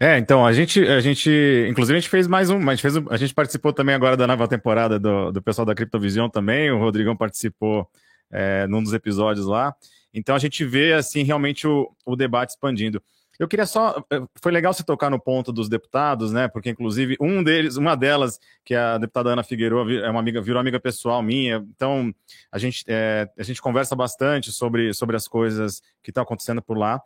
É, 0.05 0.19
então, 0.19 0.45
a 0.45 0.53
gente, 0.53 0.87
a 0.87 1.01
gente, 1.01 1.31
inclusive 1.67 1.97
a 1.97 1.99
gente 1.99 2.11
fez 2.11 2.27
mais 2.27 2.51
um, 2.51 2.59
a 2.69 2.75
gente, 2.75 2.83
fez, 2.83 2.95
a 3.09 3.17
gente 3.17 3.33
participou 3.33 3.73
também 3.73 3.95
agora 3.95 4.19
da 4.19 4.27
nova 4.27 4.47
temporada 4.47 4.99
do, 4.99 5.33
do 5.33 5.41
pessoal 5.41 5.65
da 5.65 5.75
Criptovisão 5.75 6.29
também, 6.29 6.71
o 6.71 6.79
Rodrigão 6.79 7.17
participou 7.17 7.89
é, 8.31 8.67
num 8.67 8.83
dos 8.83 8.93
episódios 8.93 9.47
lá, 9.47 9.75
então 10.13 10.37
a 10.37 10.39
gente 10.39 10.63
vê, 10.63 10.93
assim, 10.93 11.23
realmente 11.23 11.67
o, 11.67 11.91
o 12.05 12.15
debate 12.17 12.51
expandindo. 12.51 13.03
Eu 13.39 13.49
queria 13.49 13.65
só. 13.65 14.05
Eh, 14.13 14.23
foi 14.43 14.53
legal 14.53 14.75
você 14.75 14.85
tocar 14.85 15.09
no 15.09 15.19
ponto 15.19 15.51
dos 15.51 15.71
deputados, 15.71 16.33
né? 16.33 16.49
Porque, 16.49 16.69
inclusive, 16.71 17.17
um 17.19 17.43
deles, 17.43 17.77
uma 17.77 17.97
delas, 17.97 18.39
que 18.63 18.75
é 18.75 18.79
a 18.79 18.99
deputada 18.99 19.31
Ana 19.31 19.43
Figueiredo, 19.43 19.91
é 19.91 20.11
uma 20.11 20.21
amiga, 20.21 20.41
virou 20.41 20.61
amiga 20.61 20.79
pessoal 20.79 21.23
minha. 21.23 21.65
Então, 21.75 22.15
a 22.53 22.59
gente, 22.59 22.85
é, 22.87 23.27
a 23.37 23.43
gente 23.43 23.61
conversa 23.61 23.97
bastante 23.97 24.53
sobre, 24.53 24.93
sobre 24.93 25.17
as 25.17 25.27
coisas 25.27 25.81
que 26.03 26.11
estão 26.11 26.23
acontecendo 26.23 26.63
por 26.63 26.77
lá. 26.77 27.01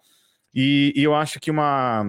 E, 0.53 0.93
e, 0.97 1.03
eu 1.03 1.15
acho 1.15 1.41
que 1.41 1.51
uma, 1.51 2.05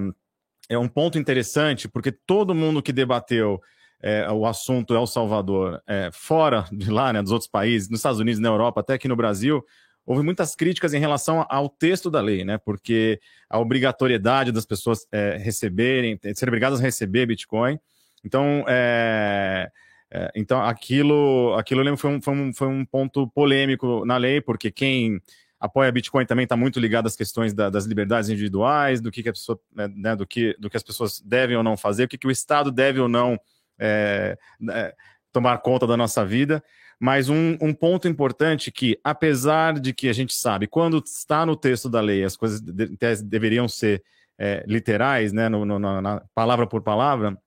é 0.70 0.78
um 0.78 0.88
ponto 0.88 1.18
interessante, 1.18 1.90
porque 1.90 2.12
todo 2.12 2.54
mundo 2.54 2.82
que 2.82 2.94
debateu 2.94 3.60
é, 4.02 4.30
o 4.32 4.46
assunto 4.46 4.96
El 4.96 5.08
Salvador 5.08 5.82
é, 5.86 6.10
fora 6.14 6.66
de 6.72 6.90
lá, 6.90 7.12
né, 7.12 7.22
dos 7.22 7.32
outros 7.32 7.50
países, 7.50 7.90
nos 7.90 8.00
Estados 8.00 8.20
Unidos, 8.20 8.40
na 8.40 8.48
Europa, 8.48 8.80
até 8.80 8.94
aqui 8.94 9.08
no 9.08 9.16
Brasil, 9.16 9.66
houve 10.06 10.24
muitas 10.24 10.56
críticas 10.56 10.94
em 10.94 11.00
relação 11.00 11.46
ao 11.50 11.68
texto 11.70 12.10
da 12.10 12.22
lei, 12.22 12.44
né? 12.44 12.58
Porque 12.58 13.20
a 13.50 13.60
obrigatoriedade 13.60 14.52
das 14.52 14.66
pessoas 14.66 15.06
é, 15.12 15.38
receberem, 15.38 16.18
serem 16.34 16.50
obrigadas 16.50 16.80
a 16.80 16.84
receber 16.84 17.26
Bitcoin. 17.26 17.78
Então, 18.24 18.64
é, 18.68 19.70
é, 20.12 20.32
então 20.36 20.62
aquilo, 20.62 21.54
aquilo 21.58 21.96
foi 21.98 22.10
um, 22.12 22.22
foi, 22.22 22.34
um, 22.34 22.54
foi 22.54 22.68
um 22.68 22.86
ponto 22.86 23.28
polêmico 23.28 24.04
na 24.06 24.18
lei, 24.18 24.42
porque 24.42 24.72
quem 24.72 25.22
apoia 25.60 25.92
Bitcoin 25.92 26.26
também 26.26 26.44
está 26.44 26.56
muito 26.56 26.80
ligado 26.80 27.08
às 27.08 27.16
questões 27.16 27.54
da, 27.54 27.70
das 27.70 27.86
liberdades 27.86 28.30
individuais, 28.30 29.02
do 29.02 29.12
que, 29.12 29.22
que 29.22 29.30
a 29.30 29.34
pessoa, 29.34 29.60
né, 29.76 29.88
né, 29.94 30.16
do 30.16 30.26
que, 30.26 30.56
do 30.58 30.70
que 30.70 30.78
as 30.78 30.84
pessoas 30.84 31.20
devem 31.20 31.58
ou 31.58 31.64
não 31.64 31.76
fazer, 31.76 32.06
o 32.06 32.08
que, 32.08 32.18
que 32.18 32.28
o 32.28 32.32
Estado 32.32 32.72
deve 32.72 33.00
ou 33.00 33.10
não 33.10 33.40
é, 33.78 34.38
é, 34.72 34.96
tomar 35.32 35.58
conta 35.60 35.86
da 35.86 35.98
nossa 35.98 36.26
vida. 36.26 36.64
Mas 37.00 37.30
um, 37.30 37.58
um, 37.62 37.74
ponto 37.74 38.08
importante 38.08 38.72
que, 38.72 39.00
apesar 39.04 39.80
de 39.80 39.94
que 39.94 40.10
a 40.10 40.14
gente 40.14 40.34
sabe, 40.34 40.68
quando 40.68 41.02
está 41.06 41.46
no 41.46 41.56
texto 41.56 41.90
da 41.90 42.02
lei, 42.02 42.26
as 42.26 42.36
coisas 42.36 42.60
de, 42.60 42.88
de, 42.88 43.24
deveriam 43.24 43.70
ser 43.70 44.04
é, 44.38 44.66
literais, 44.68 45.32
né, 45.32 45.48
no, 45.48 45.64
no, 45.66 45.80
na, 45.80 46.22
palavra 46.36 46.68
por 46.68 46.82
palavra, 46.82 47.38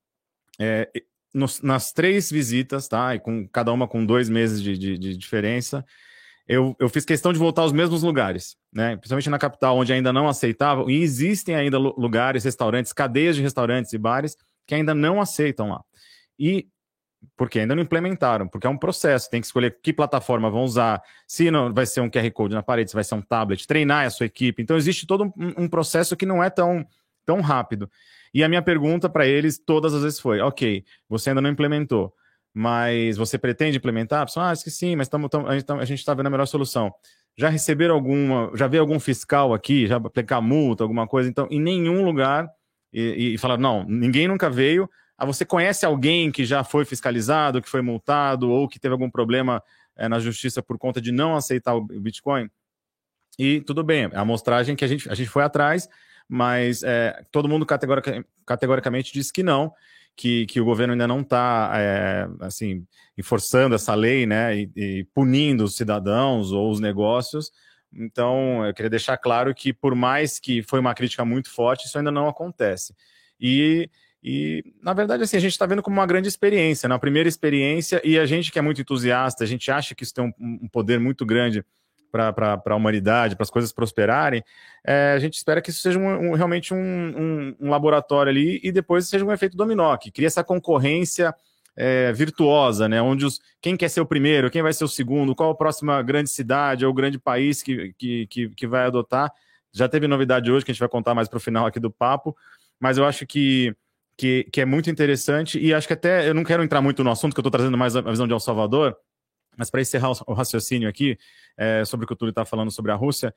é, 0.59 0.91
nos, 1.35 1.61
nas 1.61 1.93
três 1.93 2.31
visitas, 2.31 2.89
tá, 2.89 3.15
e 3.15 3.21
com 3.21 3.47
cada 3.49 3.73
uma 3.73 3.87
com 3.87 4.05
dois 4.05 4.29
meses 4.29 4.63
de, 4.63 4.77
de, 4.77 4.99
de 4.99 5.17
diferença, 5.17 5.85
eu, 6.53 6.77
eu, 6.79 6.89
fiz 6.89 7.05
questão 7.05 7.33
de 7.33 7.39
voltar 7.39 7.63
aos 7.63 7.73
mesmos 7.73 8.03
lugares, 8.03 8.57
né? 8.73 8.97
Principalmente 8.97 9.31
na 9.31 9.39
capital, 9.39 9.77
onde 9.77 9.93
ainda 9.93 10.13
não 10.13 10.29
aceitavam, 10.29 10.91
e 10.91 11.03
existem 11.03 11.55
ainda 11.55 11.79
lugares, 11.79 12.45
restaurantes, 12.45 12.93
cadeias 12.93 13.37
de 13.37 13.43
restaurantes 13.43 13.93
e 13.93 13.99
bares 13.99 14.37
que 14.67 14.75
ainda 14.75 14.95
não 14.95 15.21
aceitam 15.21 15.71
lá. 15.71 15.83
E 16.39 16.69
porque 17.37 17.61
ainda 17.61 17.75
não 17.75 17.83
implementaram, 17.83 18.49
porque 18.49 18.67
é 18.67 18.71
um 18.71 18.77
processo, 18.77 19.31
tem 19.31 19.41
que 19.41 19.47
escolher 19.47 19.79
que 19.81 19.93
plataforma 19.93 20.51
vão 20.51 20.65
usar, 20.65 21.01
se 21.27 21.51
não 21.51 21.73
vai 21.73 21.87
ser 21.87 22.01
um 22.01 22.11
QR 22.11 22.29
Code 22.33 22.55
na 22.55 22.63
parede, 22.63 22.91
se 22.91 22.95
vai 22.95 23.05
ser 23.05 23.15
um 23.15 23.23
tablet, 23.23 23.67
treinar 23.67 24.07
a 24.07 24.11
sua 24.11 24.27
equipe. 24.27 24.61
Então, 24.61 24.77
existe 24.77 25.07
todo 25.07 25.25
um, 25.25 25.65
um 25.65 25.69
processo 25.69 26.17
que 26.17 26.27
não 26.27 26.43
é 26.43 26.51
tão, 26.51 26.85
tão 27.25 27.41
rápido. 27.41 27.89
E 28.35 28.43
a 28.43 28.49
minha 28.49 28.63
pergunta 28.63 29.09
para 29.09 29.27
eles 29.27 29.59
todas 29.59 29.95
as 29.95 30.03
vezes 30.03 30.21
foi: 30.21 30.41
ok, 30.41 30.85
você 31.09 31.31
ainda 31.31 31.41
não 31.41 31.51
implementou, 31.51 32.13
mas 32.55 33.17
você 33.17 33.39
pretende 33.39 33.79
implementar? 33.79 34.27
ah, 34.37 34.51
acho 34.51 34.65
que 34.65 34.71
sim, 34.71 34.97
mas 34.97 35.09
tamo, 35.09 35.29
tamo, 35.29 35.49
a 35.49 35.85
gente 35.85 35.99
está 35.99 36.15
vendo 36.15 36.27
a 36.27 36.31
melhor 36.31 36.47
solução. 36.47 36.93
Já 37.37 37.49
receberam 37.49 37.95
alguma, 37.95 38.51
já 38.55 38.67
veio 38.67 38.83
algum 38.83 39.01
fiscal 39.01 39.55
aqui, 39.55 39.87
já 39.87 39.97
aplicar 39.97 40.41
multa, 40.41 40.85
alguma 40.85 41.07
coisa? 41.07 41.29
Então, 41.29 41.49
em 41.51 41.61
nenhum 41.61 42.05
lugar, 42.05 42.51
e, 42.93 43.35
e 43.35 43.39
falaram, 43.39 43.63
não, 43.63 43.85
ninguém 43.85 44.29
nunca 44.29 44.51
veio, 44.51 44.89
ah, 45.17 45.25
você 45.25 45.45
conhece 45.45 45.87
alguém 45.87 46.31
que 46.31 46.45
já 46.45 46.63
foi 46.63 46.85
fiscalizado, 46.85 47.63
que 47.63 47.69
foi 47.69 47.81
multado 47.81 48.51
ou 48.51 48.69
que 48.69 48.79
teve 48.79 48.93
algum 48.93 49.11
problema 49.11 49.63
é, 49.97 50.09
na 50.09 50.19
justiça 50.19 50.63
por 50.63 50.77
conta 50.79 51.01
de 51.01 51.13
não 51.13 51.35
aceitar 51.35 51.75
o 51.75 51.81
Bitcoin? 51.81 52.51
E 53.39 53.61
tudo 53.63 53.83
bem, 53.83 54.11
a 54.13 54.21
amostragem 54.21 54.77
que 54.77 54.85
a 54.85 54.89
gente, 54.89 55.09
a 55.09 55.15
gente 55.15 55.31
foi 55.31 55.43
atrás, 55.43 55.89
mas 56.29 56.83
é, 56.83 57.25
todo 57.31 57.49
mundo 57.49 57.65
categorica, 57.65 58.25
categoricamente 58.45 59.13
disse 59.13 59.33
que 59.33 59.43
não, 59.43 59.73
que, 60.17 60.47
que 60.47 60.61
o 60.61 60.65
governo 60.65 60.93
ainda 60.93 61.09
não 61.09 61.21
está 61.21 61.73
é, 61.75 62.29
assim 62.41 62.87
enforçando 63.17 63.75
essa 63.75 63.95
lei, 63.95 64.27
né, 64.27 64.57
e, 64.57 64.71
e, 64.77 65.05
punindo 65.15 65.65
os 65.65 65.77
cidadãos 65.77 66.53
ou 66.53 66.71
os 66.71 66.81
negócios. 66.81 67.51
Então, 67.93 68.65
eu 68.67 68.73
queria 68.73 68.91
deixar 68.91 69.19
claro 69.19 69.55
que 69.55 69.73
por 69.73 69.95
mais 69.95 70.39
que 70.39 70.63
foi 70.63 70.81
uma 70.81 70.95
crítica 70.95 71.25
muito 71.25 71.51
forte, 71.51 71.87
isso 71.87 71.99
ainda 71.99 72.11
não 72.11 72.29
acontece. 72.29 72.95
E 73.39 73.89
e, 74.25 74.63
na 74.81 74.93
verdade, 74.93 75.25
assim, 75.25 75.37
a 75.37 75.41
gente 75.41 75.51
está 75.51 75.67
vendo 75.67 75.83
como 75.83 75.97
uma 75.97 76.07
grande 76.07 76.29
experiência, 76.29 76.89
né? 76.89 76.95
a 76.95 76.99
primeira 76.99 77.29
experiência, 77.29 78.01
e 78.05 78.17
a 78.17 78.25
gente 78.25 78.53
que 78.53 78.59
é 78.59 78.63
muito 78.63 78.81
entusiasta, 78.81 79.43
a 79.43 79.47
gente 79.47 79.69
acha 79.69 79.97
que 79.97 80.05
isso 80.05 80.15
tem 80.15 80.25
um, 80.25 80.33
um 80.39 80.69
poder 80.69 81.01
muito 81.01 81.27
grande 81.27 81.65
para 82.13 82.63
a 82.65 82.77
humanidade, 82.77 83.35
para 83.35 83.43
as 83.43 83.51
coisas 83.51 83.73
prosperarem, 83.73 84.45
é, 84.85 85.15
a 85.17 85.19
gente 85.19 85.35
espera 85.35 85.63
que 85.63 85.71
isso 85.71 85.81
seja 85.81 85.99
um, 85.99 86.31
um, 86.31 86.35
realmente 86.35 86.75
um, 86.75 87.57
um, 87.59 87.71
laboratório 87.71 88.31
ali 88.31 88.61
e 88.63 88.71
depois 88.71 89.09
seja 89.09 89.25
um 89.25 89.33
efeito 89.33 89.57
dominó, 89.57 89.97
que 89.97 90.11
cria 90.11 90.27
essa 90.27 90.45
concorrência 90.45 91.35
é, 91.75 92.13
virtuosa, 92.13 92.87
né? 92.89 93.01
Onde 93.01 93.25
os, 93.25 93.41
quem 93.61 93.77
quer 93.77 93.89
ser 93.89 94.03
o 94.03 94.07
primeiro, 94.07 94.51
quem 94.51 94.63
vai 94.63 94.75
ser 94.75 94.85
o 94.85 94.89
segundo, 94.89 95.35
qual 95.35 95.51
a 95.51 95.57
próxima 95.57 96.03
grande 96.03 96.29
cidade 96.29 96.85
ou 96.85 96.93
grande 96.93 97.19
país 97.19 97.63
que, 97.63 97.95
que, 97.97 98.27
que, 98.27 98.49
que 98.51 98.67
vai 98.67 98.85
adotar. 98.85 99.33
Já 99.73 99.89
teve 99.89 100.07
novidade 100.07 100.53
hoje 100.53 100.65
que 100.65 100.71
a 100.71 100.75
gente 100.75 100.81
vai 100.81 100.89
contar 100.89 101.15
mais 101.15 101.29
para 101.29 101.39
o 101.39 101.41
final 101.41 101.65
aqui 101.65 101.81
do 101.81 101.91
papo, 101.91 102.37
mas 102.79 102.99
eu 102.99 103.07
acho 103.07 103.27
que 103.27 103.75
que, 104.15 104.45
que 104.53 104.61
é 104.61 104.65
muito 104.65 104.91
interessante 104.91 105.59
e 105.59 105.73
acho 105.73 105.87
que 105.87 105.95
até 105.95 106.29
eu 106.29 106.35
não 106.35 106.45
quero 106.45 106.63
entrar 106.63 106.81
muito 106.83 107.03
no 107.03 107.11
assunto, 107.11 107.33
que 107.33 107.41
eu 107.41 107.43
estou 107.43 107.51
trazendo 107.51 107.77
mais 107.79 107.97
a 107.97 108.03
visão 108.03 108.27
de 108.27 108.33
El 108.33 108.41
Salvador, 108.41 108.97
mas 109.57 109.71
para 109.71 109.81
encerrar 109.81 110.11
o 110.27 110.33
raciocínio 110.33 110.89
aqui 110.89 111.19
é, 111.57 111.85
sobre 111.85 112.05
o 112.05 112.07
que 112.07 112.15
o 112.15 112.17
Túlio 112.17 112.31
está 112.31 112.45
falando 112.45 112.71
sobre 112.71 112.93
a 112.93 112.95
Rússia, 112.95 113.35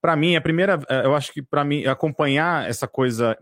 para 0.00 0.16
mim, 0.16 0.36
a 0.36 0.40
primeira, 0.40 0.78
é, 0.88 1.06
eu 1.06 1.14
acho 1.14 1.32
que 1.32 1.42
para 1.42 1.64
mim, 1.64 1.86
acompanhar 1.86 2.68
essa 2.68 2.86
coisa 2.86 3.36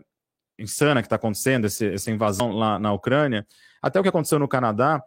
insana 0.57 1.01
que 1.01 1.07
está 1.07 1.17
acontecendo, 1.17 1.65
esse, 1.65 1.93
essa 1.93 2.09
invasão 2.09 2.51
lá 2.51 2.79
na 2.79 2.93
Ucrânia, 2.93 3.45
até 3.81 3.99
o 3.99 4.03
que 4.03 4.09
aconteceu 4.09 4.39
no 4.39 4.47
Canadá, 4.47 5.03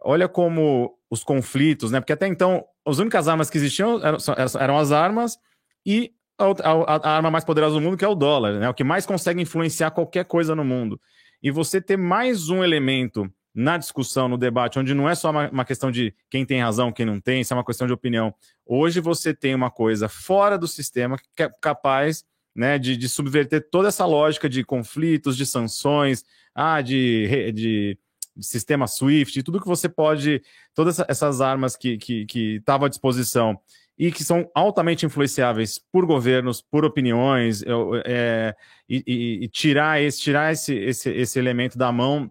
olha 0.00 0.28
como 0.28 0.98
os 1.10 1.22
conflitos, 1.22 1.90
né? 1.90 2.00
Porque 2.00 2.12
até 2.12 2.26
então, 2.26 2.64
as 2.84 2.98
únicas 2.98 3.28
armas 3.28 3.48
que 3.48 3.56
existiam 3.56 4.00
eram, 4.04 4.18
eram 4.58 4.78
as 4.78 4.90
armas 4.90 5.38
e 5.84 6.12
a, 6.38 6.44
a, 6.44 6.96
a, 6.96 7.16
arma 7.16 7.30
mais 7.30 7.44
poderosa 7.44 7.76
do 7.76 7.80
mundo, 7.80 7.96
que 7.96 8.04
é 8.04 8.08
o 8.08 8.14
dólar, 8.14 8.58
né? 8.58 8.68
O 8.68 8.74
que 8.74 8.84
mais 8.84 9.06
consegue 9.06 9.40
influenciar 9.40 9.92
qualquer 9.92 10.24
coisa 10.24 10.54
no 10.54 10.64
mundo 10.64 11.00
e 11.42 11.50
você 11.50 11.80
ter 11.80 11.96
mais 11.96 12.48
um 12.48 12.64
elemento 12.64 13.30
na 13.56 13.78
discussão, 13.78 14.28
no 14.28 14.36
debate, 14.36 14.78
onde 14.78 14.92
não 14.92 15.08
é 15.08 15.14
só 15.14 15.30
uma, 15.30 15.48
uma, 15.48 15.64
questão 15.64 15.90
de 15.90 16.14
quem 16.28 16.44
tem 16.44 16.60
razão, 16.60 16.92
quem 16.92 17.06
não 17.06 17.18
tem, 17.18 17.40
isso 17.40 17.54
é 17.54 17.56
uma 17.56 17.64
questão 17.64 17.86
de 17.86 17.92
opinião. 17.94 18.34
Hoje 18.66 19.00
você 19.00 19.32
tem 19.32 19.54
uma 19.54 19.70
coisa 19.70 20.10
fora 20.10 20.58
do 20.58 20.68
sistema 20.68 21.16
que 21.34 21.42
é 21.42 21.50
capaz 21.58 22.22
né, 22.54 22.78
de, 22.78 22.98
de 22.98 23.08
subverter 23.08 23.66
toda 23.70 23.88
essa 23.88 24.04
lógica 24.04 24.46
de 24.46 24.62
conflitos, 24.62 25.38
de 25.38 25.46
sanções, 25.46 26.22
ah, 26.54 26.82
de, 26.82 27.50
de, 27.52 27.98
de 28.36 28.46
sistema 28.46 28.86
SWIFT, 28.86 29.42
tudo 29.42 29.60
que 29.60 29.66
você 29.66 29.88
pode, 29.88 30.42
todas 30.74 30.98
essas 31.08 31.40
armas 31.40 31.76
que 31.76 31.94
estavam 31.94 32.26
que, 32.26 32.26
que 32.26 32.62
à 32.84 32.88
disposição 32.88 33.58
e 33.98 34.12
que 34.12 34.22
são 34.22 34.50
altamente 34.54 35.06
influenciáveis 35.06 35.80
por 35.90 36.04
governos, 36.04 36.60
por 36.60 36.84
opiniões, 36.84 37.64
é, 38.04 38.54
e, 38.86 39.02
e, 39.06 39.44
e, 39.44 39.48
tirar, 39.48 40.02
esse, 40.02 40.20
tirar 40.20 40.52
esse, 40.52 40.74
esse, 40.74 41.10
esse 41.10 41.38
elemento 41.38 41.78
da 41.78 41.90
mão 41.90 42.30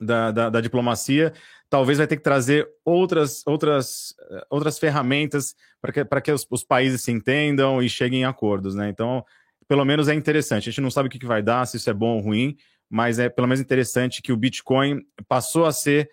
da, 0.00 0.30
da, 0.30 0.50
da, 0.50 0.60
diplomacia, 0.60 1.32
talvez 1.68 1.98
vai 1.98 2.06
ter 2.06 2.16
que 2.16 2.22
trazer 2.22 2.68
outras, 2.84 3.46
outras, 3.46 4.14
outras 4.48 4.78
ferramentas 4.78 5.54
para 5.80 5.92
que, 5.92 6.04
que 6.22 6.32
os, 6.32 6.46
os, 6.50 6.64
países 6.64 7.02
se 7.02 7.12
entendam 7.12 7.82
e 7.82 7.88
cheguem 7.88 8.24
a 8.24 8.30
acordos. 8.30 8.74
Né? 8.74 8.88
Então, 8.88 9.24
pelo 9.68 9.84
menos 9.84 10.08
é 10.08 10.14
interessante. 10.14 10.68
A 10.68 10.72
gente 10.72 10.80
não 10.80 10.90
sabe 10.90 11.08
o 11.08 11.10
que, 11.10 11.18
que 11.18 11.26
vai 11.26 11.42
dar, 11.42 11.66
se 11.66 11.76
isso 11.76 11.90
é 11.90 11.94
bom 11.94 12.16
ou 12.16 12.20
ruim, 12.20 12.56
mas 12.88 13.18
é 13.18 13.28
pelo 13.28 13.46
menos 13.46 13.60
interessante 13.60 14.22
que 14.22 14.32
o 14.32 14.36
Bitcoin 14.36 15.02
passou 15.28 15.66
a 15.66 15.72
ser 15.72 16.10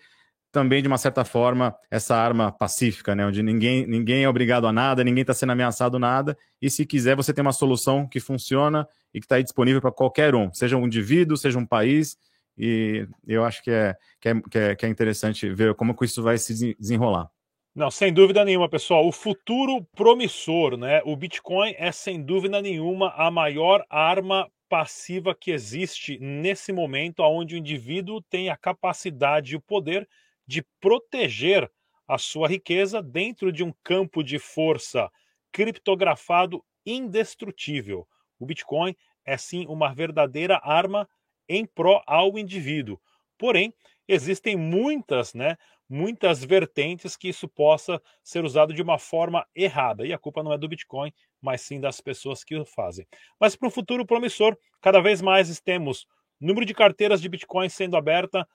também, 0.50 0.80
de 0.80 0.88
uma 0.88 0.96
certa 0.96 1.24
forma, 1.24 1.74
essa 1.90 2.16
arma 2.16 2.50
pacífica, 2.50 3.14
né? 3.14 3.26
Onde 3.26 3.42
ninguém, 3.42 3.86
ninguém 3.86 4.24
é 4.24 4.28
obrigado 4.28 4.66
a 4.66 4.72
nada, 4.72 5.04
ninguém 5.04 5.20
está 5.20 5.34
sendo 5.34 5.52
ameaçado 5.52 5.98
nada, 5.98 6.36
e 6.60 6.70
se 6.70 6.86
quiser, 6.86 7.14
você 7.14 7.32
tem 7.32 7.42
uma 7.42 7.52
solução 7.52 8.06
que 8.06 8.18
funciona 8.18 8.88
e 9.12 9.20
que 9.20 9.26
está 9.26 9.40
disponível 9.40 9.80
para 9.80 9.92
qualquer 9.92 10.34
um, 10.34 10.52
seja 10.52 10.76
um 10.76 10.86
indivíduo, 10.86 11.36
seja 11.36 11.58
um 11.58 11.66
país, 11.66 12.16
e 12.58 13.06
eu 13.26 13.44
acho 13.44 13.62
que 13.62 13.70
é, 13.70 13.96
que 14.20 14.28
é, 14.28 14.40
que 14.50 14.58
é, 14.58 14.76
que 14.76 14.86
é 14.86 14.88
interessante 14.88 15.48
ver 15.50 15.74
como 15.74 15.96
que 15.96 16.04
isso 16.04 16.22
vai 16.22 16.36
se 16.36 16.74
desenrolar. 16.78 17.30
Não, 17.74 17.90
sem 17.90 18.12
dúvida 18.12 18.44
nenhuma, 18.44 18.68
pessoal. 18.68 19.06
O 19.06 19.12
futuro 19.12 19.86
promissor, 19.94 20.76
né? 20.76 21.00
O 21.04 21.14
Bitcoin 21.14 21.74
é 21.78 21.92
sem 21.92 22.20
dúvida 22.20 22.60
nenhuma 22.60 23.10
a 23.10 23.30
maior 23.30 23.84
arma 23.88 24.50
passiva 24.68 25.34
que 25.34 25.52
existe 25.52 26.18
nesse 26.18 26.72
momento, 26.72 27.22
onde 27.22 27.54
o 27.54 27.58
indivíduo 27.58 28.20
tem 28.22 28.50
a 28.50 28.56
capacidade 28.56 29.52
e 29.52 29.56
o 29.56 29.60
poder 29.60 30.08
de 30.46 30.64
proteger 30.80 31.70
a 32.06 32.18
sua 32.18 32.48
riqueza 32.48 33.02
dentro 33.02 33.52
de 33.52 33.62
um 33.62 33.72
campo 33.84 34.24
de 34.24 34.38
força 34.38 35.10
criptografado 35.52 36.64
indestrutível. 36.84 38.08
O 38.38 38.46
Bitcoin 38.46 38.96
é 39.24 39.36
sim 39.36 39.66
uma 39.68 39.94
verdadeira 39.94 40.58
arma 40.62 41.08
em 41.48 41.64
pró 41.66 42.02
ao 42.06 42.38
indivíduo. 42.38 43.00
Porém, 43.38 43.72
existem 44.06 44.56
muitas, 44.56 45.34
né, 45.34 45.56
muitas 45.88 46.44
vertentes 46.44 47.16
que 47.16 47.28
isso 47.28 47.48
possa 47.48 48.00
ser 48.22 48.44
usado 48.44 48.74
de 48.74 48.82
uma 48.82 48.98
forma 48.98 49.46
errada. 49.54 50.06
E 50.06 50.12
a 50.12 50.18
culpa 50.18 50.42
não 50.42 50.52
é 50.52 50.58
do 50.58 50.68
Bitcoin, 50.68 51.12
mas 51.40 51.62
sim 51.62 51.80
das 51.80 52.00
pessoas 52.00 52.44
que 52.44 52.56
o 52.56 52.64
fazem. 52.64 53.06
Mas 53.40 53.56
para 53.56 53.68
um 53.68 53.70
futuro 53.70 54.04
promissor, 54.04 54.56
cada 54.80 55.00
vez 55.00 55.22
mais 55.22 55.60
temos 55.60 56.06
número 56.40 56.66
de 56.66 56.74
carteiras 56.74 57.20
de 57.20 57.28
Bitcoin 57.28 57.68
sendo 57.68 57.96
aberta, 57.96 58.46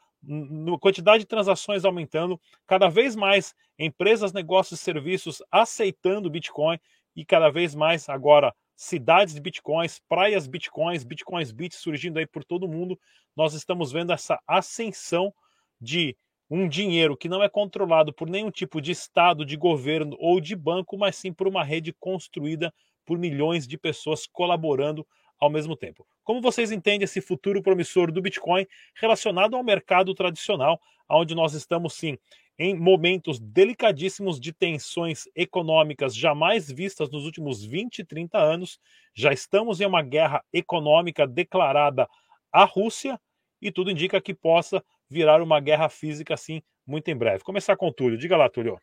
quantidade 0.79 1.19
de 1.19 1.27
transações 1.27 1.83
aumentando, 1.83 2.39
cada 2.65 2.87
vez 2.87 3.15
mais 3.15 3.53
empresas, 3.77 4.31
negócios 4.31 4.79
e 4.79 4.83
serviços 4.83 5.41
aceitando 5.51 6.29
Bitcoin 6.29 6.79
e 7.15 7.25
cada 7.25 7.49
vez 7.49 7.75
mais 7.75 8.07
agora 8.07 8.53
cidades 8.75 9.33
de 9.33 9.41
bitcoins, 9.41 9.99
praias 10.07 10.47
bitcoins, 10.47 11.03
bitcoins 11.03 11.51
bits 11.51 11.77
surgindo 11.77 12.19
aí 12.19 12.25
por 12.27 12.43
todo 12.43 12.67
mundo. 12.67 12.99
Nós 13.35 13.53
estamos 13.53 13.91
vendo 13.91 14.11
essa 14.11 14.39
ascensão 14.47 15.33
de 15.79 16.15
um 16.49 16.67
dinheiro 16.67 17.17
que 17.17 17.29
não 17.29 17.41
é 17.41 17.49
controlado 17.49 18.13
por 18.13 18.29
nenhum 18.29 18.51
tipo 18.51 18.81
de 18.81 18.91
estado, 18.91 19.45
de 19.45 19.57
governo 19.57 20.15
ou 20.19 20.39
de 20.39 20.55
banco, 20.55 20.97
mas 20.97 21.15
sim 21.15 21.33
por 21.33 21.47
uma 21.47 21.63
rede 21.63 21.93
construída 21.93 22.73
por 23.05 23.17
milhões 23.17 23.67
de 23.67 23.77
pessoas 23.77 24.27
colaborando 24.27 25.05
ao 25.39 25.49
mesmo 25.49 25.75
tempo. 25.75 26.05
Como 26.23 26.41
vocês 26.41 26.71
entendem 26.71 27.03
esse 27.03 27.21
futuro 27.21 27.61
promissor 27.61 28.11
do 28.11 28.21
Bitcoin 28.21 28.65
relacionado 28.95 29.55
ao 29.55 29.63
mercado 29.63 30.13
tradicional, 30.13 30.79
onde 31.09 31.35
nós 31.35 31.53
estamos 31.53 31.93
sim 31.93 32.17
em 32.57 32.75
momentos 32.75 33.39
delicadíssimos 33.39 34.39
de 34.39 34.53
tensões 34.53 35.27
econômicas 35.35 36.15
jamais 36.15 36.71
vistas 36.71 37.09
nos 37.09 37.25
últimos 37.25 37.63
20, 37.63 38.03
30 38.05 38.37
anos. 38.37 38.79
Já 39.13 39.33
estamos 39.33 39.81
em 39.81 39.85
uma 39.85 40.01
guerra 40.01 40.43
econômica 40.53 41.25
declarada 41.25 42.07
à 42.51 42.63
Rússia 42.63 43.19
e 43.61 43.71
tudo 43.71 43.89
indica 43.89 44.21
que 44.21 44.33
possa 44.33 44.83
virar 45.09 45.41
uma 45.41 45.59
guerra 45.59 45.89
física 45.89 46.33
assim 46.33 46.61
muito 46.85 47.09
em 47.09 47.15
breve. 47.15 47.43
Começar 47.43 47.75
com 47.75 47.87
o 47.87 47.93
Túlio. 47.93 48.17
Diga 48.17 48.37
lá, 48.37 48.49
Túlio. 48.49 48.79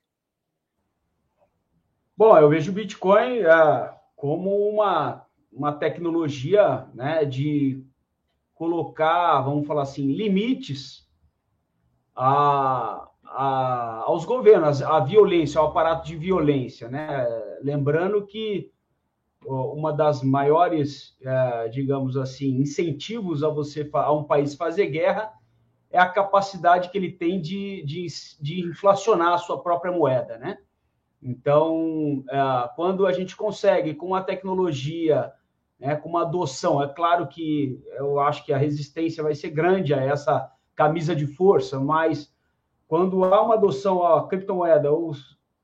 Bom, 2.16 2.36
eu 2.36 2.48
vejo 2.48 2.70
o 2.70 2.74
Bitcoin 2.74 3.38
é, 3.38 3.94
como 4.16 4.68
uma 4.68 5.26
uma 5.52 5.72
tecnologia 5.72 6.86
né, 6.94 7.24
de 7.24 7.84
colocar, 8.54 9.40
vamos 9.40 9.66
falar 9.66 9.82
assim, 9.82 10.06
limites 10.12 11.08
a, 12.14 13.08
a, 13.24 14.02
aos 14.04 14.24
governos, 14.24 14.82
a 14.82 15.00
violência, 15.00 15.60
ao 15.60 15.68
aparato 15.68 16.06
de 16.06 16.16
violência. 16.16 16.88
Né? 16.88 17.26
Lembrando 17.62 18.26
que 18.26 18.70
uma 19.46 19.92
das 19.92 20.22
maiores, 20.22 21.16
é, 21.22 21.68
digamos 21.68 22.16
assim, 22.16 22.58
incentivos 22.58 23.42
a 23.42 23.48
você 23.48 23.88
a 23.92 24.12
um 24.12 24.24
país 24.24 24.54
fazer 24.54 24.86
guerra 24.86 25.32
é 25.90 25.98
a 25.98 26.08
capacidade 26.08 26.90
que 26.90 26.98
ele 26.98 27.10
tem 27.10 27.40
de, 27.40 27.82
de, 27.84 28.06
de 28.40 28.60
inflacionar 28.60 29.32
a 29.32 29.38
sua 29.38 29.60
própria 29.62 29.90
moeda, 29.90 30.38
né? 30.38 30.58
Então, 31.22 32.22
é, 32.30 32.70
quando 32.76 33.06
a 33.06 33.12
gente 33.12 33.36
consegue, 33.36 33.94
com 33.94 34.14
a 34.14 34.22
tecnologia, 34.22 35.32
né, 35.80 35.96
com 35.96 36.10
uma 36.10 36.22
adoção, 36.22 36.82
é 36.82 36.86
claro 36.86 37.26
que 37.26 37.82
eu 37.96 38.20
acho 38.20 38.44
que 38.44 38.52
a 38.52 38.58
resistência 38.58 39.22
vai 39.22 39.34
ser 39.34 39.50
grande 39.50 39.94
a 39.94 40.00
essa 40.00 40.52
camisa 40.76 41.16
de 41.16 41.26
força, 41.26 41.80
mas 41.80 42.32
quando 42.86 43.24
há 43.24 43.42
uma 43.42 43.54
adoção 43.54 44.02
à 44.04 44.28
criptomoeda 44.28 44.92
ou, 44.92 45.12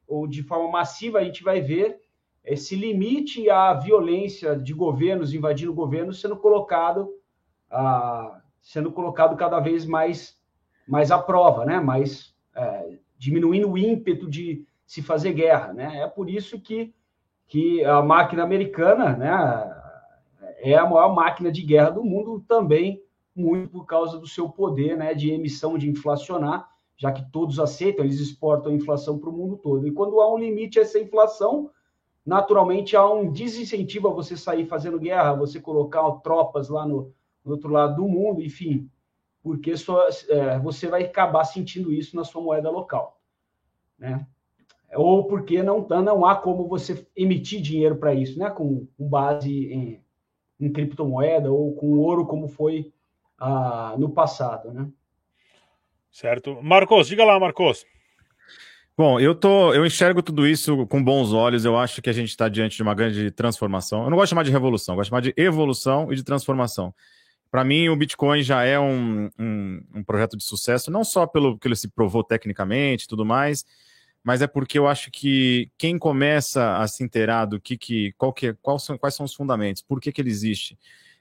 ou 0.09 0.27
de 0.27 0.43
forma 0.43 0.71
massiva, 0.71 1.19
a 1.19 1.25
gente 1.25 1.43
vai 1.43 1.61
ver 1.61 2.01
esse 2.45 2.77
limite 2.77 3.51
à 3.51 3.75
violência 3.75 4.57
de 4.57 4.73
governos 4.73 5.35
invadindo 5.35 5.75
governos 5.75 6.21
sendo 6.21 6.37
colocado, 6.37 7.11
ah, 7.71 8.41
sendo 8.63 8.93
colocado 8.93 9.37
cada 9.37 9.59
vez 9.59 9.85
mais, 9.85 10.39
mais 10.89 11.11
à 11.11 11.19
prova, 11.19 11.65
né? 11.67 11.81
mais 11.81 12.35
é, 12.55 12.99
diminuindo 13.19 13.71
o 13.71 13.77
ímpeto 13.77 14.31
de 14.31 14.65
se 14.87 15.03
fazer 15.03 15.33
guerra. 15.33 15.73
Né? 15.73 16.01
É 16.01 16.07
por 16.07 16.31
isso 16.31 16.61
que, 16.61 16.95
que 17.49 17.85
a 17.85 18.01
máquina 18.01 18.45
americana 18.45 19.17
né, 19.17 19.76
é 20.59 20.75
a 20.75 20.87
maior 20.87 21.15
máquina 21.15 21.51
de 21.51 21.63
guerra 21.63 21.91
do 21.91 22.05
mundo 22.05 22.45
também, 22.47 23.03
muito 23.35 23.69
por 23.71 23.85
causa 23.85 24.19
do 24.19 24.27
seu 24.27 24.49
poder 24.49 24.97
né, 24.97 25.15
de 25.15 25.31
emissão, 25.31 25.77
de 25.77 25.89
inflacionar, 25.89 26.69
já 26.97 27.13
que 27.13 27.31
todos 27.31 27.59
aceitam, 27.59 28.05
eles 28.05 28.21
exportam 28.21 28.73
a 28.73 28.75
inflação 28.75 29.19
para 29.19 29.29
o 29.29 29.33
mundo 29.33 29.57
todo. 29.59 29.87
E 29.87 29.93
quando 29.93 30.21
há 30.21 30.33
um 30.33 30.39
limite 30.39 30.79
a 30.79 30.83
essa 30.83 30.99
inflação, 30.99 31.71
naturalmente 32.25 32.97
há 32.97 33.07
um 33.09 33.31
desincentivo 33.31 34.09
a 34.09 34.13
você 34.13 34.37
sair 34.37 34.65
fazendo 34.65 34.99
guerra, 34.99 35.35
você 35.35 35.61
colocar 35.61 36.11
tropas 36.23 36.69
lá 36.71 36.87
no, 36.87 37.13
no 37.45 37.53
outro 37.53 37.71
lado 37.71 37.97
do 37.97 38.09
mundo, 38.09 38.43
enfim, 38.43 38.91
porque 39.43 39.77
só, 39.77 40.09
é, 40.29 40.59
você 40.59 40.89
vai 40.89 41.05
acabar 41.05 41.45
sentindo 41.45 41.93
isso 41.93 42.17
na 42.17 42.25
sua 42.25 42.41
moeda 42.41 42.71
local. 42.71 43.21
Né? 43.99 44.27
ou 44.95 45.25
porque 45.25 45.63
não, 45.63 45.87
não 45.89 46.25
há 46.25 46.37
como 46.37 46.69
você 46.69 47.07
emitir 47.17 47.61
dinheiro 47.61 47.97
para 47.97 48.15
isso, 48.15 48.39
né? 48.39 48.51
com, 48.51 48.87
com 48.97 49.09
base 49.09 49.73
em, 49.73 50.01
em, 50.61 50.73
criptomoeda 50.73 51.51
ou 51.51 51.75
com 51.75 51.99
ouro, 51.99 52.27
como 52.27 52.49
foi 52.49 52.93
ah, 53.39 53.95
no 53.99 54.11
passado. 54.11 54.73
Né? 54.73 54.89
Certo. 56.11 56.61
Marcos, 56.63 57.09
diga 57.09 57.25
lá, 57.25 57.39
Marcos. 57.39 57.85
Bom, 58.97 59.21
eu 59.21 59.35
tô, 59.35 59.75
eu 59.75 59.85
enxergo 59.85 60.23
tudo 60.23 60.47
isso 60.47 60.87
com 60.87 61.05
bons 61.05 61.33
olhos. 61.33 61.67
Eu 61.67 61.77
acho 61.77 62.01
que 62.01 62.09
a 62.09 62.13
gente 62.15 62.31
está 62.31 62.49
diante 62.49 62.77
de 62.77 62.83
uma 62.83 62.95
grande 62.95 63.31
transformação. 63.31 64.05
Eu 64.05 64.11
não 64.11 64.17
gosto 64.17 64.29
de 64.29 64.31
chamar 64.31 64.43
de 64.45 64.51
revolução, 64.51 64.95
eu 64.95 64.97
gosto 64.97 65.09
de 65.09 65.11
chamar 65.11 65.21
de 65.21 65.35
evolução 65.37 66.11
e 66.11 66.17
de 66.17 66.25
transformação. 66.25 66.95
Para 67.51 67.63
mim, 67.63 67.89
o 67.89 67.97
Bitcoin 67.97 68.43
já 68.43 68.65
é 68.65 68.79
um, 68.79 69.31
um, 69.39 69.83
um, 69.97 70.03
projeto 70.03 70.37
de 70.37 70.45
sucesso, 70.45 70.91
não 70.91 71.05
só 71.05 71.27
pelo 71.27 71.59
que 71.59 71.69
ele 71.69 71.77
se 71.77 71.89
provou 71.89 72.25
tecnicamente 72.25 73.05
e 73.05 73.09
tudo 73.09 73.25
mais, 73.25 73.65
mas 74.27 74.43
é 74.43 74.49
porque 74.49 74.77
eu 74.77 74.89
acho 74.89 75.09
que 75.09 75.71
quem 75.79 75.97
começa 75.97 76.79
a 76.79 76.89
se 76.89 77.05
inteirar 77.05 77.45
do 77.45 77.61
que, 77.61 77.79
que, 77.79 78.13
qual 78.19 78.33
que 78.33 78.53
quais, 78.55 78.83
são, 78.83 78.99
quais 78.99 79.15
são 79.15 79.25
os 79.25 79.33
fundamentos, 79.33 79.83
por 79.83 80.01
que, 80.01 80.11
que 80.11 80.21
ele 80.21 80.31
existe, 80.31 80.77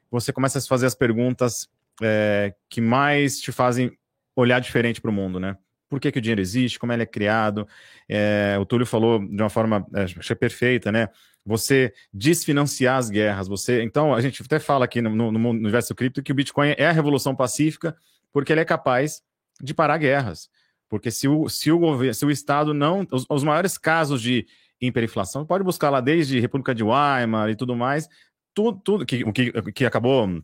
você 0.10 0.34
começa 0.34 0.58
a 0.58 0.62
se 0.62 0.68
fazer 0.68 0.88
as 0.88 0.96
perguntas 0.96 1.70
é, 2.02 2.56
que 2.68 2.82
mais 2.82 3.40
te 3.40 3.52
fazem 3.52 3.96
olhar 4.36 4.60
diferente 4.60 5.00
para 5.00 5.12
o 5.12 5.14
mundo, 5.14 5.40
né? 5.40 5.56
Por 5.88 6.00
que, 6.00 6.12
que 6.12 6.18
o 6.18 6.22
dinheiro 6.22 6.42
existe, 6.42 6.80
como 6.80 6.94
ele 6.94 7.04
é 7.04 7.06
criado? 7.06 7.68
É, 8.10 8.58
o 8.60 8.66
Túlio 8.66 8.88
falou 8.88 9.20
de 9.20 9.40
uma 9.40 9.52
forma, 9.52 9.86
é, 9.94 10.06
que 10.06 10.34
é 10.34 10.36
perfeita, 10.36 10.92
né? 10.92 11.08
Você 11.46 11.94
desfinanciar 12.12 12.98
as 12.98 13.12
guerras, 13.12 13.48
você. 13.48 13.84
Então, 13.84 14.16
a 14.16 14.20
gente 14.20 14.42
até 14.42 14.58
fala 14.58 14.84
aqui 14.84 15.00
no, 15.00 15.12
no, 15.12 15.32
no 15.32 15.50
universo 15.52 15.94
cripto 15.94 16.24
que 16.24 16.32
o 16.32 16.36
Bitcoin 16.36 16.74
é 16.76 16.88
a 16.88 16.92
revolução 16.92 17.36
pacífica, 17.36 17.96
porque 18.34 18.52
ele 18.52 18.62
é 18.62 18.66
capaz 18.66 19.22
de 19.62 19.76
parar 19.76 20.00
guerras. 20.00 20.50
Porque 20.90 21.10
se 21.12 21.28
o, 21.28 21.50
se 21.50 21.72
o, 21.72 21.80
governo, 21.80 22.14
se 22.14 22.26
o 22.26 22.32
Estado 22.32 22.74
não. 22.74 23.06
Os, 23.12 23.26
os 23.30 23.44
maiores 23.44 23.78
casos 23.78 24.22
de 24.22 24.46
hiperinflação, 24.82 25.46
pode 25.46 25.64
buscar 25.64 25.90
lá 25.90 26.02
desde 26.02 26.40
República 26.40 26.76
de 26.76 26.84
Weimar 26.84 27.50
e 27.50 27.56
tudo 27.56 27.76
mais, 27.76 28.08
tudo, 28.54 28.80
tudo 28.84 29.06
que, 29.06 29.32
que, 29.32 29.72
que 29.72 29.86
acabou 29.86 30.42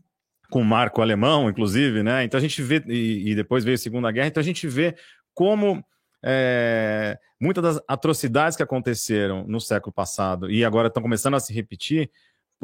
com 0.50 0.62
o 0.62 0.66
marco 0.66 1.02
alemão, 1.02 1.50
inclusive, 1.50 2.04
né? 2.04 2.24
Então 2.24 2.38
a 2.38 2.42
gente 2.42 2.62
vê, 2.62 2.84
e, 2.88 3.32
e 3.32 3.36
depois 3.36 3.64
veio 3.64 3.76
a 3.76 3.78
Segunda 3.78 4.12
Guerra, 4.12 4.28
então 4.28 4.42
a 4.42 4.44
gente 4.44 4.68
vê 4.68 4.96
como 5.34 5.84
é, 6.24 7.18
muitas 7.40 7.64
das 7.64 7.84
atrocidades 7.88 8.58
que 8.58 8.64
aconteceram 8.64 9.46
no 9.48 9.60
século 9.60 9.94
passado 9.94 10.52
e 10.52 10.64
agora 10.64 10.88
estão 10.88 11.02
começando 11.02 11.36
a 11.36 11.40
se 11.40 11.54
repetir, 11.54 12.12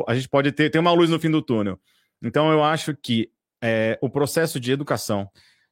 a 0.08 0.14
gente 0.14 0.30
pode 0.30 0.52
ter, 0.52 0.70
ter 0.70 0.80
uma 0.80 0.92
luz 0.92 1.10
no 1.10 1.20
fim 1.20 1.32
do 1.32 1.42
túnel. 1.42 1.80
Então 2.22 2.52
eu 2.52 2.64
acho 2.64 2.96
que 2.96 3.32
é, 3.62 3.98
o 4.02 4.10
processo 4.10 4.60
de 4.60 4.72
educação 4.72 5.30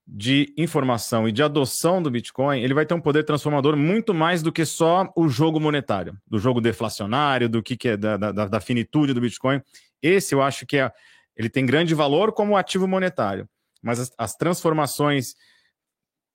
de 0.08 0.54
informação 0.56 1.28
e 1.28 1.32
de 1.32 1.42
adoção 1.42 2.02
do 2.02 2.12
Bitcoin, 2.12 2.62
ele 2.62 2.74
vai 2.74 2.86
ter 2.86 2.94
um 2.94 3.02
poder 3.02 3.24
transformador 3.24 3.76
muito 3.76 4.14
mais 4.14 4.44
do 4.44 4.52
que 4.52 4.64
só 4.64 5.12
o 5.16 5.28
jogo 5.28 5.60
monetário, 5.60 6.16
do 6.28 6.38
jogo 6.38 6.62
deflacionário, 6.62 7.50
do 7.50 7.64
que, 7.64 7.76
que 7.76 7.90
é 7.90 7.98
da, 7.98 8.16
da, 8.16 8.32
da 8.32 8.60
finitude 8.60 9.14
do 9.14 9.22
Bitcoin. 9.22 9.62
Esse 10.02 10.36
eu 10.36 10.44
acho 10.44 10.66
que 10.66 10.78
é, 10.78 10.92
ele 11.36 11.50
tem 11.50 11.66
grande 11.66 11.96
valor 11.96 12.34
como 12.34 12.56
ativo 12.56 12.88
monetário, 12.88 13.50
mas 13.82 14.00
as, 14.00 14.12
as 14.18 14.36
transformações 14.36 15.36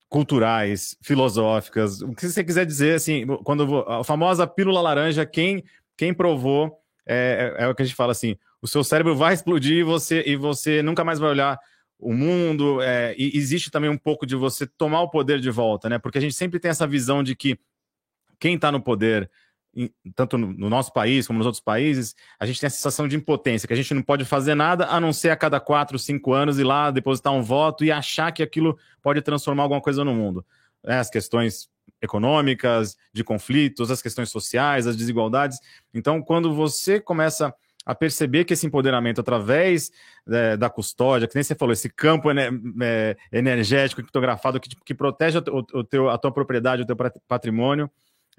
culturais, 0.09 0.97
filosóficas, 1.01 2.03
o 2.03 2.13
que 2.13 2.29
você 2.29 2.43
quiser 2.43 2.67
dizer, 2.67 2.97
assim, 2.97 3.25
quando 3.45 3.85
a 3.87 4.03
famosa 4.03 4.45
pílula 4.45 4.81
laranja, 4.81 5.25
quem, 5.25 5.63
quem 5.97 6.13
provou, 6.13 6.77
é, 7.07 7.55
é, 7.57 7.65
é 7.65 7.69
o 7.69 7.75
que 7.75 7.83
a 7.83 7.85
gente 7.85 7.95
fala 7.95 8.11
assim, 8.11 8.37
o 8.61 8.67
seu 8.67 8.83
cérebro 8.83 9.15
vai 9.15 9.33
explodir 9.33 9.79
e 9.79 9.83
você, 9.85 10.25
e 10.27 10.35
você 10.35 10.83
nunca 10.83 11.05
mais 11.05 11.21
vai 11.21 11.31
olhar 11.31 11.57
o 12.01 12.15
mundo, 12.15 12.81
é, 12.81 13.15
e 13.19 13.37
existe 13.37 13.71
também 13.71 13.91
um 13.91 13.99
pouco 13.99 14.25
de 14.27 14.35
você 14.35 14.67
tomar 14.67 15.03
o 15.03 15.11
poder 15.11 15.39
de 15.39 15.51
volta, 15.51 15.89
né? 15.89 15.99
Porque 15.99 16.19
a 16.19 16.21
gente 16.21 16.35
sempre 16.35 16.59
tem 16.59 16.71
essa 16.71 16.87
visão 16.87 17.23
de 17.23 17.37
que 17.37 17.59
quem 18.39 18.55
está 18.55 18.73
no 18.73 18.81
poder, 18.81 19.31
tanto 20.17 20.39
no 20.39 20.71
nosso 20.71 20.93
país 20.93 21.27
como 21.27 21.39
nos 21.39 21.47
outros 21.47 21.63
países, 21.63 22.17
a 22.39 22.47
gente 22.47 22.59
tem 22.59 22.67
a 22.67 22.71
sensação 22.71 23.07
de 23.07 23.17
impotência, 23.17 23.69
que 23.69 23.75
a 23.75 23.77
gente 23.77 23.93
não 23.93 24.03
pode 24.03 24.25
fazer 24.25 24.55
nada 24.55 24.87
a 24.87 24.99
não 24.99 25.13
ser 25.13 25.31
a 25.31 25.37
cada 25.37 25.61
quatro, 25.61 25.99
cinco 25.99 26.33
anos 26.33 26.59
ir 26.59 26.65
lá 26.65 26.91
depositar 26.91 27.33
um 27.35 27.43
voto 27.43 27.85
e 27.85 27.93
achar 27.93 28.33
que 28.33 28.43
aquilo 28.43 28.79
pode 29.03 29.21
transformar 29.21 29.65
alguma 29.65 29.81
coisa 29.81 30.03
no 30.03 30.15
mundo. 30.15 30.45
É, 30.87 30.97
as 30.97 31.11
questões 31.11 31.69
econômicas, 32.01 32.97
de 33.13 33.23
conflitos, 33.23 33.91
as 33.91 34.01
questões 34.01 34.31
sociais, 34.31 34.87
as 34.87 34.97
desigualdades. 34.97 35.59
Então, 35.93 36.23
quando 36.23 36.55
você 36.55 36.99
começa 36.99 37.55
perceber 37.95 38.45
que 38.45 38.53
esse 38.53 38.67
empoderamento 38.67 39.21
através 39.21 39.91
é, 40.29 40.57
da 40.57 40.71
custódia, 40.71 41.27
que 41.27 41.35
nem 41.35 41.43
você 41.43 41.55
falou, 41.55 41.73
esse 41.73 41.89
campo 41.89 42.31
é, 42.31 43.17
energético 43.33 44.01
criptografado 44.01 44.61
que, 44.61 44.69
que 44.85 44.95
protege 44.95 45.39
o, 45.39 45.79
o 45.79 45.85
teu, 45.85 46.09
a 46.09 46.19
tua 46.19 46.33
propriedade, 46.33 46.83
o 46.83 46.87
teu 46.87 46.97
patrimônio, 47.29 47.91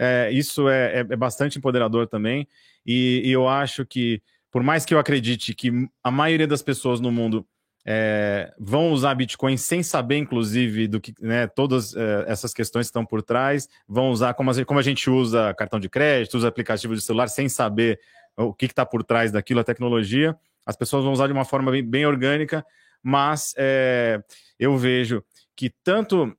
é, 0.04 0.32
isso 0.32 0.68
é, 0.68 0.95
é, 0.95 0.99
é, 1.02 1.16
bastante 1.16 1.60
empoderador 1.60 2.08
também. 2.08 2.47
E, 2.84 3.22
e, 3.24 3.32
eu 3.32 3.47
acho 3.47 3.86
que, 3.86 4.20
por 4.52 4.64
mais 4.64 4.84
que 4.84 4.95
eu 4.95 4.97
acredite 4.99 5.54
que 5.54 5.72
a 6.04 6.10
maioria 6.10 6.47
das 6.47 6.64
pessoas 6.64 6.99
no 6.99 7.12
mundo 7.12 7.45
é, 7.86 8.52
vão 8.60 8.91
usar 8.91 9.14
Bitcoin 9.14 9.58
sem 9.58 9.84
saber, 9.84 10.18
inclusive, 10.18 10.88
do 10.88 10.99
que 10.99 11.14
né, 11.22 11.45
todas 11.45 11.95
essas 12.26 12.52
questões 12.52 12.88
que 12.88 12.89
estão 12.89 13.06
por 13.06 13.22
trás, 13.22 13.70
vão 13.88 14.10
usar 14.10 14.34
como 14.34 14.49
a, 14.49 14.66
como 14.66 14.80
a 14.80 14.84
gente 14.84 15.08
usa 15.08 15.54
cartão 15.54 15.80
de 15.80 15.88
crédito, 15.88 16.36
usa 16.36 16.47
aplicativo 16.47 16.95
de 16.95 17.02
celular 17.02 17.28
sem 17.28 17.47
saber 17.47 17.99
o 18.41 18.53
que 18.53 18.65
está 18.65 18.85
por 18.85 19.03
trás 19.03 19.31
daquilo, 19.31 19.59
a 19.59 19.63
tecnologia. 19.63 20.35
As 20.65 20.75
pessoas 20.75 21.03
vão 21.03 21.13
usar 21.13 21.27
de 21.27 21.33
uma 21.33 21.45
forma 21.45 21.71
bem, 21.71 21.83
bem 21.83 22.05
orgânica, 22.05 22.65
mas 23.01 23.53
é, 23.57 24.21
eu 24.59 24.77
vejo 24.77 25.23
que 25.55 25.69
tanto 25.83 26.35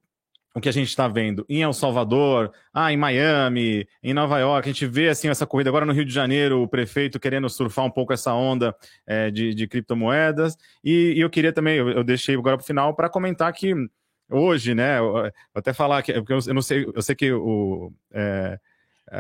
o 0.55 0.61
que 0.61 0.69
a 0.69 0.73
gente 0.73 0.89
está 0.89 1.09
vendo 1.09 1.47
em 1.49 1.63
El 1.63 1.73
Salvador, 1.73 2.53
ah, 2.75 2.93
em 2.93 2.97
Miami, 2.97 3.87
em 4.03 4.13
Nova 4.13 4.39
York, 4.39 4.69
a 4.69 4.73
gente 4.73 4.87
vê 4.87 5.09
assim 5.09 5.29
essa 5.29 5.47
corrida 5.47 5.71
agora 5.71 5.87
no 5.87 5.93
Rio 5.93 6.05
de 6.05 6.13
Janeiro, 6.13 6.63
o 6.63 6.69
prefeito 6.69 7.19
querendo 7.19 7.49
surfar 7.49 7.85
um 7.87 7.91
pouco 7.91 8.13
essa 8.13 8.35
onda 8.35 8.77
é, 9.07 9.31
de, 9.31 9.55
de, 9.55 9.67
criptomoedas. 9.67 10.57
E, 10.85 11.15
e, 11.17 11.21
eu 11.21 11.31
queria 11.31 11.53
também, 11.53 11.79
eu, 11.79 11.89
eu 11.89 12.05
deixei 12.05 12.35
agora 12.35 12.57
para 12.57 12.65
o 12.65 12.67
final 12.67 12.95
para 12.95 13.09
comentar 13.09 13.51
que 13.53 13.75
hoje, 14.31 14.75
né, 14.75 14.99
até 15.55 15.73
falar 15.73 16.03
que 16.03 16.13
porque 16.13 16.33
eu, 16.33 16.41
eu, 16.47 16.55
não 16.55 16.63
sei, 16.63 16.87
eu 16.95 17.03
sei 17.03 17.15
que 17.15 17.33
o 17.33 17.93
é, 18.13 18.59
é, 18.59 18.59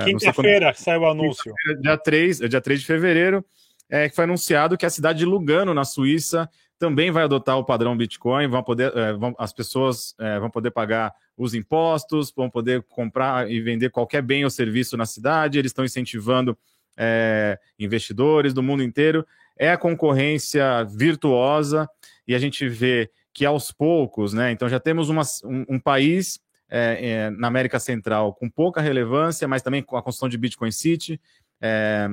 Quinta-feira 0.04 0.72
sai 0.74 0.98
o 0.98 1.06
anúncio. 1.06 1.52
Dia 1.80 1.96
3, 1.96 2.38
dia 2.40 2.60
3 2.60 2.80
de 2.80 2.86
fevereiro, 2.86 3.44
é, 3.90 4.08
que 4.08 4.14
foi 4.14 4.24
anunciado 4.24 4.76
que 4.76 4.86
a 4.86 4.90
cidade 4.90 5.18
de 5.20 5.24
Lugano, 5.24 5.74
na 5.74 5.84
Suíça, 5.84 6.48
também 6.78 7.10
vai 7.10 7.24
adotar 7.24 7.58
o 7.58 7.64
padrão 7.64 7.96
Bitcoin. 7.96 8.48
Vão 8.48 8.62
poder, 8.62 8.96
é, 8.96 9.12
vão, 9.12 9.34
as 9.38 9.52
pessoas 9.52 10.14
é, 10.18 10.40
vão 10.40 10.50
poder 10.50 10.70
pagar 10.70 11.14
os 11.36 11.54
impostos, 11.54 12.32
vão 12.34 12.50
poder 12.50 12.82
comprar 12.88 13.50
e 13.50 13.60
vender 13.60 13.90
qualquer 13.90 14.22
bem 14.22 14.44
ou 14.44 14.50
serviço 14.50 14.96
na 14.96 15.06
cidade. 15.06 15.58
Eles 15.58 15.70
estão 15.70 15.84
incentivando 15.84 16.56
é, 16.96 17.58
investidores 17.78 18.52
do 18.52 18.62
mundo 18.62 18.82
inteiro. 18.82 19.26
É 19.56 19.70
a 19.70 19.78
concorrência 19.78 20.84
virtuosa 20.84 21.88
e 22.26 22.34
a 22.34 22.38
gente 22.38 22.68
vê 22.68 23.10
que 23.32 23.44
aos 23.44 23.70
poucos, 23.70 24.32
né? 24.32 24.50
Então 24.50 24.68
já 24.68 24.80
temos 24.80 25.08
uma, 25.08 25.22
um, 25.44 25.76
um 25.76 25.78
país 25.78 26.40
é, 26.74 27.10
é, 27.10 27.30
na 27.30 27.48
América 27.48 27.78
Central 27.78 28.32
com 28.32 28.48
pouca 28.48 28.80
relevância, 28.80 29.46
mas 29.46 29.60
também 29.60 29.82
com 29.82 29.94
a 29.94 30.02
construção 30.02 30.28
de 30.28 30.38
Bitcoin 30.38 30.70
City. 30.70 31.20
É, 31.60 32.08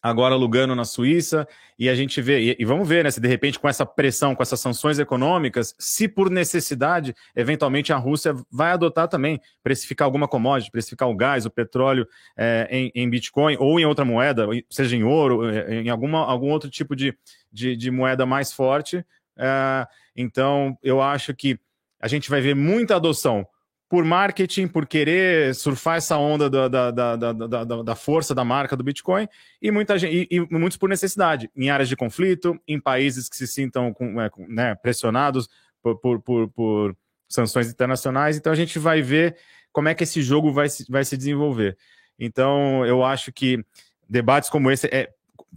agora 0.00 0.36
Lugano 0.36 0.76
na 0.76 0.84
Suíça, 0.84 1.48
e 1.76 1.88
a 1.88 1.94
gente 1.96 2.22
vê, 2.22 2.40
e, 2.40 2.56
e, 2.60 2.64
vamos 2.64 2.88
ver, 2.88 3.02
né, 3.02 3.10
se 3.10 3.20
de 3.20 3.26
repente 3.26 3.58
com 3.58 3.68
essa 3.68 3.84
pressão, 3.84 4.36
com 4.36 4.42
essas 4.42 4.60
sanções 4.60 5.00
econômicas, 5.00 5.74
se 5.80 6.06
por 6.06 6.30
necessidade, 6.30 7.12
eventualmente 7.34 7.92
a 7.92 7.96
Rússia 7.96 8.36
vai 8.48 8.70
adotar 8.70 9.08
também, 9.08 9.40
precificar 9.64 10.06
alguma 10.06 10.28
commodity, 10.28 10.70
precificar 10.70 11.08
o 11.08 11.16
gás, 11.16 11.44
o 11.44 11.50
petróleo 11.50 12.06
é, 12.36 12.68
em, 12.70 12.92
em, 12.94 13.10
Bitcoin 13.10 13.56
ou 13.58 13.80
em 13.80 13.84
outra 13.84 14.04
moeda, 14.04 14.46
seja 14.70 14.94
em 14.94 15.02
ouro, 15.02 15.50
é, 15.50 15.82
em 15.82 15.88
alguma, 15.88 16.24
algum 16.24 16.50
outro 16.50 16.70
tipo 16.70 16.94
de, 16.94 17.12
de, 17.52 17.76
de 17.76 17.90
moeda 17.90 18.24
mais 18.24 18.52
forte. 18.52 19.04
É, 19.36 19.86
então, 20.14 20.78
eu 20.80 21.02
acho 21.02 21.34
que 21.34 21.58
a 22.00 22.06
gente 22.06 22.30
vai 22.30 22.40
ver 22.40 22.54
muita 22.54 22.94
adoção 22.94 23.44
por 23.88 24.04
marketing, 24.04 24.68
por 24.68 24.86
querer 24.86 25.54
surfar 25.54 25.96
essa 25.96 26.18
onda 26.18 26.50
da, 26.50 26.68
da, 26.68 26.90
da, 26.90 27.32
da, 27.32 27.82
da 27.82 27.94
força 27.94 28.34
da 28.34 28.44
marca 28.44 28.76
do 28.76 28.84
Bitcoin, 28.84 29.26
e, 29.62 29.70
muita 29.70 29.98
gente, 29.98 30.28
e, 30.30 30.36
e, 30.36 30.40
muitos 30.50 30.76
por 30.76 30.88
necessidade, 30.88 31.50
em 31.56 31.70
áreas 31.70 31.88
de 31.88 31.96
conflito, 31.96 32.60
em 32.68 32.78
países 32.78 33.28
que 33.28 33.36
se 33.36 33.46
sintam 33.46 33.92
com, 33.94 34.20
é, 34.20 34.30
né, 34.46 34.74
pressionados 34.74 35.48
por, 35.82 35.96
por, 35.98 36.20
por, 36.20 36.48
por, 36.50 36.96
sanções 37.28 37.70
internacionais. 37.70 38.36
Então 38.36 38.52
a 38.52 38.56
gente 38.56 38.78
vai 38.78 39.02
ver 39.02 39.36
como 39.72 39.88
é 39.88 39.94
que 39.94 40.04
esse 40.04 40.22
jogo 40.22 40.52
vai, 40.52 40.66
vai 40.88 41.04
se 41.04 41.16
desenvolver. 41.16 41.76
Então 42.18 42.84
eu 42.86 43.04
acho 43.04 43.32
que 43.32 43.64
debates 44.08 44.50
como 44.50 44.70
esse 44.70 44.86
é, 44.88 45.10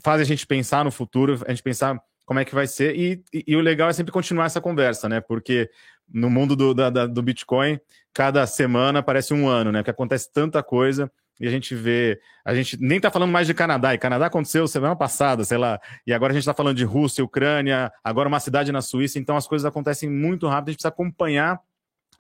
fazem 0.03 0.23
a 0.23 0.27
gente 0.27 0.45
pensar 0.45 0.83
no 0.83 0.91
futuro, 0.91 1.41
a 1.45 1.49
gente 1.49 1.63
pensar 1.63 2.01
como 2.31 2.39
é 2.39 2.45
que 2.45 2.55
vai 2.55 2.65
ser, 2.65 2.95
e, 2.95 3.21
e, 3.33 3.43
e 3.45 3.55
o 3.57 3.59
legal 3.59 3.89
é 3.89 3.93
sempre 3.93 4.13
continuar 4.13 4.45
essa 4.45 4.61
conversa, 4.61 5.09
né? 5.09 5.19
Porque 5.19 5.69
no 6.07 6.29
mundo 6.29 6.55
do, 6.55 6.73
da, 6.73 6.89
da, 6.89 7.05
do 7.05 7.21
Bitcoin, 7.21 7.77
cada 8.13 8.47
semana 8.47 9.03
parece 9.03 9.33
um 9.33 9.49
ano, 9.49 9.69
né? 9.69 9.83
Que 9.83 9.89
acontece 9.89 10.31
tanta 10.31 10.63
coisa 10.63 11.11
e 11.41 11.45
a 11.45 11.51
gente 11.51 11.75
vê. 11.75 12.21
A 12.45 12.55
gente 12.55 12.81
nem 12.81 12.95
está 12.95 13.11
falando 13.11 13.31
mais 13.31 13.47
de 13.47 13.53
Canadá, 13.53 13.93
e 13.93 13.97
Canadá 13.97 14.27
aconteceu 14.27 14.65
semana 14.65 14.95
passada, 14.95 15.43
sei 15.43 15.57
lá, 15.57 15.77
e 16.07 16.13
agora 16.13 16.31
a 16.31 16.33
gente 16.33 16.43
está 16.43 16.53
falando 16.53 16.77
de 16.77 16.85
Rússia, 16.85 17.21
Ucrânia, 17.21 17.91
agora 18.01 18.29
uma 18.29 18.39
cidade 18.39 18.71
na 18.71 18.81
Suíça, 18.81 19.19
então 19.19 19.35
as 19.35 19.45
coisas 19.45 19.65
acontecem 19.65 20.09
muito 20.09 20.47
rápido, 20.47 20.69
a 20.69 20.71
gente 20.71 20.77
precisa 20.77 20.87
acompanhar 20.87 21.59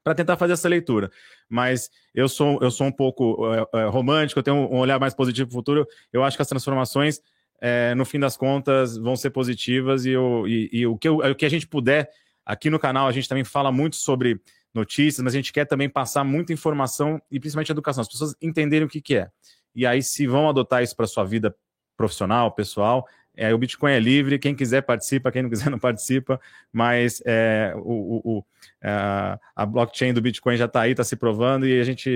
para 0.03 0.13
tentar 0.13 0.35
fazer 0.35 0.51
essa 0.51 0.67
leitura. 0.67 1.09
Mas 1.47 1.89
eu 2.13 2.27
sou, 2.27 2.59
eu 2.61 2.69
sou 2.69 2.85
um 2.85 2.91
pouco 2.91 3.45
é, 3.73 3.85
romântico, 3.85 4.39
eu 4.39 4.43
tenho 4.43 4.57
um 4.57 4.77
olhar 4.77 4.99
mais 4.99 5.13
positivo 5.13 5.47
para 5.47 5.53
o 5.53 5.57
futuro. 5.57 5.87
Eu 6.11 6.21
acho 6.21 6.35
que 6.35 6.41
as 6.41 6.49
transformações, 6.49 7.21
é, 7.61 7.95
no 7.95 8.03
fim 8.03 8.19
das 8.19 8.35
contas, 8.35 8.97
vão 8.97 9.15
ser 9.15 9.29
positivas 9.29 10.05
e, 10.05 10.09
eu, 10.09 10.45
e, 10.47 10.69
e 10.73 10.87
o, 10.87 10.97
que 10.97 11.07
eu, 11.07 11.19
o 11.19 11.35
que 11.35 11.45
a 11.45 11.49
gente 11.49 11.67
puder 11.67 12.09
Aqui 12.45 12.69
no 12.69 12.79
canal 12.79 13.07
a 13.07 13.11
gente 13.11 13.29
também 13.29 13.43
fala 13.43 13.71
muito 13.71 13.95
sobre 13.95 14.39
notícias, 14.73 15.23
mas 15.23 15.33
a 15.33 15.37
gente 15.37 15.53
quer 15.53 15.65
também 15.65 15.89
passar 15.89 16.23
muita 16.23 16.53
informação 16.53 17.21
e 17.29 17.39
principalmente 17.39 17.71
educação, 17.71 18.01
as 18.01 18.07
pessoas 18.07 18.35
entenderem 18.41 18.85
o 18.85 18.89
que, 18.89 19.01
que 19.01 19.15
é. 19.15 19.29
E 19.75 19.85
aí, 19.85 20.01
se 20.01 20.27
vão 20.27 20.49
adotar 20.49 20.83
isso 20.83 20.95
para 20.95 21.07
sua 21.07 21.23
vida 21.23 21.55
profissional, 21.95 22.51
pessoal, 22.51 23.07
é, 23.35 23.53
o 23.53 23.57
Bitcoin 23.57 23.93
é 23.93 23.99
livre, 23.99 24.39
quem 24.39 24.55
quiser 24.55 24.81
participa, 24.81 25.31
quem 25.31 25.43
não 25.43 25.49
quiser 25.49 25.69
não 25.69 25.79
participa, 25.79 26.39
mas 26.73 27.21
é, 27.25 27.73
o, 27.77 28.37
o, 28.39 28.45
a, 28.83 29.39
a 29.55 29.65
blockchain 29.65 30.13
do 30.13 30.21
Bitcoin 30.21 30.57
já 30.57 30.65
está 30.65 30.81
aí, 30.81 30.91
está 30.91 31.03
se 31.03 31.15
provando, 31.15 31.65
e 31.67 31.79
a 31.79 31.83
gente, 31.83 32.09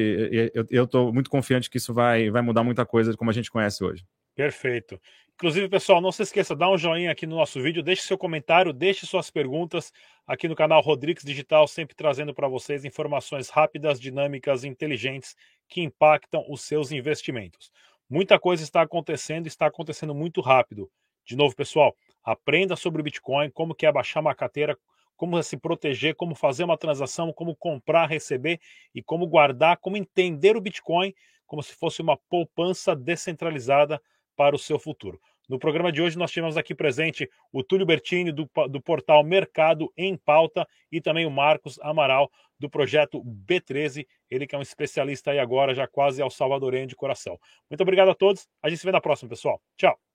eu 0.70 0.84
estou 0.84 1.14
muito 1.14 1.30
confiante 1.30 1.70
que 1.70 1.78
isso 1.78 1.94
vai, 1.94 2.30
vai 2.30 2.42
mudar 2.42 2.64
muita 2.64 2.86
coisa 2.86 3.16
como 3.16 3.30
a 3.30 3.34
gente 3.34 3.52
conhece 3.52 3.84
hoje. 3.84 4.04
Perfeito. 4.36 5.00
Inclusive, 5.36 5.68
pessoal, 5.68 6.02
não 6.02 6.12
se 6.12 6.24
esqueça, 6.24 6.56
dá 6.56 6.70
um 6.70 6.78
joinha 6.78 7.12
aqui 7.12 7.26
no 7.26 7.36
nosso 7.36 7.62
vídeo, 7.62 7.84
deixe 7.84 8.04
seu 8.04 8.18
comentário, 8.18 8.72
deixe 8.72 9.06
suas 9.06 9.30
perguntas 9.30 9.92
aqui 10.26 10.48
no 10.48 10.56
canal 10.56 10.82
Rodrigues 10.82 11.24
Digital, 11.24 11.68
sempre 11.68 11.96
trazendo 11.96 12.34
para 12.34 12.48
vocês 12.48 12.86
informações 12.86 13.50
rápidas, 13.50 14.00
dinâmicas 14.00 14.64
inteligentes 14.64 15.36
que 15.68 15.82
impactam 15.82 16.46
os 16.50 16.62
seus 16.62 16.92
investimentos. 16.92 17.72
Muita 18.10 18.40
coisa 18.40 18.64
está 18.64 18.82
acontecendo, 18.82 19.48
está 19.48 19.66
acontecendo 19.66 20.14
muito 20.14 20.40
rápido. 20.42 20.90
De 21.26 21.36
novo, 21.36 21.56
pessoal, 21.56 21.96
aprenda 22.24 22.76
sobre 22.76 23.02
o 23.02 23.04
Bitcoin, 23.04 23.50
como 23.50 23.76
que 23.76 23.86
é 23.86 23.92
baixar 23.92 24.20
uma 24.20 24.36
carteira, 24.36 24.78
como 25.18 25.42
se 25.42 25.58
proteger, 25.58 26.16
como 26.16 26.36
fazer 26.36 26.64
uma 26.64 26.78
transação, 26.78 27.34
como 27.34 27.56
comprar, 27.56 28.08
receber 28.08 28.60
e 28.94 29.02
como 29.02 29.28
guardar, 29.28 29.78
como 29.78 29.98
entender 29.98 30.56
o 30.56 30.62
Bitcoin 30.62 31.14
como 31.46 31.62
se 31.62 31.74
fosse 31.74 32.02
uma 32.02 32.18
poupança 32.18 32.96
descentralizada 32.96 34.02
para 34.36 34.56
o 34.56 34.60
seu 34.60 34.78
futuro. 34.78 35.20
No 35.48 35.60
programa 35.60 35.92
de 35.92 36.02
hoje, 36.02 36.18
nós 36.18 36.32
tivemos 36.32 36.58
aqui 36.58 36.74
presente 36.74 37.30
o 37.52 37.64
Túlio 37.64 37.86
Bertini, 37.86 38.32
do, 38.32 38.50
do 38.70 38.82
portal 38.82 39.24
Mercado 39.24 39.92
em 39.96 40.18
Pauta, 40.18 40.68
e 40.92 41.00
também 41.00 41.26
o 41.26 41.32
Marcos 41.32 41.80
Amaral, 41.82 42.32
do 42.60 42.70
projeto 42.70 43.24
B13, 43.24 44.08
ele 44.30 44.48
que 44.48 44.56
é 44.56 44.58
um 44.58 44.62
especialista 44.62 45.32
aí 45.32 45.40
agora, 45.40 45.76
já 45.76 45.88
quase 45.88 46.22
ao 46.22 46.32
salvadorenho 46.32 46.88
de 46.88 46.96
coração. 46.96 47.38
Muito 47.70 47.82
obrigado 47.82 48.10
a 48.10 48.16
todos, 48.16 48.48
a 48.64 48.70
gente 48.70 48.80
se 48.80 48.86
vê 48.86 48.92
na 48.92 49.02
próxima, 49.02 49.30
pessoal. 49.30 49.62
Tchau! 49.78 50.15